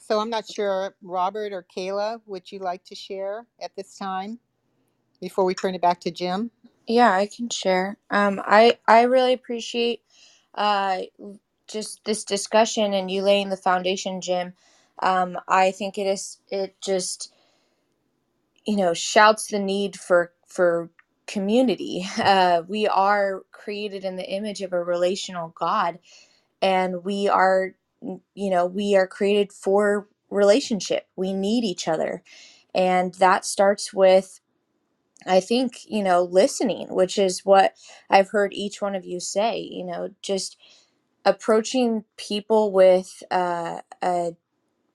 So 0.00 0.20
I'm 0.20 0.30
not 0.30 0.46
sure, 0.48 0.94
Robert 1.02 1.52
or 1.52 1.66
Kayla, 1.76 2.20
would 2.26 2.52
you 2.52 2.60
like 2.60 2.84
to 2.86 2.94
share 2.96 3.46
at 3.62 3.76
this 3.76 3.98
time 3.98 4.40
before 5.20 5.44
we 5.44 5.54
turn 5.54 5.74
it 5.74 5.82
back 5.82 6.00
to 6.02 6.10
Jim? 6.12 6.50
Yeah, 6.88 7.12
I 7.14 7.26
can 7.28 7.50
share. 7.50 7.98
Um, 8.10 8.42
I 8.44 8.78
I 8.88 9.04
really 9.04 9.34
appreciate 9.34 10.02
uh 10.56 11.02
just 11.68 12.04
this 12.04 12.24
discussion 12.24 12.92
and 12.94 13.10
you 13.10 13.22
laying 13.22 13.48
the 13.48 13.56
foundation, 13.56 14.20
Jim. 14.20 14.52
Um, 15.02 15.38
I 15.48 15.70
think 15.72 15.98
it 15.98 16.06
is 16.06 16.38
it 16.50 16.76
just 16.80 17.32
you 18.66 18.76
know 18.76 18.94
shouts 18.94 19.48
the 19.48 19.58
need 19.58 19.96
for 19.98 20.32
for 20.48 20.90
community. 21.26 22.06
Uh, 22.18 22.62
we 22.68 22.86
are 22.88 23.42
created 23.52 24.04
in 24.04 24.16
the 24.16 24.28
image 24.30 24.62
of 24.62 24.72
a 24.72 24.82
relational 24.84 25.54
God, 25.58 25.98
and 26.62 27.04
we 27.04 27.28
are 27.28 27.74
you 28.34 28.50
know 28.50 28.66
we 28.66 28.96
are 28.96 29.06
created 29.08 29.52
for 29.52 30.08
relationship. 30.30 31.06
We 31.16 31.32
need 31.34 31.64
each 31.64 31.88
other, 31.88 32.22
and 32.74 33.14
that 33.16 33.44
starts 33.46 33.94
with 33.94 34.40
I 35.26 35.40
think, 35.40 35.80
you 35.88 36.02
know, 36.04 36.24
listening, 36.24 36.88
which 36.94 37.18
is 37.18 37.44
what 37.44 37.74
I've 38.10 38.30
heard 38.30 38.52
each 38.54 38.82
one 38.82 38.94
of 38.96 39.04
you 39.06 39.20
say, 39.20 39.58
you 39.60 39.84
know, 39.84 40.10
just 40.22 40.58
approaching 41.24 42.04
people 42.16 42.72
with 42.72 43.22
uh, 43.30 43.80
a 44.02 44.36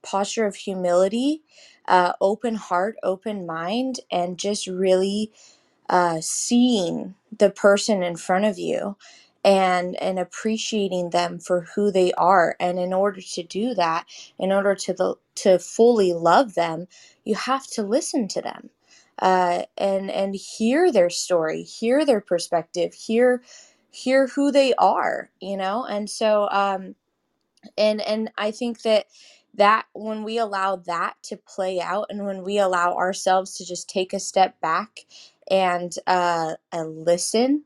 posture 0.04 0.46
of 0.48 0.56
humility, 0.56 1.44
uh, 1.88 2.14
open 2.22 2.56
heart, 2.56 2.98
open 3.04 3.46
mind, 3.46 4.02
and 4.12 4.40
just 4.40 4.68
really 4.68 5.32
uh, 5.90 6.20
seeing 6.22 7.16
the 7.38 7.50
person 7.50 8.04
in 8.04 8.16
front 8.16 8.46
of 8.46 8.58
you 8.60 8.98
and 9.46 9.96
and 10.02 10.20
appreciating 10.20 11.12
them 11.12 11.40
for 11.40 11.62
who 11.76 11.92
they 11.92 12.12
are. 12.14 12.56
And 12.60 12.80
in 12.80 12.94
order 12.94 13.22
to 13.22 13.44
do 13.44 13.74
that 13.76 14.06
in 14.40 14.52
order 14.52 14.76
to 14.76 14.94
the 14.94 15.16
to 15.36 15.60
fully 15.60 16.14
love 16.14 16.56
them 16.56 16.88
you 17.26 17.36
have 17.36 17.68
to 17.68 17.84
listen 17.84 18.28
to 18.30 18.42
them 18.42 18.70
uh, 19.22 19.64
and 19.78 20.12
and 20.12 20.36
hear 20.36 20.92
their 20.92 21.10
story 21.12 21.64
hear 21.64 22.06
their 22.06 22.22
perspective 22.22 22.94
hear 22.94 23.44
hear 23.92 24.28
who 24.28 24.52
they 24.52 24.74
are 24.76 25.30
you 25.42 25.58
know? 25.58 25.86
And 25.86 26.10
so 26.10 26.50
um 26.52 26.88
and 27.78 28.02
and 28.02 28.32
i 28.38 28.52
think 28.52 28.82
that 28.84 29.06
that 29.56 29.86
when 29.94 30.24
we 30.24 30.40
allow 30.40 30.76
that 30.78 31.16
to 31.24 31.38
play 31.38 31.80
out 31.80 32.08
and 32.10 32.26
when 32.26 32.44
we 32.44 32.58
allow 32.60 32.96
ourselves 32.96 33.56
to 33.58 33.66
just 33.66 33.90
take 33.90 34.14
a 34.14 34.20
step 34.20 34.60
back 34.62 35.02
and 35.52 35.94
uh 36.08 36.56
listen 36.86 37.64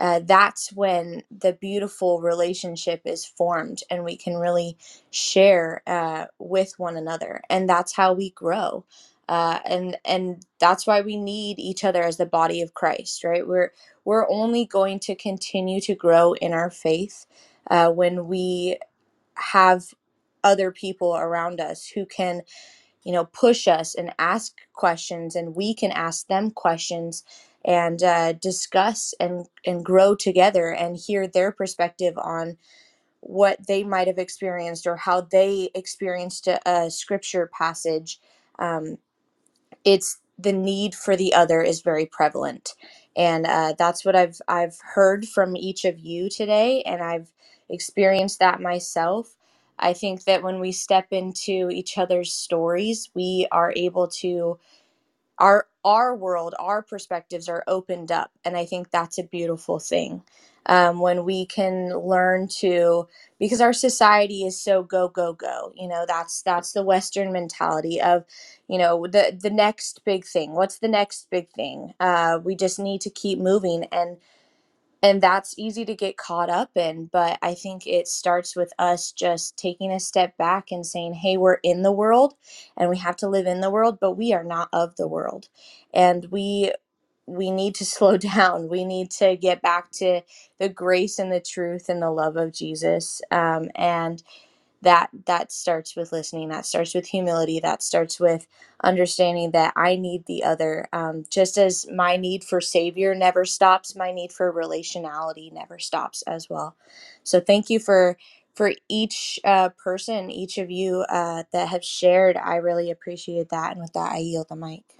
uh, 0.00 0.20
that's 0.26 0.72
when 0.72 1.22
the 1.30 1.54
beautiful 1.54 2.20
relationship 2.20 3.02
is 3.06 3.24
formed 3.24 3.82
and 3.90 4.04
we 4.04 4.16
can 4.16 4.36
really 4.36 4.76
share 5.10 5.82
uh, 5.86 6.26
with 6.38 6.74
one 6.78 6.96
another. 6.96 7.42
And 7.50 7.68
that's 7.70 7.94
how 7.94 8.12
we 8.12 8.30
grow 8.32 8.84
uh, 9.30 9.60
and 9.66 9.98
and 10.06 10.46
that's 10.60 10.86
why 10.86 11.02
we 11.02 11.16
need 11.16 11.60
each 11.60 11.84
other 11.84 12.02
as 12.04 12.18
the 12.18 12.26
body 12.26 12.62
of 12.62 12.74
christ 12.74 13.24
right? 13.24 13.48
We're 13.48 13.72
we're 14.04 14.30
only 14.30 14.66
going 14.66 15.00
to 15.02 15.16
continue 15.16 15.80
to 15.82 15.96
grow 15.96 16.34
in 16.34 16.54
our 16.54 16.70
faith 16.70 17.26
uh, 17.70 17.90
when 17.92 18.28
we 18.28 18.78
have 19.36 19.94
other 20.44 20.72
people 20.72 21.16
around 21.16 21.60
us 21.60 21.88
who 21.88 22.06
can 22.06 22.42
you 23.04 23.12
know 23.12 23.26
push 23.26 23.68
us 23.68 23.94
and 23.94 24.14
ask 24.18 24.54
questions 24.74 25.36
and 25.36 25.56
we 25.56 25.74
can 25.74 25.92
ask 25.92 26.28
them 26.28 26.50
questions 26.52 27.24
and 27.64 28.02
uh, 28.02 28.32
discuss 28.34 29.14
and 29.20 29.46
and 29.66 29.84
grow 29.84 30.14
together 30.16 30.70
and 30.72 30.96
hear 30.98 31.26
their 31.28 31.52
perspective 31.52 32.14
on 32.18 32.56
what 33.20 33.66
they 33.68 33.84
might 33.84 34.08
have 34.08 34.18
experienced 34.18 34.86
or 34.86 34.96
how 34.96 35.22
they 35.22 35.70
experienced 35.74 36.48
a, 36.48 36.60
a 36.70 36.90
scripture 36.90 37.50
passage 37.58 38.20
um, 38.60 38.98
it's 39.84 40.18
the 40.38 40.52
need 40.54 40.94
for 40.94 41.16
the 41.16 41.34
other 41.34 41.62
is 41.62 41.82
very 41.82 42.06
prevalent. 42.06 42.74
And 43.16 43.46
uh, 43.46 43.74
that's 43.78 44.04
what 44.04 44.16
i've 44.16 44.40
i've 44.48 44.78
heard 44.94 45.28
from 45.28 45.56
each 45.56 45.84
of 45.86 45.98
you 46.00 46.30
today 46.30 46.82
and 46.84 47.02
i've 47.02 47.32
experienced 47.70 48.40
that 48.40 48.60
myself. 48.62 49.36
I 49.78 49.94
think 49.94 50.24
that 50.24 50.42
when 50.44 50.60
we 50.60 50.72
step 50.72 51.08
into 51.12 51.70
each 51.72 51.98
other's 51.98 52.32
stories 52.32 53.10
we 53.14 53.48
are 53.52 53.72
able 53.76 54.08
to 54.22 54.58
our 55.38 55.68
our 55.84 56.14
world, 56.16 56.54
our 56.58 56.82
perspectives 56.82 57.48
are 57.48 57.64
opened 57.68 58.12
up. 58.12 58.32
And 58.44 58.56
I 58.56 58.66
think 58.66 58.90
that's 58.90 59.18
a 59.18 59.24
beautiful 59.24 59.78
thing 59.80 60.22
um, 60.66 61.00
when 61.00 61.24
we 61.24 61.46
can 61.46 61.90
learn 61.98 62.48
to, 62.60 63.08
because 63.38 63.60
our 63.60 63.72
society 63.72 64.44
is 64.44 64.60
so 64.60 64.82
go, 64.82 65.08
go, 65.08 65.32
go. 65.34 65.72
You 65.76 65.88
know, 65.88 66.04
that's 66.08 66.42
that's 66.42 66.72
the 66.72 66.84
Western 66.84 67.32
mentality 67.32 68.00
of, 68.00 68.24
you 68.68 68.78
know, 68.78 69.06
the 69.06 69.36
the 69.40 69.50
next 69.50 70.04
big 70.04 70.24
thing. 70.26 70.52
What's 70.54 70.78
the 70.80 70.88
next 70.88 71.30
big 71.30 71.50
thing? 71.50 71.94
Uh, 72.00 72.40
we 72.44 72.56
just 72.56 72.78
need 72.78 73.00
to 73.02 73.10
keep 73.10 73.38
moving. 73.40 73.86
And 73.92 74.18
and 75.02 75.22
that's 75.22 75.54
easy 75.58 75.84
to 75.84 75.94
get 75.96 76.16
caught 76.18 76.50
up 76.50 76.70
in 76.76 77.06
but 77.12 77.38
i 77.42 77.54
think 77.54 77.86
it 77.86 78.08
starts 78.08 78.56
with 78.56 78.72
us 78.78 79.12
just 79.12 79.56
taking 79.58 79.92
a 79.92 80.00
step 80.00 80.36
back 80.38 80.72
and 80.72 80.86
saying 80.86 81.14
hey 81.14 81.36
we're 81.36 81.58
in 81.64 81.82
the 81.82 81.92
world 81.92 82.34
and 82.78 82.90
we 82.90 82.98
have 82.98 83.16
to 83.16 83.28
live 83.28 83.46
in 83.46 83.62
the 83.62 83.70
world 83.70 83.98
but 84.00 84.12
we 84.14 84.34
are 84.34 84.44
not 84.44 84.70
of 84.74 84.96
the 84.96 85.08
world. 85.08 85.48
And 85.94 86.26
we 86.32 86.72
we 87.26 87.52
need 87.52 87.76
to 87.76 87.86
slow 87.86 88.18
down. 88.18 88.68
We 88.70 88.84
need 88.86 89.12
to 89.12 89.36
get 89.38 89.62
back 89.62 89.92
to 89.94 90.22
the 90.60 90.70
grace 90.70 91.20
and 91.20 91.32
the 91.32 91.40
truth 91.40 91.90
and 91.90 92.02
the 92.02 92.12
love 92.12 92.36
of 92.38 92.52
jesus 92.54 93.22
um, 93.32 93.70
and 93.76 94.24
that 94.82 95.10
that 95.26 95.52
starts 95.52 95.96
with 95.96 96.12
listening 96.12 96.48
that 96.50 96.66
starts 96.66 96.94
with 96.94 97.06
humility 97.06 97.60
that 97.60 97.82
starts 97.82 98.20
with 98.20 98.46
understanding 98.84 99.52
that 99.52 99.72
i 99.76 99.96
need 99.96 100.24
the 100.26 100.44
other 100.44 100.88
um, 100.92 101.24
just 101.30 101.58
as 101.58 101.86
my 101.92 102.16
need 102.16 102.44
for 102.44 102.60
savior 102.60 103.14
never 103.14 103.44
stops 103.44 103.96
my 103.96 104.12
need 104.12 104.32
for 104.32 104.52
relationality 104.52 105.52
never 105.52 105.78
stops 105.78 106.22
as 106.24 106.50
well. 106.50 106.76
So 107.24 107.40
thank 107.40 107.70
you 107.70 107.80
for 107.80 108.18
for 108.54 108.72
each 108.88 109.40
uh, 109.44 109.70
person 109.70 110.30
each 110.30 110.58
of 110.58 110.70
you 110.70 111.04
uh, 111.10 111.44
that 111.52 111.68
have 111.70 111.84
shared. 111.84 112.36
I 112.38 112.56
really 112.56 112.90
appreciate 112.90 113.50
that 113.50 113.72
and 113.72 113.80
with 113.80 113.94
that 113.94 114.12
i 114.12 114.18
yield 114.18 114.48
the 114.50 114.56
mic 114.56 114.99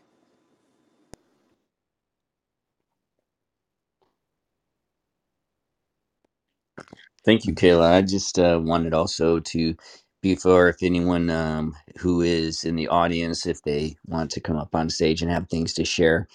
Thank 7.25 7.47
you, 7.47 7.55
Kayla. 7.55 7.93
I 7.95 8.03
just 8.03 8.39
uh, 8.41 8.61
wanted 8.63 8.95
also 8.95 9.41
to, 9.41 9.77
before 10.23 10.69
if 10.71 10.79
anyone 10.83 11.31
um, 11.31 11.77
who 11.99 12.23
is 12.23 12.65
in 12.65 12.77
the 12.77 12.89
audience, 12.89 13.47
if 13.47 13.63
they 13.63 13.97
want 14.07 14.33
to 14.33 14.41
come 14.43 14.57
up 14.59 14.75
on 14.75 14.91
stage 14.91 15.23
and 15.23 15.31
have 15.31 15.49
things 15.49 15.75
to 15.75 15.87
share, 15.87 16.29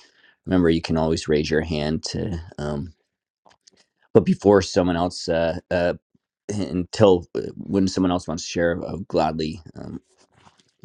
remember 0.46 0.70
you 0.70 0.82
can 0.82 0.98
always 0.98 1.28
raise 1.28 1.52
your 1.52 1.62
hand 1.62 2.04
to. 2.06 2.40
Um, 2.60 2.94
but 4.14 4.26
before 4.26 4.62
someone 4.64 4.98
else, 4.98 5.30
uh, 5.30 5.60
uh, 5.72 5.96
until 6.50 7.28
uh, 7.36 7.42
when 7.58 7.88
someone 7.88 8.12
else 8.12 8.28
wants 8.28 8.44
to 8.44 8.50
share, 8.50 8.82
I'll 8.88 9.00
gladly 9.10 9.62
um, 9.78 10.02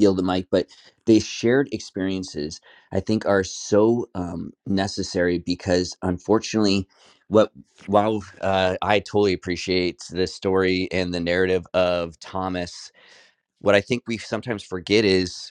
yield 0.01 0.19
the 0.19 0.25
mic. 0.25 0.49
But 0.51 0.69
the 1.07 1.21
shared 1.21 1.71
experiences, 1.73 2.61
I 2.93 3.01
think, 3.01 3.27
are 3.27 3.45
so 3.45 4.09
um, 4.17 4.53
necessary 4.67 5.39
because 5.41 5.97
unfortunately, 6.03 6.89
what 7.29 7.53
while 7.87 8.25
uh, 8.43 8.77
I 8.83 9.01
totally 9.01 9.35
appreciate 9.35 10.03
the 10.11 10.29
story 10.29 10.89
and 10.93 11.15
the 11.15 11.21
narrative 11.21 11.67
of 11.75 12.19
Thomas, 12.21 12.93
what 13.61 13.75
I 13.77 13.83
think 13.83 14.05
we 14.09 14.19
sometimes 14.19 14.65
forget 14.65 15.05
is 15.05 15.49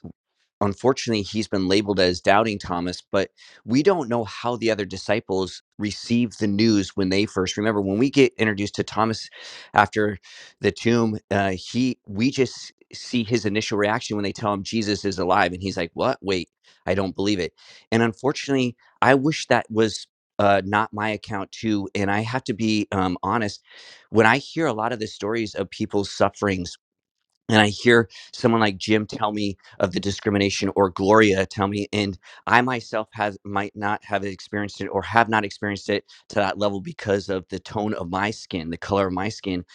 unfortunately 0.62 1.22
he's 1.22 1.48
been 1.48 1.68
labeled 1.68 2.00
as 2.00 2.20
doubting 2.22 2.58
thomas 2.58 3.02
but 3.12 3.30
we 3.66 3.84
don't 3.84 4.10
know 4.10 4.24
how 4.24 4.56
the 4.56 4.72
other 4.72 4.86
disciples 4.86 5.62
received 5.78 6.40
the 6.40 6.48
news 6.48 6.96
when 6.96 7.10
they 7.10 7.26
first 7.26 7.58
remember 7.58 7.82
when 7.82 7.98
we 7.98 8.10
get 8.10 8.34
introduced 8.38 8.76
to 8.76 8.84
thomas 8.84 9.30
after 9.74 10.18
the 10.62 10.72
tomb 10.72 11.18
uh, 11.32 11.52
he 11.52 11.98
we 12.08 12.32
just 12.32 12.74
see 12.94 13.24
his 13.24 13.46
initial 13.46 13.78
reaction 13.78 14.18
when 14.18 14.24
they 14.24 14.34
tell 14.34 14.54
him 14.54 14.64
jesus 14.64 15.06
is 15.06 15.20
alive 15.20 15.54
and 15.54 15.64
he's 15.64 15.78
like 15.78 15.92
what 15.96 16.18
wait 16.22 16.50
i 16.86 16.94
don't 16.96 17.16
believe 17.16 17.40
it 17.40 17.54
and 17.92 18.04
unfortunately 18.04 18.76
i 19.02 19.16
wish 19.16 19.48
that 19.48 19.66
was 19.72 20.08
uh, 20.40 20.62
not 20.66 20.94
my 20.94 21.10
account 21.10 21.52
too 21.52 21.90
and 21.96 22.12
i 22.12 22.22
have 22.22 22.44
to 22.44 22.54
be 22.54 22.88
um, 22.94 23.18
honest 23.24 23.64
when 24.12 24.26
i 24.26 24.38
hear 24.38 24.68
a 24.68 24.74
lot 24.74 24.94
of 24.94 25.00
the 25.00 25.08
stories 25.08 25.56
of 25.56 25.70
people's 25.70 26.12
sufferings 26.12 26.74
and 27.50 27.62
I 27.62 27.70
hear 27.70 28.10
someone 28.34 28.62
like 28.62 28.78
Jim 28.78 29.08
tell 29.08 29.34
me 29.34 29.58
of 29.80 29.94
the 29.94 30.02
discrimination 30.02 30.72
or 30.76 30.92
Gloria 30.92 31.48
tell 31.48 31.70
me, 31.70 31.88
and 31.94 32.20
I 32.48 32.62
myself 32.64 33.10
has 33.14 33.40
might 33.46 33.76
not 33.78 34.06
have 34.06 34.26
experienced 34.26 34.82
it 34.82 34.88
or 34.90 35.04
have 35.04 35.30
not 35.30 35.46
experienced 35.46 35.90
it 35.90 36.06
to 36.32 36.38
that 36.38 36.60
level 36.60 36.82
because 36.82 37.30
of 37.30 37.48
the 37.50 37.60
tone 37.62 37.96
of 37.96 38.12
my 38.12 38.32
skin, 38.32 38.72
the 38.72 38.78
color 38.78 39.08
of 39.08 39.14
my 39.14 39.30
skin. 39.30 39.66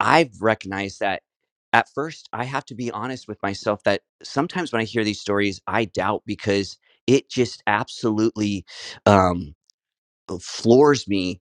I've 0.00 0.42
recognized 0.42 1.00
that 1.00 1.22
at 1.76 1.88
first 1.94 2.28
I 2.34 2.44
have 2.46 2.66
to 2.66 2.76
be 2.76 2.90
honest 2.92 3.28
with 3.28 3.42
myself 3.44 3.84
that 3.84 4.02
sometimes 4.24 4.72
when 4.72 4.82
I 4.82 4.86
hear 4.86 5.04
these 5.04 5.20
stories, 5.20 5.62
I 5.68 5.86
doubt 5.86 6.24
because 6.26 6.78
it 7.08 7.30
just 7.30 7.62
absolutely 7.68 8.66
um, 9.06 9.54
floors 10.40 11.08
me 11.08 11.40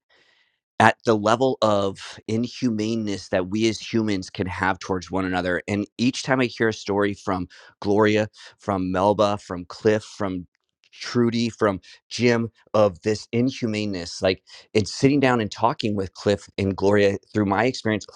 at 0.79 0.97
the 1.05 1.15
level 1.17 1.57
of 1.63 2.19
inhumaneness 2.29 3.29
that 3.29 3.49
we 3.49 3.69
as 3.69 3.79
humans 3.81 4.29
can 4.31 4.47
have 4.47 4.79
towards 4.79 5.11
one 5.11 5.25
another. 5.25 5.63
And 5.69 5.87
each 5.99 6.23
time 6.23 6.41
I 6.41 6.45
hear 6.47 6.69
a 6.69 6.73
story 6.73 7.15
from 7.15 7.49
Gloria, 7.81 8.29
from 8.59 8.91
Melba, 8.93 9.39
from 9.39 9.65
Cliff, 9.65 10.03
from 10.05 10.47
Trudy, 10.93 11.49
from 11.49 11.81
Jim 12.09 12.51
of 12.75 13.01
this 13.03 13.27
inhumaneness, 13.33 14.23
like 14.23 14.43
in 14.75 14.85
sitting 14.87 15.21
down 15.21 15.41
and 15.41 15.51
talking 15.51 15.95
with 15.95 16.13
Cliff 16.15 16.49
and 16.59 16.77
Gloria 16.77 17.19
through 17.33 17.47
my 17.47 17.65
experience, 17.65 18.07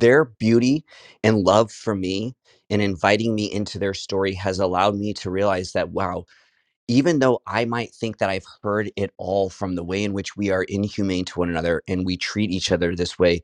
their 0.00 0.26
beauty 0.26 0.84
and 1.24 1.38
love 1.44 1.72
for 1.72 1.94
me 1.94 2.34
and 2.70 2.82
inviting 2.82 3.34
me 3.34 3.52
into 3.52 3.78
their 3.78 3.94
story 3.94 4.34
has 4.34 4.58
allowed 4.60 4.96
me 4.96 5.14
to 5.14 5.30
realize 5.30 5.72
that, 5.72 5.90
wow, 5.90 6.24
even 6.88 7.18
though 7.20 7.40
I 7.46 7.64
might 7.64 7.94
think 7.94 8.18
that 8.18 8.30
I've 8.30 8.46
heard 8.62 8.90
it 8.96 9.12
all 9.18 9.50
from 9.50 9.74
the 9.76 9.84
way 9.84 10.04
in 10.04 10.12
which 10.12 10.36
we 10.36 10.50
are 10.50 10.64
inhumane 10.64 11.24
to 11.26 11.40
one 11.40 11.50
another 11.50 11.82
and 11.88 12.06
we 12.06 12.16
treat 12.16 12.50
each 12.50 12.72
other 12.72 12.94
this 12.96 13.18
way, 13.18 13.42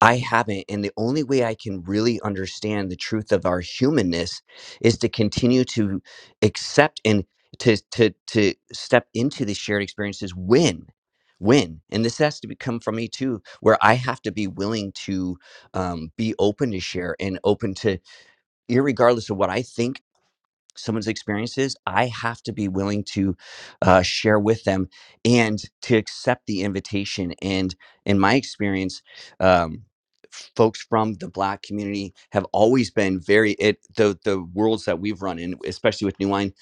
I 0.00 0.16
haven't. 0.16 0.64
And 0.68 0.84
the 0.84 0.92
only 0.96 1.22
way 1.22 1.44
I 1.44 1.54
can 1.54 1.82
really 1.82 2.20
understand 2.22 2.90
the 2.90 2.96
truth 2.96 3.32
of 3.32 3.46
our 3.46 3.60
humanness 3.60 4.42
is 4.80 4.98
to 4.98 5.08
continue 5.08 5.64
to 5.64 6.00
accept 6.42 7.00
and 7.04 7.24
to 7.58 7.76
to 7.92 8.12
to 8.28 8.54
step 8.72 9.08
into 9.14 9.44
the 9.44 9.54
shared 9.54 9.82
experiences 9.82 10.34
when 10.36 10.86
when 11.38 11.80
and 11.90 12.04
this 12.04 12.18
has 12.18 12.40
to 12.40 12.48
become 12.48 12.80
from 12.80 12.96
me 12.96 13.08
too 13.08 13.42
where 13.60 13.78
i 13.82 13.94
have 13.94 14.22
to 14.22 14.32
be 14.32 14.46
willing 14.48 14.92
to 14.92 15.38
um, 15.74 16.12
be 16.16 16.34
open 16.38 16.70
to 16.72 16.80
share 16.80 17.16
and 17.20 17.38
open 17.44 17.74
to 17.74 17.98
irregardless 18.70 19.30
of 19.30 19.36
what 19.38 19.50
i 19.50 19.62
think 19.62 19.98
someone's 20.76 21.08
experiences, 21.08 21.76
I 21.86 22.06
have 22.06 22.42
to 22.44 22.52
be 22.52 22.68
willing 22.68 23.04
to 23.14 23.36
uh, 23.82 24.02
share 24.02 24.38
with 24.38 24.64
them 24.64 24.88
and 25.24 25.58
to 25.82 25.96
accept 25.96 26.46
the 26.46 26.62
invitation. 26.62 27.34
And 27.42 27.74
in 28.04 28.18
my 28.18 28.34
experience, 28.34 29.02
um, 29.40 29.84
folks 30.56 30.82
from 30.82 31.14
the 31.14 31.28
black 31.28 31.62
community 31.62 32.14
have 32.32 32.46
always 32.52 32.90
been 32.90 33.20
very 33.20 33.52
it 33.52 33.78
the 33.96 34.18
the 34.24 34.42
worlds 34.54 34.86
that 34.86 34.98
we've 34.98 35.20
run 35.22 35.38
in 35.38 35.54
especially 35.66 36.06
with 36.06 36.18
new 36.20 36.28
wine 36.28 36.52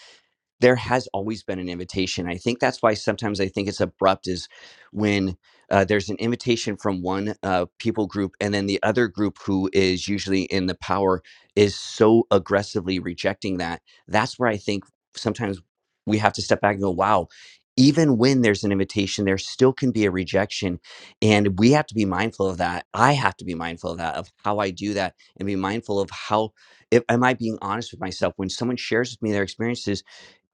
there 0.61 0.77
has 0.77 1.09
always 1.13 1.43
been 1.43 1.59
an 1.59 1.69
invitation. 1.69 2.29
I 2.29 2.37
think 2.37 2.61
that's 2.61 2.83
why 2.83 2.95
sometimes 2.95 3.41
I 3.41 3.49
think 3.49 3.69
it's 3.69 3.81
abrupt 3.81 4.27
is 4.29 4.49
when 4.93 5.37
uh, 5.71 5.85
there's 5.85 6.09
an 6.09 6.17
invitation 6.17 6.77
from 6.77 7.03
one 7.03 7.35
uh, 7.43 7.67
people 7.79 8.07
group 8.07 8.35
and 8.41 8.55
then 8.55 8.67
the 8.67 8.83
other 8.83 9.09
group 9.09 9.39
who 9.45 9.69
is 9.73 10.09
usually 10.09 10.43
in 10.45 10.67
the 10.67 10.77
power 10.77 11.23
is 11.57 11.79
so 11.79 12.27
aggressively 12.31 12.99
rejecting 12.99 13.59
that. 13.59 13.83
That's 14.09 14.39
where 14.39 14.49
I 14.49 14.57
think 14.57 14.85
sometimes 15.17 15.61
we 16.07 16.19
have 16.19 16.33
to 16.35 16.43
step 16.43 16.61
back 16.61 16.75
and 16.75 16.83
go, 16.83 16.91
wow, 16.91 17.29
even 17.77 18.17
when 18.17 18.43
there's 18.43 18.65
an 18.65 18.73
invitation, 18.73 19.25
there 19.27 19.39
still 19.39 19.73
can 19.73 19.91
be 19.91 20.07
a 20.07 20.11
rejection. 20.11 20.81
And 21.21 21.59
we 21.59 21.73
have 21.73 21.87
to 21.89 21.95
be 21.95 22.07
mindful 22.07 22.49
of 22.49 22.59
that. 22.59 22.87
I 22.95 23.13
have 23.13 23.37
to 23.39 23.45
be 23.45 23.55
mindful 23.55 23.93
of 23.93 23.99
that, 23.99 24.15
of 24.17 24.31
how 24.45 24.61
I 24.61 24.71
do 24.71 24.95
that, 24.95 25.15
and 25.39 25.47
be 25.47 25.57
mindful 25.57 26.01
of 26.01 26.09
how, 26.11 26.51
if, 26.91 27.03
am 27.11 27.25
I 27.25 27.35
being 27.35 27.59
honest 27.63 27.93
with 27.93 28.01
myself? 28.01 28.35
When 28.37 28.49
someone 28.51 28.79
shares 28.79 29.11
with 29.13 29.23
me 29.23 29.33
their 29.33 29.43
experiences, 29.43 30.03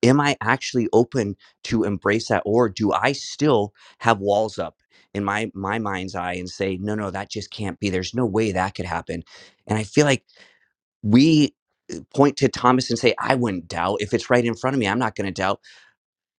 am 0.03 0.21
I 0.21 0.37
actually 0.43 0.89
open 0.93 1.37
to 1.65 1.85
embrace 1.85 2.29
that 2.29 2.43
or 2.47 2.69
do 2.71 2.93
I 2.93 3.13
still 3.13 3.75
have 4.01 4.21
walls 4.21 4.59
up 4.59 4.79
in 5.15 5.25
my 5.25 5.51
my 5.55 5.79
mind's 5.79 6.15
eye 6.17 6.35
and 6.35 6.51
say 6.51 6.79
no 6.81 6.95
no 6.95 7.11
that 7.11 7.31
just 7.31 7.51
can't 7.51 7.81
be. 7.81 7.91
There's 7.91 8.15
no 8.15 8.27
way 8.27 8.53
that 8.53 8.75
could 8.77 8.87
happen. 8.87 9.25
And 9.67 9.79
I 9.79 9.85
feel 9.85 10.07
like 10.07 10.25
we 11.05 11.55
uh, 11.95 12.01
point 12.15 12.39
to 12.39 12.49
Thomas 12.51 12.91
and 12.91 13.01
say 13.01 13.15
I 13.21 13.37
wouldn't 13.37 13.69
doubt 13.69 13.99
if 14.03 14.15
it's 14.15 14.31
right 14.31 14.45
in 14.47 14.57
front 14.57 14.75
of 14.77 14.81
me. 14.81 14.89
I'm 14.89 15.01
not 15.01 15.17
going 15.17 15.27
to 15.27 15.33
doubt 15.33 15.61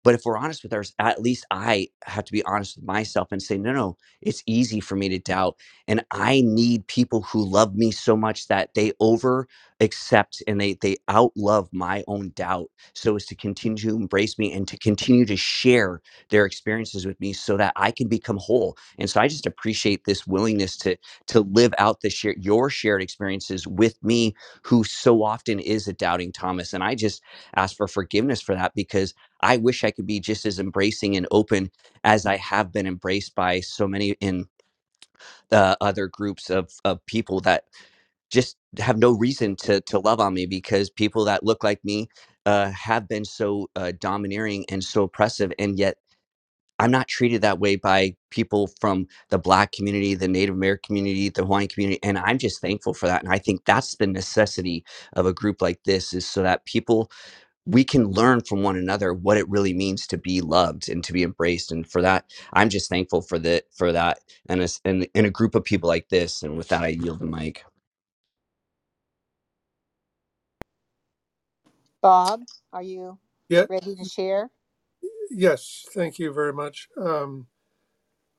but 0.04 0.16
if 0.16 0.22
we're 0.26 0.38
honest 0.38 0.64
with 0.64 0.74
ours 0.74 0.94
at 1.00 1.22
least 1.22 1.46
i 1.52 1.88
have 2.06 2.26
to 2.26 2.34
be 2.34 2.44
honest 2.46 2.78
with 2.78 2.86
myself 2.86 3.30
and 3.32 3.42
say 3.44 3.58
no 3.58 3.74
no 3.74 3.98
it's 4.22 4.44
easy 4.48 4.80
for 4.82 4.96
me 4.98 5.10
to 5.10 5.20
doubt. 5.20 5.58
And 5.88 6.06
i 6.12 6.42
need 6.46 6.88
people 6.88 7.24
who 7.24 7.46
love 7.46 7.76
me 7.76 7.92
so 7.92 8.18
much 8.18 8.48
that 8.50 8.72
they 8.76 8.94
over 9.02 9.48
accept 9.82 10.44
and 10.48 10.62
they 10.62 10.76
they 10.82 10.98
outlove 11.10 11.70
my 11.74 12.04
own 12.08 12.32
doubt 12.36 12.70
so 12.94 13.16
as 13.16 13.26
to 13.28 13.36
continue 13.36 13.78
to 13.78 13.96
embrace 13.96 14.40
me 14.40 14.54
and 14.54 14.68
to 14.68 14.78
continue 14.78 15.26
to 15.26 15.38
share 15.38 16.02
their 16.32 16.46
experiences 16.46 17.06
with 17.08 17.20
me 17.22 17.34
so 17.34 17.58
that 17.58 17.74
i 17.78 17.92
can 17.92 18.08
become 18.10 18.38
whole. 18.38 18.78
And 19.00 19.10
so 19.10 19.22
i 19.22 19.28
just 19.28 19.46
appreciate 19.48 20.06
this 20.06 20.28
willingness 20.28 20.78
to 20.80 20.98
to 21.28 21.42
live 21.42 21.74
out 21.80 22.02
the 22.02 22.10
share 22.10 22.36
your 22.40 22.70
shared 22.70 23.02
experiences 23.04 23.68
with 23.68 24.04
me 24.04 24.36
who 24.64 24.84
so 24.84 25.24
often 25.24 25.60
is 25.60 25.88
a 25.88 25.94
doubting 25.94 26.32
thomas. 26.34 26.74
And 26.74 26.84
i 26.84 26.96
just 26.96 27.22
ask 27.56 27.78
for 27.78 27.88
forgiveness 27.88 28.42
for 28.42 28.56
that 28.56 28.74
because 28.76 29.14
I 29.44 29.58
wish 29.58 29.84
I 29.86 29.92
could 29.92 30.08
be 30.08 30.22
just 30.22 30.46
as 30.46 30.60
embracing 30.60 31.18
and 31.18 31.28
open 31.32 31.72
as 32.04 32.26
I 32.26 32.38
have 32.38 32.74
been 32.74 32.88
embraced 32.88 33.36
by 33.36 33.62
so 33.62 33.88
many 33.88 34.12
in 34.22 34.48
the 35.50 35.78
other 35.82 36.08
groups 36.08 36.50
of 36.52 36.72
of 36.86 37.06
people 37.08 37.42
that 37.42 37.66
just 38.32 38.58
have 38.80 38.98
no 38.98 39.12
reason 39.12 39.56
to 39.58 39.82
to 39.84 40.00
love 40.00 40.20
on 40.22 40.34
me 40.34 40.46
because 40.48 40.90
people 40.90 41.26
that 41.26 41.44
look 41.46 41.64
like 41.64 41.84
me 41.86 42.08
uh, 42.46 42.72
have 42.72 43.08
been 43.10 43.26
so 43.26 43.70
uh, 43.76 43.94
domineering 44.00 44.66
and 44.70 44.84
so 44.84 45.04
oppressive, 45.06 45.54
and 45.60 45.80
yet 45.80 45.98
I'm 46.80 46.92
not 46.92 47.10
treated 47.10 47.42
that 47.44 47.60
way 47.60 47.78
by 47.78 48.16
people 48.32 48.70
from 48.82 49.08
the 49.32 49.40
Black 49.40 49.74
community, 49.74 50.16
the 50.16 50.30
Native 50.30 50.56
American 50.56 50.88
community, 50.90 51.30
the 51.30 51.44
Hawaiian 51.44 51.70
community, 51.70 52.00
and 52.04 52.20
I'm 52.20 52.38
just 52.40 52.62
thankful 52.62 52.94
for 52.94 53.08
that. 53.08 53.24
And 53.24 53.34
I 53.34 53.40
think 53.40 53.66
that's 53.66 53.98
the 53.98 54.08
necessity 54.08 54.86
of 55.16 55.26
a 55.28 55.34
group 55.34 55.64
like 55.64 55.84
this, 55.86 56.14
is 56.14 56.28
so 56.28 56.44
that 56.44 56.66
people 56.68 57.12
we 57.66 57.84
can 57.86 58.08
learn 58.12 58.42
from 58.42 58.64
one 58.64 58.78
another 58.78 59.14
what 59.14 59.38
it 59.38 59.50
really 59.50 59.74
means 59.74 60.08
to 60.08 60.18
be 60.18 60.42
loved 60.42 60.90
and 60.90 61.04
to 61.04 61.14
be 61.14 61.24
embraced 61.24 61.72
and 61.72 61.88
for 61.88 62.02
that 62.02 62.26
i'm 62.54 62.70
just 62.70 62.90
thankful 62.90 63.22
for 63.22 63.40
that 63.40 63.66
for 63.74 63.92
that 63.94 64.20
and 64.48 64.62
a, 64.64 64.70
and 64.86 65.08
in 65.16 65.26
a 65.26 65.32
group 65.32 65.56
of 65.56 65.64
people 65.66 65.90
like 65.90 66.10
this 66.10 66.44
and 66.44 66.58
with 66.58 66.70
that 66.70 66.84
i 66.84 66.90
yield 66.90 67.20
the 67.22 67.28
mic 67.28 67.66
Bob, 72.02 72.42
are 72.74 72.84
you 72.84 73.20
Yeah, 73.50 73.66
ready 73.70 73.96
to 73.96 74.06
share? 74.06 74.50
yes, 75.32 75.86
thank 75.94 76.20
you 76.20 76.34
very 76.34 76.54
much. 76.54 76.90
Um, 77.02 77.48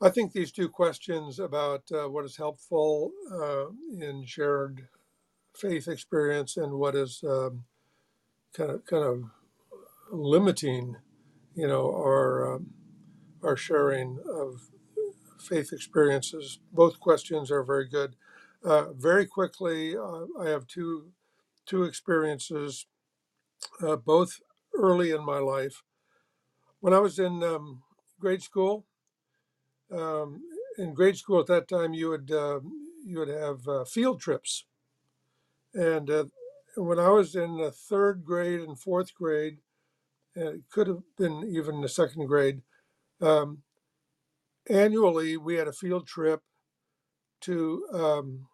I 0.03 0.11
think 0.11 0.33
these 0.33 0.53
two 0.53 0.69
questions 0.69 1.41
about 1.41 1.85
uh, 1.93 2.09
what 2.09 2.25
is 2.27 2.37
helpful 2.37 3.13
uh, 3.33 3.67
in 4.01 4.25
shared 4.27 4.89
faith 5.57 5.89
experience 5.89 6.57
and 6.57 6.75
what 6.75 6.97
is 6.97 7.23
um, 7.29 7.65
kind 8.55 8.71
of 8.71 8.87
kind 8.87 9.05
of 9.05 9.25
limiting, 10.11 10.97
you 11.55 11.67
know, 11.67 11.87
our 11.91 12.55
um, 12.55 12.75
our 13.43 13.57
sharing 13.57 14.19
of 14.29 14.71
faith 15.39 15.73
experiences. 15.73 16.59
Both 16.73 17.01
questions 17.01 17.51
are 17.51 17.63
very 17.63 17.89
good. 17.89 18.17
Uh, 18.65 18.93
very 18.93 19.27
quickly, 19.27 19.97
uh, 19.97 20.27
I 20.41 20.49
have 20.49 20.67
two 20.67 21.13
two 21.67 21.83
experiences, 21.85 22.87
uh, 23.83 23.97
both 23.97 24.41
early 24.75 25.11
in 25.11 25.25
my 25.25 25.39
life. 25.39 25.83
When 26.81 26.95
I 26.95 26.99
was 26.99 27.19
in 27.19 27.43
um, 27.43 27.83
grade 28.21 28.43
school, 28.43 28.87
um, 29.91 30.43
in 30.79 30.95
grade 30.95 31.17
school 31.17 31.41
at 31.41 31.47
that 31.47 31.69
time, 31.69 31.95
you 31.95 32.09
would 32.11 32.31
uh, 32.31 32.61
you 33.05 33.19
would 33.19 33.29
have 33.29 33.69
uh, 33.69 33.85
field 33.85 34.21
trips, 34.21 34.65
and 35.75 36.09
uh, 36.11 36.25
when 36.77 36.99
I 36.99 37.09
was 37.09 37.35
in 37.35 37.57
the 37.57 37.71
third 37.71 38.25
grade 38.25 38.61
and 38.61 38.79
fourth 38.79 39.15
grade, 39.15 39.59
and 40.35 40.49
it 40.49 40.63
could 40.71 40.87
have 40.87 41.03
been 41.17 41.45
even 41.49 41.81
the 41.81 41.89
second 41.89 42.27
grade. 42.27 42.63
Um, 43.21 43.63
annually, 44.69 45.37
we 45.37 45.55
had 45.55 45.69
a 45.69 45.73
field 45.73 46.07
trip 46.07 46.43
to 47.43 47.87
um, 47.93 48.47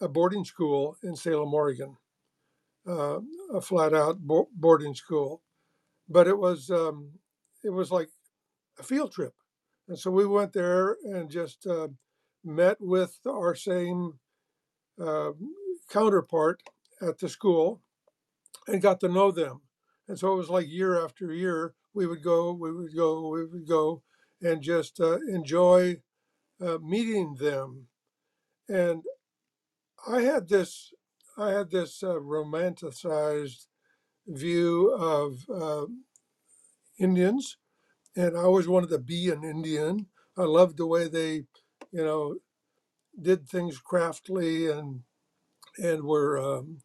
a 0.00 0.08
boarding 0.08 0.44
school 0.44 0.96
in 1.02 1.16
Salem, 1.16 1.52
Oregon, 1.52 1.96
uh, 2.86 3.20
a 3.52 3.60
flat 3.60 3.92
out 3.92 4.20
bo- 4.20 4.48
boarding 4.54 4.94
school, 4.94 5.42
but 6.08 6.26
it 6.26 6.38
was 6.38 6.70
um, 6.70 7.10
it 7.64 7.70
was 7.70 7.90
like 7.90 8.08
a 8.78 8.82
field 8.82 9.12
trip, 9.12 9.34
and 9.88 9.98
so 9.98 10.10
we 10.10 10.26
went 10.26 10.52
there 10.52 10.96
and 11.04 11.30
just 11.30 11.66
uh, 11.66 11.88
met 12.44 12.76
with 12.80 13.18
our 13.26 13.54
same 13.54 14.14
uh, 15.00 15.32
counterpart 15.90 16.62
at 17.00 17.18
the 17.18 17.28
school 17.28 17.82
and 18.66 18.82
got 18.82 19.00
to 19.00 19.08
know 19.08 19.30
them. 19.30 19.60
And 20.08 20.18
so 20.18 20.32
it 20.32 20.36
was 20.36 20.50
like 20.50 20.68
year 20.68 21.02
after 21.02 21.32
year, 21.32 21.74
we 21.94 22.06
would 22.06 22.22
go, 22.22 22.52
we 22.52 22.72
would 22.72 22.94
go, 22.94 23.28
we 23.28 23.44
would 23.44 23.66
go, 23.66 24.02
and 24.40 24.62
just 24.62 25.00
uh, 25.00 25.18
enjoy 25.28 25.96
uh, 26.60 26.78
meeting 26.78 27.36
them. 27.38 27.88
And 28.68 29.04
I 30.06 30.22
had 30.22 30.48
this, 30.48 30.92
I 31.36 31.50
had 31.50 31.70
this 31.70 32.02
uh, 32.02 32.14
romanticized 32.14 33.66
view 34.26 34.94
of 34.94 35.44
uh, 35.50 35.86
Indians, 36.98 37.56
and 38.16 38.36
I 38.36 38.42
always 38.42 38.68
wanted 38.68 38.90
to 38.90 38.98
be 38.98 39.30
an 39.30 39.44
Indian. 39.44 40.06
I 40.36 40.42
loved 40.42 40.76
the 40.76 40.86
way 40.86 41.08
they, 41.08 41.44
you 41.90 42.04
know, 42.04 42.36
did 43.20 43.48
things 43.48 43.78
craftily 43.78 44.70
and 44.70 45.02
and 45.78 46.02
were 46.04 46.38
um, 46.38 46.78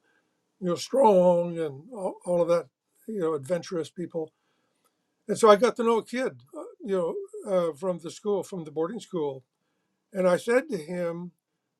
you 0.64 0.70
know, 0.70 0.76
strong 0.76 1.60
and 1.60 1.84
all, 1.92 2.16
all 2.26 2.42
of 2.42 2.48
that, 2.48 2.68
you 3.06 3.20
know, 3.20 3.34
adventurous 3.34 3.90
people. 3.90 4.32
And 5.28 5.38
so 5.38 5.50
I 5.50 5.58
got 5.58 5.76
to 5.76 5.84
know 5.84 5.98
a 5.98 6.06
kid, 6.06 6.40
uh, 6.58 6.64
you 6.82 6.96
know, 6.96 7.16
uh, 7.46 7.74
from 7.74 8.00
the 8.00 8.10
school, 8.10 8.44
from 8.44 8.64
the 8.64 8.72
boarding 8.72 9.02
school. 9.02 9.44
And 10.14 10.26
I 10.26 10.38
said 10.38 10.70
to 10.70 10.78
him, 10.78 11.32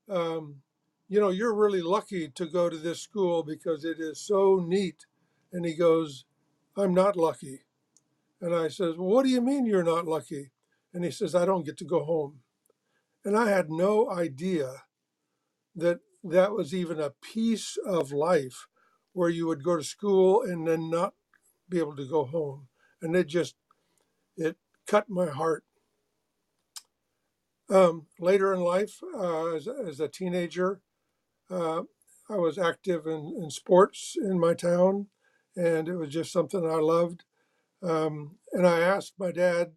um, 0.10 0.64
you 1.08 1.22
know, 1.22 1.30
you're 1.30 1.56
really 1.56 1.82
lucky 1.82 2.28
to 2.28 2.46
go 2.46 2.70
to 2.70 2.76
this 2.76 3.00
school 3.00 3.42
because 3.42 3.86
it 3.86 4.02
is 4.02 4.20
so 4.20 4.62
neat. 4.68 5.06
And 5.54 5.66
he 5.66 5.76
goes, 5.76 6.26
I'm 6.76 6.94
not 6.94 7.16
lucky. 7.16 7.62
And 8.42 8.54
I 8.54 8.68
says, 8.68 8.98
well, 8.98 9.08
what 9.08 9.24
do 9.24 9.30
you 9.30 9.40
mean 9.40 9.66
you're 9.66 9.84
not 9.84 10.08
lucky? 10.08 10.52
And 10.94 11.06
he 11.06 11.12
says, 11.12 11.36
I 11.36 11.46
don't 11.46 11.66
get 11.66 11.78
to 11.78 11.86
go 11.86 12.04
home. 12.04 12.40
And 13.24 13.38
I 13.38 13.50
had 13.50 13.72
no 13.72 14.12
idea 14.12 14.84
that 15.74 16.02
that 16.22 16.52
was 16.52 16.74
even 16.74 17.00
a 17.00 17.14
piece 17.22 17.78
of 17.86 18.12
life 18.12 18.68
where 19.14 19.30
you 19.30 19.48
would 19.48 19.64
go 19.64 19.78
to 19.78 19.84
school 19.84 20.42
and 20.42 20.68
then 20.68 20.90
not 20.90 21.14
be 21.70 21.80
able 21.80 21.96
to 21.96 22.08
go 22.08 22.26
home. 22.26 22.68
And 23.02 23.16
it 23.16 23.28
just 23.28 23.56
it 24.38 24.58
cut 24.88 25.10
my 25.10 25.28
heart. 25.28 25.64
Um, 27.70 28.08
later 28.20 28.54
in 28.54 28.60
life 28.60 29.00
uh, 29.16 29.56
as, 29.56 29.68
as 29.68 30.00
a 30.02 30.10
teenager 30.10 30.82
uh, 31.50 31.84
i 32.30 32.36
was 32.36 32.58
active 32.58 33.08
in, 33.08 33.34
in 33.42 33.50
sports 33.50 34.16
in 34.22 34.38
my 34.38 34.54
town 34.54 35.08
and 35.56 35.88
it 35.88 35.96
was 35.96 36.10
just 36.10 36.32
something 36.32 36.66
i 36.66 36.76
loved. 36.76 37.24
Um, 37.82 38.38
and 38.52 38.68
i 38.68 38.80
asked 38.82 39.14
my 39.18 39.32
dad 39.32 39.72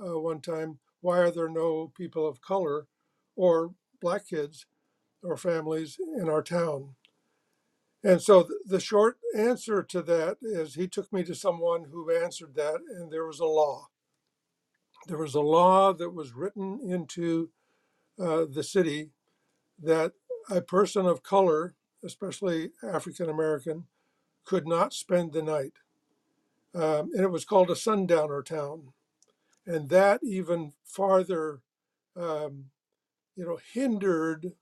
uh, 0.00 0.18
one 0.18 0.40
time 0.40 0.78
why 1.00 1.18
are 1.18 1.30
there 1.30 1.48
no 1.48 1.92
people 1.96 2.26
of 2.26 2.40
color 2.40 2.86
or 3.36 3.72
black 4.00 4.28
kids 4.28 4.66
or 5.22 5.36
families 5.36 5.98
in 6.18 6.28
our 6.28 6.42
town 6.42 6.94
And 8.04 8.20
so 8.20 8.42
th- 8.42 8.60
the 8.66 8.80
short 8.80 9.18
answer 9.34 9.82
to 9.82 10.02
that 10.02 10.36
is 10.42 10.74
he 10.74 10.86
took 10.86 11.10
me 11.12 11.24
to 11.24 11.34
someone 11.34 11.86
who 11.90 12.14
answered 12.14 12.54
that, 12.54 12.80
and 12.96 13.10
there 13.10 13.26
was 13.26 13.40
a 13.40 13.46
law. 13.46 13.88
There 15.08 15.18
was 15.18 15.34
a 15.34 15.40
law 15.40 15.94
that 15.94 16.10
was 16.10 16.34
written 16.34 16.80
into 16.84 17.50
uh, 18.20 18.44
the 18.48 18.62
city 18.62 19.10
that 19.82 20.12
a 20.50 20.60
person 20.60 21.06
of 21.06 21.22
color, 21.22 21.74
especially 22.04 22.72
African 22.82 23.30
American, 23.30 23.86
could 24.44 24.68
not 24.68 24.92
spend 24.92 25.32
the 25.32 25.42
night. 25.42 25.72
Um, 26.74 27.10
and 27.14 27.22
it 27.22 27.30
was 27.30 27.46
called 27.46 27.70
a 27.70 27.76
sundowner 27.76 28.42
town. 28.42 28.92
And 29.66 29.88
that 29.88 30.20
even 30.22 30.74
farther, 30.84 31.60
um, 32.16 32.66
you 33.34 33.46
know, 33.46 33.58
hindered 33.72 34.52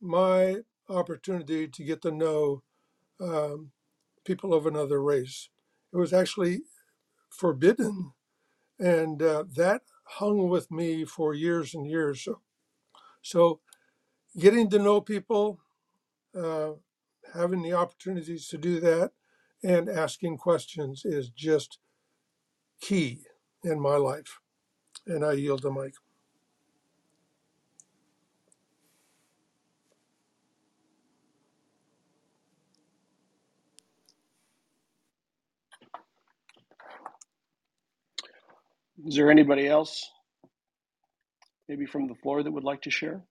my 0.00 0.58
opportunity 0.90 1.68
to 1.68 1.84
get 1.84 2.02
to 2.02 2.10
know 2.12 2.62
um, 3.20 3.72
people 4.24 4.54
of 4.54 4.66
another 4.66 5.02
race. 5.02 5.50
It 5.92 5.96
was 5.98 6.12
actually 6.12 6.62
forbidden, 7.30 8.12
and 8.78 9.22
uh, 9.22 9.44
that 9.56 9.82
hung 10.04 10.48
with 10.48 10.70
me 10.70 11.04
for 11.04 11.34
years 11.34 11.74
and 11.74 11.86
years. 11.86 12.24
So, 12.24 12.40
so 13.22 13.60
getting 14.38 14.70
to 14.70 14.78
know 14.78 15.00
people, 15.00 15.60
uh, 16.38 16.72
having 17.34 17.62
the 17.62 17.74
opportunities 17.74 18.48
to 18.48 18.58
do 18.58 18.80
that, 18.80 19.12
and 19.64 19.88
asking 19.88 20.38
questions 20.38 21.04
is 21.04 21.30
just 21.30 21.78
key 22.80 23.22
in 23.64 23.80
my 23.80 23.96
life. 23.96 24.40
And 25.06 25.24
I 25.24 25.32
yield 25.34 25.62
the 25.62 25.72
mic. 25.72 25.94
Is 39.06 39.16
there 39.16 39.30
anybody 39.30 39.66
else, 39.68 40.10
maybe 41.68 41.86
from 41.86 42.08
the 42.08 42.16
floor, 42.16 42.42
that 42.42 42.52
would 42.52 42.64
like 42.64 42.82
to 42.82 42.90
share? 42.90 43.22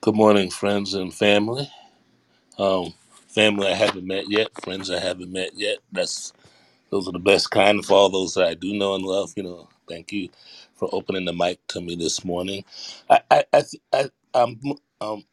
Good 0.00 0.14
morning, 0.14 0.50
friends 0.50 0.94
and 0.94 1.12
family. 1.12 1.68
Um, 2.58 2.94
family 3.28 3.68
I 3.68 3.74
haven't 3.74 4.06
met 4.06 4.30
yet, 4.30 4.48
friends 4.62 4.90
I 4.90 5.00
haven't 5.00 5.32
met 5.32 5.52
yet. 5.56 5.78
That's 5.92 6.32
those 6.94 7.08
are 7.08 7.12
the 7.12 7.20
best 7.20 7.52
kind. 7.52 7.84
For 7.86 7.94
all 7.94 8.10
those 8.10 8.34
that 8.36 8.48
I 8.48 8.54
do 8.54 8.74
know 8.74 8.96
and 8.96 9.04
love, 9.04 9.34
you 9.36 9.44
know, 9.44 9.68
thank 9.90 10.12
you 10.12 10.30
for 10.76 10.88
opening 10.92 11.26
the 11.26 11.34
mic 11.34 11.60
to 11.70 11.82
me 11.82 11.96
this 11.96 12.24
morning. 12.24 12.64
I, 13.10 13.20
I, 13.30 13.44
I, 13.54 13.64
I 13.94 14.10
I'm, 14.34 14.60
um, 15.02 15.24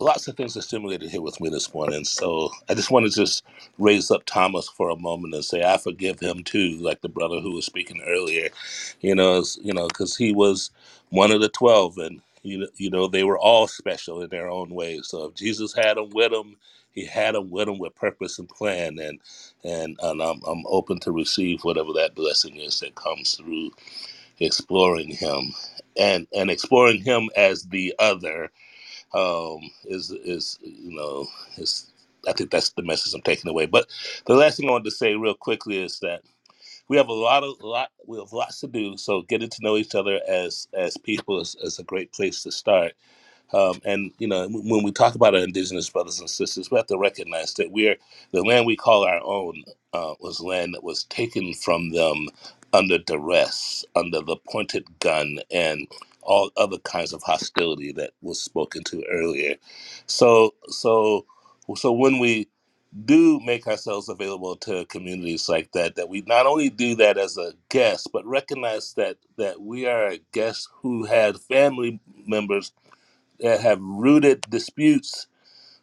lots 0.00 0.28
of 0.28 0.36
things 0.36 0.56
are 0.56 0.62
stimulated 0.62 1.10
here 1.10 1.22
with 1.22 1.40
me 1.40 1.48
this 1.48 1.72
morning. 1.74 2.04
So 2.04 2.50
I 2.68 2.74
just 2.74 2.90
want 2.90 3.06
to 3.06 3.12
just 3.12 3.44
raise 3.78 4.10
up 4.10 4.24
Thomas 4.26 4.68
for 4.68 4.90
a 4.90 4.96
moment 4.96 5.34
and 5.34 5.44
say 5.44 5.62
I 5.62 5.78
forgive 5.78 6.20
him 6.20 6.44
too, 6.44 6.78
like 6.80 7.00
the 7.00 7.08
brother 7.08 7.40
who 7.40 7.54
was 7.54 7.66
speaking 7.66 8.02
earlier. 8.06 8.50
You 9.00 9.14
know, 9.14 9.38
it's, 9.40 9.58
you 9.62 9.72
know, 9.72 9.88
because 9.88 10.16
he 10.16 10.32
was 10.32 10.70
one 11.10 11.32
of 11.32 11.40
the 11.40 11.48
twelve, 11.48 11.98
and 11.98 12.20
you 12.42 12.58
know, 12.58 12.68
you 12.76 12.90
know, 12.90 13.08
they 13.08 13.24
were 13.24 13.38
all 13.38 13.66
special 13.68 14.22
in 14.22 14.30
their 14.30 14.48
own 14.50 14.70
ways. 14.70 15.08
So 15.08 15.26
if 15.26 15.34
Jesus 15.34 15.74
had 15.74 15.96
them 15.96 16.10
with 16.10 16.32
him, 16.32 16.56
he 16.94 17.06
had 17.06 17.34
them 17.36 17.50
with 17.50 17.68
him 17.68 17.78
with 17.78 17.94
purpose 17.96 18.38
and 18.38 18.48
plan, 18.48 18.98
and 19.00 19.20
and 19.64 19.98
and 20.02 20.22
I'm 20.22 20.40
I'm 20.46 20.64
open 20.68 21.00
to 21.00 21.12
receive 21.12 21.62
whatever 21.64 21.92
that 21.94 22.14
blessing 22.16 22.56
is 22.56 22.80
that 22.80 22.96
comes 22.96 23.34
through 23.36 23.72
exploring 24.40 25.10
him, 25.10 25.52
and 25.98 26.26
and 26.36 26.50
exploring 26.50 27.02
him 27.02 27.30
as 27.36 27.64
the 27.64 27.94
other 27.98 28.50
um, 29.14 29.60
is 29.86 30.12
is 30.12 30.58
you 30.62 30.96
know 30.96 31.26
is 31.58 31.90
I 32.28 32.34
think 32.34 32.52
that's 32.52 32.70
the 32.72 32.84
message 32.84 33.14
I'm 33.14 33.22
taking 33.22 33.50
away. 33.50 33.66
But 33.66 33.88
the 34.26 34.34
last 34.36 34.58
thing 34.58 34.68
I 34.68 34.72
wanted 34.72 34.86
to 34.86 34.92
say 34.92 35.16
real 35.16 35.34
quickly 35.34 35.82
is 35.82 36.00
that 36.00 36.22
we 36.88 36.96
have 36.98 37.08
a 37.08 37.12
lot 37.14 37.44
of 37.44 37.60
lot 37.62 37.90
we 38.06 38.18
have 38.18 38.32
lots 38.32 38.60
to 38.60 38.68
do. 38.68 38.96
So 38.98 39.22
getting 39.22 39.50
to 39.50 39.62
know 39.62 39.76
each 39.76 39.94
other 39.94 40.20
as 40.28 40.68
as 40.74 40.96
people 40.98 41.40
is, 41.40 41.56
is 41.62 41.78
a 41.78 41.84
great 41.84 42.12
place 42.12 42.42
to 42.44 42.52
start 42.52 42.92
um, 43.54 43.80
and 43.84 44.12
you 44.18 44.28
know, 44.28 44.48
when 44.48 44.84
we 44.84 44.92
talk 44.92 45.14
about 45.16 45.34
our 45.34 45.42
indigenous 45.44 45.90
brothers 45.90 46.20
and 46.20 46.30
sisters, 46.30 46.70
we 46.70 46.78
have 46.78 46.86
to 46.88 46.98
recognize 46.98 47.54
that 47.54 47.72
we're 47.72 47.96
the 48.32 48.42
land 48.42 48.66
we 48.66 48.76
call 48.76 49.04
our 49.04 49.22
own 49.24 49.64
uh, 49.94 50.14
was 50.20 50.40
land 50.40 50.74
that 50.74 50.84
was 50.84 51.04
taken 51.04 51.54
from 51.54 51.90
them 51.92 52.28
under 52.74 52.98
duress, 52.98 53.84
under 53.96 54.22
the 54.22 54.36
pointed 54.50 54.84
gun, 55.00 55.40
and 55.50 55.88
all 56.22 56.50
other 56.56 56.78
kinds 56.80 57.12
of 57.12 57.22
hostility 57.24 57.92
that 57.92 58.12
was 58.22 58.40
spoken 58.42 58.84
to 58.84 59.04
earlier. 59.10 59.56
So, 60.06 60.54
so, 60.68 61.26
so 61.76 61.92
when 61.92 62.18
we 62.20 62.48
do 63.06 63.40
make 63.40 63.66
ourselves 63.68 64.08
available 64.08 64.56
to 64.56 64.84
communities 64.86 65.48
like 65.48 65.72
that, 65.72 65.96
that 65.96 66.08
we 66.10 66.22
not 66.26 66.46
only 66.46 66.70
do 66.70 66.94
that 66.96 67.18
as 67.18 67.38
a 67.38 67.54
guest, 67.70 68.10
but 68.12 68.26
recognize 68.26 68.94
that 68.94 69.18
that 69.38 69.60
we 69.62 69.86
are 69.86 70.08
a 70.08 70.20
guest 70.32 70.68
who 70.82 71.04
had 71.04 71.38
family 71.40 72.00
members 72.26 72.72
that 73.42 73.60
have 73.62 73.80
rooted 73.82 74.42
disputes 74.50 75.28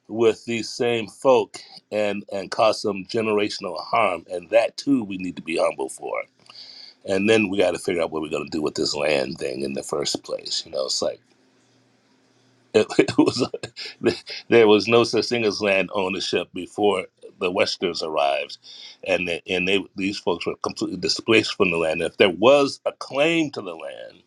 with 0.10 0.46
these 0.46 0.70
same 0.70 1.08
folk 1.08 1.60
and 1.92 2.26
and 2.34 2.52
cause 2.52 2.82
some 2.82 3.06
generational 3.06 3.80
harm. 3.80 4.26
And 4.32 4.50
that 4.52 4.78
too 4.78 5.04
we 5.04 5.18
need 5.18 5.38
to 5.38 5.44
be 5.44 5.58
humble 5.58 5.90
for. 5.90 6.24
And 7.06 7.30
then 7.30 7.50
we 7.50 7.58
got 7.60 7.72
to 7.72 7.80
figure 7.80 8.02
out 8.04 8.12
what 8.12 8.22
we're 8.22 8.30
going 8.30 8.46
to 8.46 8.58
do 8.58 8.62
with 8.64 8.76
this 8.76 8.96
land 8.96 9.38
thing 9.40 9.62
in 9.62 9.74
the 9.74 9.84
first 9.84 10.24
place 10.24 10.64
you 10.66 10.72
know? 10.74 10.86
It's 10.88 11.02
like 11.02 11.22
it, 12.74 12.88
it 13.00 13.18
was 13.18 13.48
there 14.50 14.68
was 14.68 14.88
no 14.88 15.06
such 15.06 15.28
thing 15.28 15.46
as 15.46 15.62
land 15.62 15.90
ownership 15.94 16.50
before 16.54 17.06
the 17.40 17.52
westerns 17.52 18.04
arrived. 18.04 18.58
And 19.08 19.28
they, 19.28 19.44
and 19.48 19.68
they 19.68 19.86
these 19.98 20.20
folks 20.20 20.48
were 20.48 20.56
completely 20.58 20.98
displaced 20.98 21.56
from 21.56 21.72
the 21.72 21.78
land. 21.78 22.02
If 22.04 22.18
there 22.18 22.30
was 22.32 22.82
a 22.86 22.94
claim 22.94 23.52
to 23.54 23.62
the 23.62 23.76
land 23.76 24.24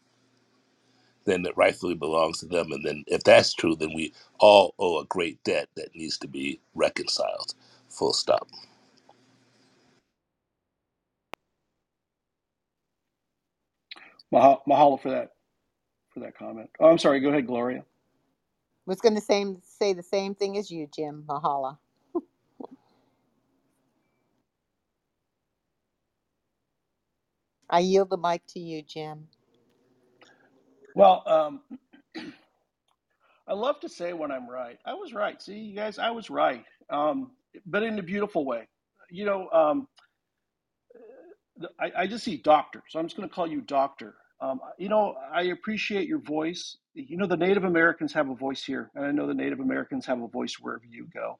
then 1.26 1.46
it 1.46 1.56
rightfully 1.56 1.94
belongs 1.94 2.40
to 2.40 2.46
them. 2.46 2.72
And 2.72 2.84
then 2.84 3.04
if 3.08 3.24
that's 3.24 3.54
true, 3.54 3.76
then 3.76 3.94
we 3.94 4.14
all 4.40 4.74
owe 4.78 5.00
a 5.00 5.06
great 5.06 5.44
debt 5.44 5.70
that 5.76 5.96
needs 5.96 6.18
to 6.18 6.28
be 6.28 6.60
reconciled. 6.74 7.54
Full 7.90 8.14
stop. 8.14 8.48
Maha- 14.32 14.60
Mahalo 14.68 15.00
for 15.00 15.10
that 15.10 15.30
for 16.14 16.20
that 16.20 16.38
comment. 16.38 16.70
Oh, 16.80 16.90
I'm 16.90 16.98
sorry. 16.98 17.20
Go 17.20 17.30
ahead, 17.30 17.48
Gloria. 17.48 17.84
Was 18.86 19.00
going 19.00 19.14
to 19.16 19.20
same 19.20 19.58
say 19.62 19.92
the 19.94 20.02
same 20.02 20.34
thing 20.34 20.56
as 20.58 20.70
you, 20.70 20.86
Jim. 20.94 21.24
Mahalo. 21.28 21.78
I 27.70 27.80
yield 27.80 28.10
the 28.10 28.18
mic 28.18 28.42
to 28.50 28.60
you, 28.60 28.82
Jim. 28.82 29.28
Well, 30.94 31.22
um, 31.26 31.60
I 33.48 33.54
love 33.54 33.80
to 33.80 33.88
say 33.88 34.12
when 34.12 34.30
I'm 34.32 34.48
right. 34.48 34.78
I 34.86 34.94
was 34.94 35.12
right. 35.14 35.40
See, 35.42 35.58
you 35.58 35.76
guys, 35.76 35.98
I 35.98 36.10
was 36.10 36.30
right, 36.30 36.64
um, 36.90 37.32
but 37.66 37.82
in 37.82 37.98
a 37.98 38.02
beautiful 38.02 38.44
way. 38.46 38.68
You 39.10 39.26
know, 39.26 39.50
um, 39.52 39.88
I, 41.80 41.92
I 42.00 42.06
just 42.06 42.24
see 42.24 42.38
doctor, 42.38 42.82
so 42.88 42.98
I'm 42.98 43.06
just 43.06 43.16
going 43.16 43.28
to 43.28 43.34
call 43.34 43.46
you 43.46 43.60
doctor. 43.62 44.14
Um, 44.40 44.60
you 44.78 44.88
know, 44.88 45.16
I 45.34 45.44
appreciate 45.44 46.08
your 46.08 46.20
voice. 46.20 46.76
You 46.94 47.16
know, 47.16 47.26
the 47.26 47.36
Native 47.36 47.64
Americans 47.64 48.12
have 48.14 48.30
a 48.30 48.34
voice 48.34 48.64
here, 48.64 48.90
and 48.94 49.04
I 49.06 49.12
know 49.12 49.26
the 49.26 49.34
Native 49.34 49.60
Americans 49.60 50.06
have 50.06 50.22
a 50.22 50.28
voice 50.28 50.56
wherever 50.60 50.84
you 50.88 51.08
go. 51.14 51.38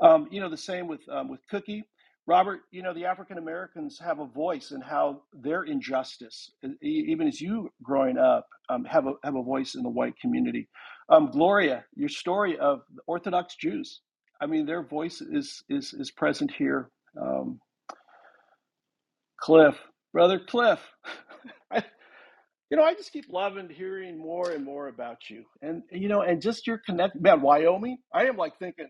Um, 0.00 0.28
you 0.30 0.40
know, 0.40 0.50
the 0.50 0.56
same 0.56 0.88
with 0.88 1.02
um, 1.10 1.28
with 1.28 1.40
Cookie. 1.48 1.84
Robert, 2.26 2.62
you 2.72 2.82
know, 2.82 2.94
the 2.94 3.04
African 3.06 3.38
Americans 3.38 3.98
have 4.00 4.20
a 4.20 4.26
voice 4.26 4.72
in 4.72 4.80
how 4.80 5.22
their 5.34 5.64
injustice, 5.64 6.50
even 6.82 7.28
as 7.28 7.40
you 7.40 7.70
growing 7.82 8.18
up, 8.18 8.48
um, 8.70 8.84
have 8.86 9.06
a 9.06 9.14
have 9.24 9.36
a 9.36 9.42
voice 9.42 9.74
in 9.76 9.82
the 9.82 9.90
white 9.90 10.14
community. 10.20 10.68
Um, 11.10 11.30
Gloria, 11.32 11.84
your 11.96 12.08
story 12.08 12.58
of 12.58 12.82
Orthodox 13.06 13.56
Jews. 13.56 14.00
I 14.40 14.46
mean, 14.46 14.66
their 14.66 14.82
voice 14.82 15.20
is 15.20 15.64
is 15.68 15.94
is 15.94 16.12
present 16.12 16.52
here. 16.52 16.90
Um, 17.20 17.60
Cliff, 19.40 19.76
brother 20.12 20.40
Cliff, 20.40 20.80
I, 21.72 21.84
you 22.70 22.76
know, 22.78 22.84
I 22.84 22.94
just 22.94 23.12
keep 23.12 23.26
loving 23.30 23.68
hearing 23.70 24.18
more 24.18 24.50
and 24.50 24.64
more 24.64 24.88
about 24.88 25.30
you, 25.30 25.44
and 25.62 25.82
you 25.92 26.08
know, 26.08 26.22
and 26.22 26.42
just 26.42 26.66
your 26.66 26.78
connect. 26.86 27.20
Man, 27.20 27.42
Wyoming, 27.42 27.98
I 28.14 28.24
am 28.26 28.36
like 28.36 28.58
thinking. 28.58 28.88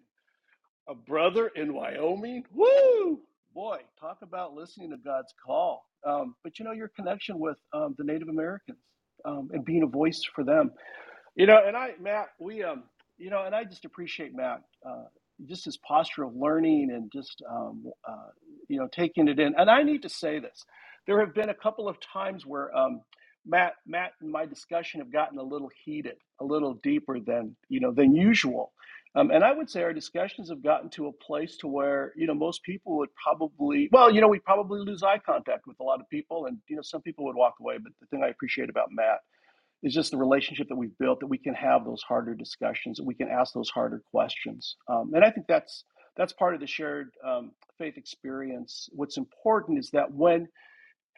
A 0.88 0.94
brother 0.94 1.48
in 1.56 1.74
Wyoming? 1.74 2.44
Woo! 2.54 3.20
Boy, 3.54 3.78
talk 4.00 4.18
about 4.22 4.54
listening 4.54 4.90
to 4.90 4.98
God's 4.98 5.34
call. 5.44 5.84
Um, 6.06 6.34
but 6.44 6.58
you 6.58 6.66
know, 6.66 6.72
your 6.72 6.90
connection 6.96 7.38
with 7.38 7.58
um, 7.72 7.94
the 7.98 8.04
Native 8.04 8.28
Americans 8.28 8.78
um, 9.24 9.48
and 9.52 9.64
being 9.64 9.82
a 9.82 9.86
voice 9.88 10.22
for 10.34 10.44
them. 10.44 10.72
You 11.36 11.46
know, 11.46 11.60
and 11.66 11.76
I, 11.76 11.92
Matt, 12.00 12.28
we, 12.38 12.62
um, 12.62 12.84
you 13.18 13.30
know, 13.30 13.44
and 13.44 13.54
I 13.54 13.64
just 13.64 13.84
appreciate 13.86 14.34
Matt, 14.34 14.62
uh, 14.86 15.04
just 15.46 15.64
his 15.64 15.78
posture 15.78 16.24
of 16.24 16.34
learning 16.36 16.90
and 16.92 17.10
just, 17.12 17.42
um, 17.50 17.84
uh, 18.08 18.28
you 18.68 18.78
know, 18.78 18.88
taking 18.92 19.28
it 19.28 19.40
in. 19.40 19.54
And 19.56 19.70
I 19.70 19.82
need 19.82 20.02
to 20.02 20.10
say 20.10 20.38
this: 20.40 20.64
there 21.06 21.20
have 21.20 21.34
been 21.34 21.48
a 21.48 21.54
couple 21.54 21.88
of 21.88 21.96
times 22.00 22.44
where 22.46 22.76
um, 22.76 23.00
Matt, 23.46 23.74
Matt, 23.86 24.12
and 24.20 24.30
my 24.30 24.44
discussion 24.46 25.00
have 25.00 25.12
gotten 25.12 25.38
a 25.38 25.42
little 25.42 25.70
heated, 25.84 26.16
a 26.40 26.44
little 26.44 26.74
deeper 26.82 27.18
than 27.20 27.56
you 27.70 27.80
know 27.80 27.92
than 27.92 28.14
usual. 28.14 28.72
Um, 29.16 29.30
and 29.30 29.42
I 29.42 29.50
would 29.50 29.70
say 29.70 29.82
our 29.82 29.94
discussions 29.94 30.50
have 30.50 30.62
gotten 30.62 30.90
to 30.90 31.06
a 31.06 31.12
place 31.12 31.56
to 31.58 31.68
where 31.68 32.12
you 32.16 32.26
know 32.26 32.34
most 32.34 32.62
people 32.62 32.98
would 32.98 33.08
probably, 33.14 33.88
well, 33.90 34.12
you 34.14 34.20
know, 34.20 34.28
we 34.28 34.38
probably 34.38 34.80
lose 34.80 35.02
eye 35.02 35.18
contact 35.18 35.66
with 35.66 35.80
a 35.80 35.82
lot 35.82 36.00
of 36.00 36.08
people, 36.10 36.44
and 36.46 36.58
you 36.68 36.76
know, 36.76 36.82
some 36.82 37.00
people 37.00 37.24
would 37.24 37.34
walk 37.34 37.54
away. 37.58 37.78
But 37.82 37.92
the 37.98 38.06
thing 38.08 38.22
I 38.22 38.28
appreciate 38.28 38.68
about 38.68 38.88
Matt 38.92 39.20
is 39.82 39.94
just 39.94 40.10
the 40.10 40.18
relationship 40.18 40.68
that 40.68 40.76
we've 40.76 40.96
built 40.98 41.20
that 41.20 41.28
we 41.28 41.38
can 41.38 41.54
have 41.54 41.84
those 41.84 42.02
harder 42.02 42.34
discussions, 42.34 42.98
that 42.98 43.06
we 43.06 43.14
can 43.14 43.28
ask 43.28 43.54
those 43.54 43.70
harder 43.70 44.02
questions. 44.10 44.76
Um, 44.88 45.12
and 45.14 45.24
I 45.24 45.30
think 45.30 45.46
that's 45.46 45.84
that's 46.18 46.34
part 46.34 46.54
of 46.54 46.60
the 46.60 46.66
shared 46.66 47.08
um, 47.26 47.52
faith 47.78 47.96
experience. 47.96 48.90
What's 48.92 49.16
important 49.16 49.78
is 49.78 49.90
that 49.92 50.12
when 50.12 50.48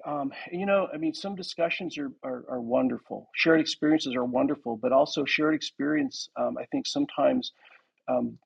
um, 0.07 0.31
you 0.53 0.67
know, 0.67 0.87
I 0.95 0.97
mean, 0.97 1.15
some 1.15 1.35
discussions 1.35 1.99
are, 1.99 2.13
are, 2.23 2.45
are 2.49 2.61
wonderful. 2.61 3.29
Shared 3.35 3.61
experiences 3.61 4.15
are 4.15 4.25
wonderful, 4.25 4.77
but 4.77 4.93
also 4.93 5.25
shared 5.25 5.57
experience, 5.57 6.29
um, 6.37 6.57
I 6.57 6.67
think, 6.67 6.87
sometimes 6.87 7.53
um, 8.09 8.39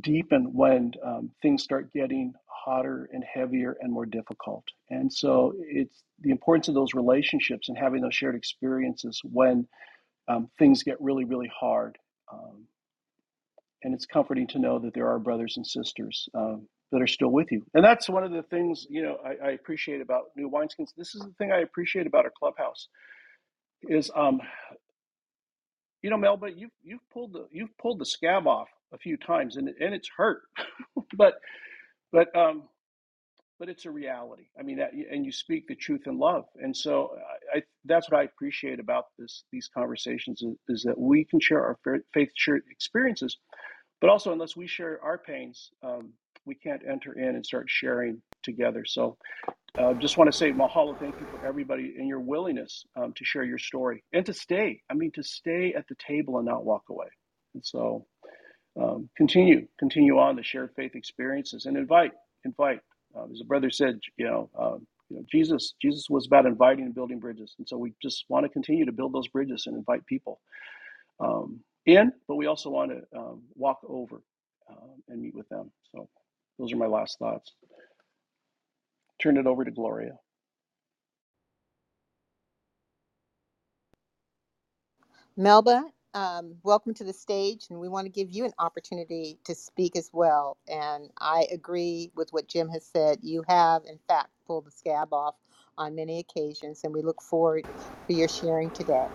deepen 0.00 0.52
when 0.52 0.92
um, 1.04 1.30
things 1.42 1.62
start 1.62 1.92
getting 1.92 2.32
hotter 2.48 3.08
and 3.12 3.24
heavier 3.24 3.76
and 3.80 3.92
more 3.92 4.06
difficult. 4.06 4.64
And 4.90 5.12
so 5.12 5.54
it's 5.58 6.02
the 6.20 6.30
importance 6.30 6.68
of 6.68 6.74
those 6.74 6.94
relationships 6.94 7.68
and 7.68 7.78
having 7.78 8.02
those 8.02 8.14
shared 8.14 8.34
experiences 8.34 9.20
when 9.24 9.66
um, 10.28 10.48
things 10.58 10.82
get 10.82 11.00
really, 11.00 11.24
really 11.24 11.50
hard. 11.58 11.98
Um, 12.32 12.66
and 13.82 13.94
it's 13.94 14.06
comforting 14.06 14.46
to 14.48 14.58
know 14.58 14.78
that 14.78 14.94
there 14.94 15.08
are 15.08 15.18
brothers 15.18 15.56
and 15.56 15.66
sisters 15.66 16.28
um, 16.34 16.68
that 16.92 17.00
are 17.00 17.06
still 17.06 17.30
with 17.30 17.50
you. 17.50 17.64
And 17.74 17.84
that's 17.84 18.08
one 18.08 18.24
of 18.24 18.30
the 18.30 18.42
things 18.44 18.86
you 18.90 19.02
know 19.02 19.16
I, 19.24 19.48
I 19.48 19.50
appreciate 19.52 20.00
about 20.00 20.24
New 20.36 20.50
Wineskins. 20.50 20.90
This 20.96 21.14
is 21.14 21.22
the 21.22 21.32
thing 21.38 21.50
I 21.50 21.60
appreciate 21.60 22.06
about 22.06 22.24
our 22.24 22.32
clubhouse 22.38 22.88
is 23.82 24.10
um, 24.14 24.40
you 26.02 26.10
know 26.10 26.18
Melba, 26.18 26.48
you've 26.54 26.72
you've 26.82 27.08
pulled 27.10 27.32
the 27.32 27.46
you've 27.50 27.76
pulled 27.78 27.98
the 27.98 28.06
scab 28.06 28.46
off 28.46 28.68
a 28.94 28.98
few 28.98 29.16
times, 29.16 29.56
and 29.56 29.68
and 29.68 29.94
it's 29.94 30.10
hurt, 30.16 30.42
but 31.16 31.34
but 32.12 32.34
um, 32.36 32.64
but 33.58 33.68
it's 33.70 33.86
a 33.86 33.92
reality. 33.92 34.44
I 34.58 34.64
mean, 34.64 34.78
that, 34.78 34.92
and 34.92 35.24
you 35.24 35.32
speak 35.32 35.68
the 35.68 35.76
truth 35.76 36.02
in 36.06 36.18
love, 36.18 36.46
and 36.56 36.76
so 36.76 37.10
I, 37.54 37.58
I 37.58 37.62
that's 37.86 38.10
what 38.10 38.20
I 38.20 38.24
appreciate 38.24 38.80
about 38.80 39.06
this 39.18 39.44
these 39.52 39.70
conversations 39.74 40.42
is, 40.42 40.56
is 40.68 40.84
that 40.84 40.98
we 40.98 41.24
can 41.24 41.40
share 41.40 41.62
our 41.64 41.78
faith 42.14 42.30
shared 42.36 42.62
experiences, 42.70 43.38
but 44.00 44.10
also 44.10 44.32
unless 44.32 44.56
we 44.56 44.66
share 44.66 45.00
our 45.04 45.18
pains, 45.18 45.70
um, 45.84 46.12
we 46.46 46.54
can't 46.56 46.82
enter 46.88 47.14
in 47.14 47.36
and 47.36 47.46
start 47.46 47.66
sharing 47.68 48.22
together. 48.44 48.84
So, 48.86 49.18
uh, 49.78 49.94
just 49.94 50.18
want 50.18 50.30
to 50.30 50.36
say 50.36 50.52
mahalo, 50.52 50.98
thank 51.00 51.20
you 51.20 51.26
for 51.30 51.46
everybody 51.46 51.94
and 51.98 52.08
your 52.08 52.20
willingness 52.20 52.84
um, 52.96 53.12
to 53.16 53.24
share 53.24 53.44
your 53.44 53.58
story 53.58 54.04
and 54.12 54.26
to 54.26 54.34
stay. 54.34 54.82
I 54.90 54.94
mean, 54.94 55.12
to 55.12 55.22
stay 55.24 55.74
at 55.76 55.88
the 55.88 55.96
table 55.96 56.38
and 56.38 56.46
not 56.46 56.64
walk 56.64 56.84
away. 56.90 57.08
And 57.54 57.64
so, 57.64 58.06
um, 58.80 59.08
continue, 59.16 59.66
continue 59.78 60.18
on 60.18 60.36
the 60.36 60.42
shared 60.42 60.70
faith 60.76 60.94
experiences 60.94 61.66
and 61.66 61.76
invite, 61.76 62.12
invite. 62.44 62.80
Um, 63.16 63.30
as 63.32 63.40
a 63.40 63.44
brother 63.44 63.70
said, 63.70 64.00
you 64.16 64.26
know, 64.26 64.50
um, 64.58 64.86
you 65.08 65.16
know, 65.16 65.24
Jesus, 65.30 65.74
Jesus 65.80 66.08
was 66.10 66.26
about 66.26 66.46
inviting 66.46 66.84
and 66.86 66.94
building 66.94 67.20
bridges, 67.20 67.54
and 67.58 67.68
so 67.68 67.76
we 67.78 67.94
just 68.02 68.24
want 68.28 68.44
to 68.44 68.50
continue 68.50 68.86
to 68.86 68.92
build 68.92 69.12
those 69.14 69.28
bridges 69.28 69.64
and 69.66 69.76
invite 69.76 70.06
people 70.06 70.40
um, 71.20 71.60
in, 71.86 72.12
but 72.28 72.36
we 72.36 72.46
also 72.46 72.70
want 72.70 72.90
to 72.92 73.18
um, 73.18 73.42
walk 73.54 73.80
over 73.88 74.22
um, 74.68 75.02
and 75.08 75.20
meet 75.22 75.34
with 75.34 75.48
them. 75.48 75.70
So, 75.92 76.08
those 76.58 76.72
are 76.72 76.76
my 76.76 76.86
last 76.86 77.18
thoughts. 77.18 77.52
Turn 79.22 79.38
it 79.38 79.46
over 79.46 79.64
to 79.64 79.70
Gloria. 79.72 80.18
Melba, 85.36 85.84
um, 86.14 86.56
welcome 86.64 86.94
to 86.94 87.04
the 87.04 87.12
stage, 87.12 87.66
and 87.70 87.80
we 87.80 87.88
want 87.88 88.06
to 88.06 88.10
give 88.12 88.30
you 88.30 88.44
an 88.44 88.52
opportunity 88.58 89.38
to 89.44 89.54
speak 89.54 89.96
as 89.96 90.10
well. 90.12 90.58
And 90.68 91.10
I 91.20 91.46
agree 91.52 92.10
with 92.16 92.32
what 92.32 92.48
Jim 92.48 92.68
has 92.70 92.84
said. 92.86 93.18
You 93.22 93.44
have, 93.48 93.84
in 93.86 93.98
fact, 94.08 94.30
pulled 94.46 94.66
the 94.66 94.72
scab 94.72 95.12
off 95.12 95.36
on 95.78 95.94
many 95.96 96.18
occasions, 96.20 96.82
and 96.84 96.94
we 96.94 97.02
look 97.02 97.22
forward 97.22 97.66
to 98.08 98.14
your 98.14 98.28
sharing 98.28 98.72
today. 98.72 99.08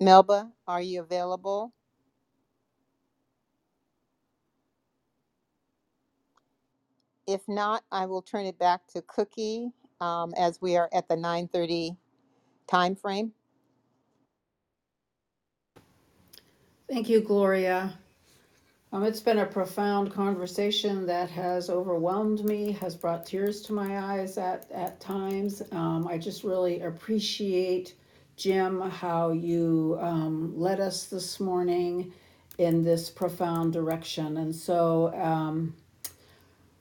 Melba, 0.00 0.52
are 0.68 0.82
you 0.82 1.00
available? 1.00 1.72
If 7.26 7.42
not, 7.48 7.84
I 7.92 8.06
will 8.06 8.22
turn 8.22 8.46
it 8.46 8.58
back 8.58 8.86
to 8.88 9.02
Cookie 9.02 9.70
um, 10.00 10.34
as 10.36 10.60
we 10.60 10.76
are 10.76 10.88
at 10.92 11.08
the 11.08 11.16
9:30 11.16 11.96
time 12.66 12.96
frame. 12.96 13.32
Thank 16.88 17.08
you, 17.08 17.20
Gloria. 17.20 17.94
Um, 18.92 19.04
it's 19.04 19.20
been 19.20 19.38
a 19.38 19.46
profound 19.46 20.12
conversation 20.12 21.06
that 21.06 21.30
has 21.30 21.70
overwhelmed 21.70 22.44
me, 22.44 22.72
has 22.72 22.94
brought 22.94 23.24
tears 23.24 23.62
to 23.62 23.72
my 23.72 23.98
eyes 23.98 24.36
at, 24.36 24.70
at 24.70 25.00
times. 25.00 25.62
Um, 25.72 26.06
I 26.06 26.18
just 26.18 26.44
really 26.44 26.82
appreciate, 26.82 27.94
Jim, 28.36 28.82
how 28.82 29.30
you 29.30 29.96
um, 29.98 30.52
led 30.58 30.78
us 30.78 31.06
this 31.06 31.40
morning 31.40 32.12
in 32.58 32.82
this 32.82 33.08
profound 33.08 33.72
direction. 33.72 34.36
And 34.36 34.54
so, 34.54 35.14
um, 35.14 35.74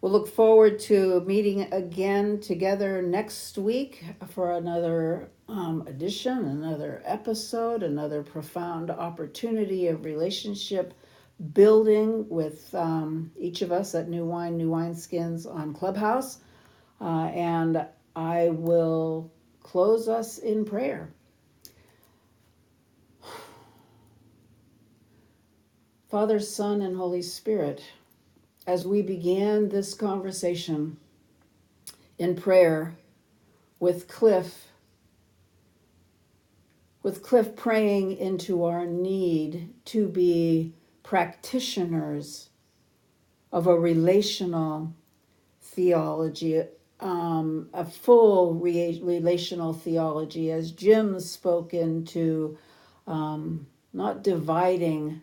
We'll 0.01 0.11
look 0.11 0.27
forward 0.27 0.79
to 0.79 1.21
meeting 1.27 1.71
again 1.71 2.39
together 2.39 3.03
next 3.03 3.55
week 3.59 4.03
for 4.29 4.53
another 4.53 5.29
um, 5.47 5.83
edition, 5.85 6.39
another 6.39 7.03
episode, 7.05 7.83
another 7.83 8.23
profound 8.23 8.89
opportunity 8.89 9.89
of 9.89 10.03
relationship 10.03 10.95
building 11.53 12.27
with 12.29 12.73
um, 12.73 13.31
each 13.39 13.61
of 13.61 13.71
us 13.71 13.93
at 13.93 14.09
New 14.09 14.25
Wine, 14.25 14.57
New 14.57 14.71
Wine 14.71 14.95
Skins 14.95 15.45
on 15.45 15.71
Clubhouse. 15.71 16.39
Uh, 16.99 17.25
and 17.35 17.85
I 18.15 18.49
will 18.49 19.31
close 19.61 20.07
us 20.07 20.39
in 20.39 20.65
prayer. 20.65 21.13
Father, 26.09 26.39
Son, 26.39 26.81
and 26.81 26.97
Holy 26.97 27.21
Spirit, 27.21 27.83
as 28.67 28.85
we 28.85 29.01
began 29.01 29.69
this 29.69 29.93
conversation 29.93 30.97
in 32.17 32.35
prayer 32.35 32.95
with 33.79 34.07
Cliff, 34.07 34.67
with 37.01 37.23
Cliff 37.23 37.55
praying 37.55 38.17
into 38.17 38.63
our 38.63 38.85
need 38.85 39.73
to 39.85 40.07
be 40.07 40.73
practitioners 41.03 42.49
of 43.51 43.65
a 43.65 43.77
relational 43.77 44.93
theology, 45.61 46.61
um, 46.99 47.69
a 47.73 47.83
full 47.83 48.53
re- 48.53 49.01
relational 49.03 49.73
theology, 49.73 50.51
as 50.51 50.71
Jim 50.71 51.19
spoke 51.19 51.73
into 51.73 52.57
um, 53.07 53.65
not 53.93 54.23
dividing 54.23 55.21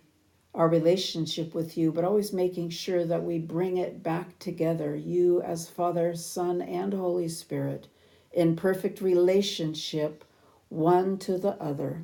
our 0.55 0.69
relationship 0.69 1.55
with 1.55 1.77
you, 1.77 1.93
but 1.93 2.05
always 2.05 2.33
making 2.33 2.71
sure 2.71 3.05
that 3.05 3.23
we 3.23 3.39
bring 3.39 3.77
it 3.77 4.03
back 4.03 4.39
together, 4.39 4.97
you 4.97 5.41
as 5.43 5.69
Father, 5.69 6.15
Son, 6.15 6.63
and 6.63 6.93
Holy 6.93 7.29
Spirit, 7.29 7.87
in 8.33 8.57
perfect 8.57 9.01
relationship, 9.01 10.25
one 10.69 11.19
to 11.19 11.39
the 11.39 11.61
other. 11.63 12.03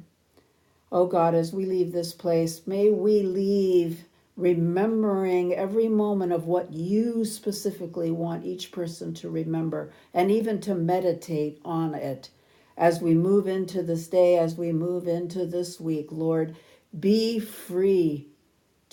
Oh 0.93 1.07
God, 1.07 1.35
as 1.35 1.53
we 1.53 1.65
leave 1.67 1.93
this 1.93 2.13
place, 2.13 2.67
may 2.67 2.91
we 2.91 3.23
leave 3.23 4.05
remembering 4.37 5.55
every 5.55 5.89
moment 5.89 6.33
of 6.33 6.47
what 6.47 6.73
you 6.73 7.25
specifically 7.25 8.11
want 8.11 8.45
each 8.45 8.73
person 8.73 9.15
to 9.15 9.31
remember 9.31 9.93
and 10.13 10.31
even 10.31 10.61
to 10.61 10.75
meditate 10.75 11.61
on 11.65 11.95
it 11.95 12.31
as 12.77 13.01
we 13.01 13.15
move 13.15 13.47
into 13.47 13.83
this 13.83 14.09
day, 14.09 14.37
as 14.39 14.57
we 14.57 14.73
move 14.73 15.07
into 15.07 15.47
this 15.47 15.81
week. 15.81 16.09
Lord, 16.11 16.57
be 16.99 17.39
free 17.39 18.29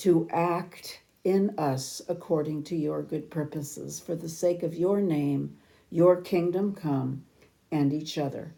to 0.02 0.28
act 0.32 1.02
in 1.26 1.56
us 1.60 2.02
according 2.10 2.64
to 2.66 2.78
your 2.78 3.04
good 3.04 3.32
purposes 3.32 4.00
for 4.00 4.16
the 4.16 4.30
sake 4.30 4.64
of 4.64 4.76
your 4.76 5.02
name, 5.02 5.58
your 5.92 6.22
kingdom 6.22 6.76
come, 6.76 7.26
and 7.72 7.94
each 7.94 8.18
other. 8.18 8.54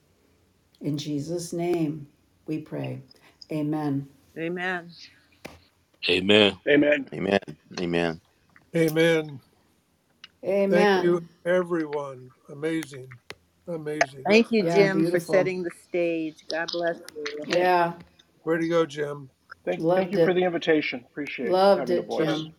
In 0.81 0.97
Jesus' 0.97 1.53
name 1.53 2.07
we 2.47 2.59
pray. 2.59 3.03
Amen. 3.51 4.07
Amen. 4.37 4.91
Amen. 6.09 6.59
Amen. 6.67 7.07
Amen. 7.13 7.39
Amen. 7.81 8.21
Amen. 8.75 9.41
Thank 10.69 10.89
you, 11.01 11.19
Amen. 11.19 11.29
everyone. 11.45 12.31
Amazing. 12.49 13.09
Amazing. 13.67 14.27
Thank 14.27 14.51
you, 14.51 14.63
Yeah, 14.63 14.85
Jim, 14.85 15.03
for 15.05 15.19
beautiful. 15.19 15.19
setting 15.19 15.63
the 15.63 15.71
stage. 15.71 16.45
God 16.51 16.69
bless 16.71 16.99
you. 17.15 17.45
Yeah, 17.45 17.93
Way 18.45 18.59
to 18.59 18.69
go, 18.69 18.85
Jim. 18.85 19.29
Thank, 19.65 19.79
thank 19.93 20.11
loved 20.11 20.13
you 20.13 20.19
for 20.19 20.31
it. 20.31 20.35
the 20.35 20.43
invitation. 20.43 21.05
Appreciate 21.11 21.49
it. 21.49 21.51
Loved 21.51 21.79
having 21.79 21.97
a 21.97 22.01
it, 22.01 22.07
voice. 22.07 22.27
Jim. 22.27 22.53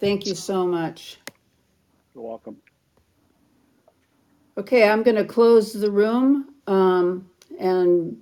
Thank 0.00 0.26
you 0.26 0.34
so 0.34 0.66
much. 0.66 1.18
You're 2.14 2.24
welcome. 2.24 2.56
Okay, 4.58 4.88
I'm 4.88 5.02
going 5.02 5.16
to 5.16 5.24
close 5.24 5.72
the 5.72 5.90
room 5.90 6.54
um, 6.66 7.30
and 7.58 8.10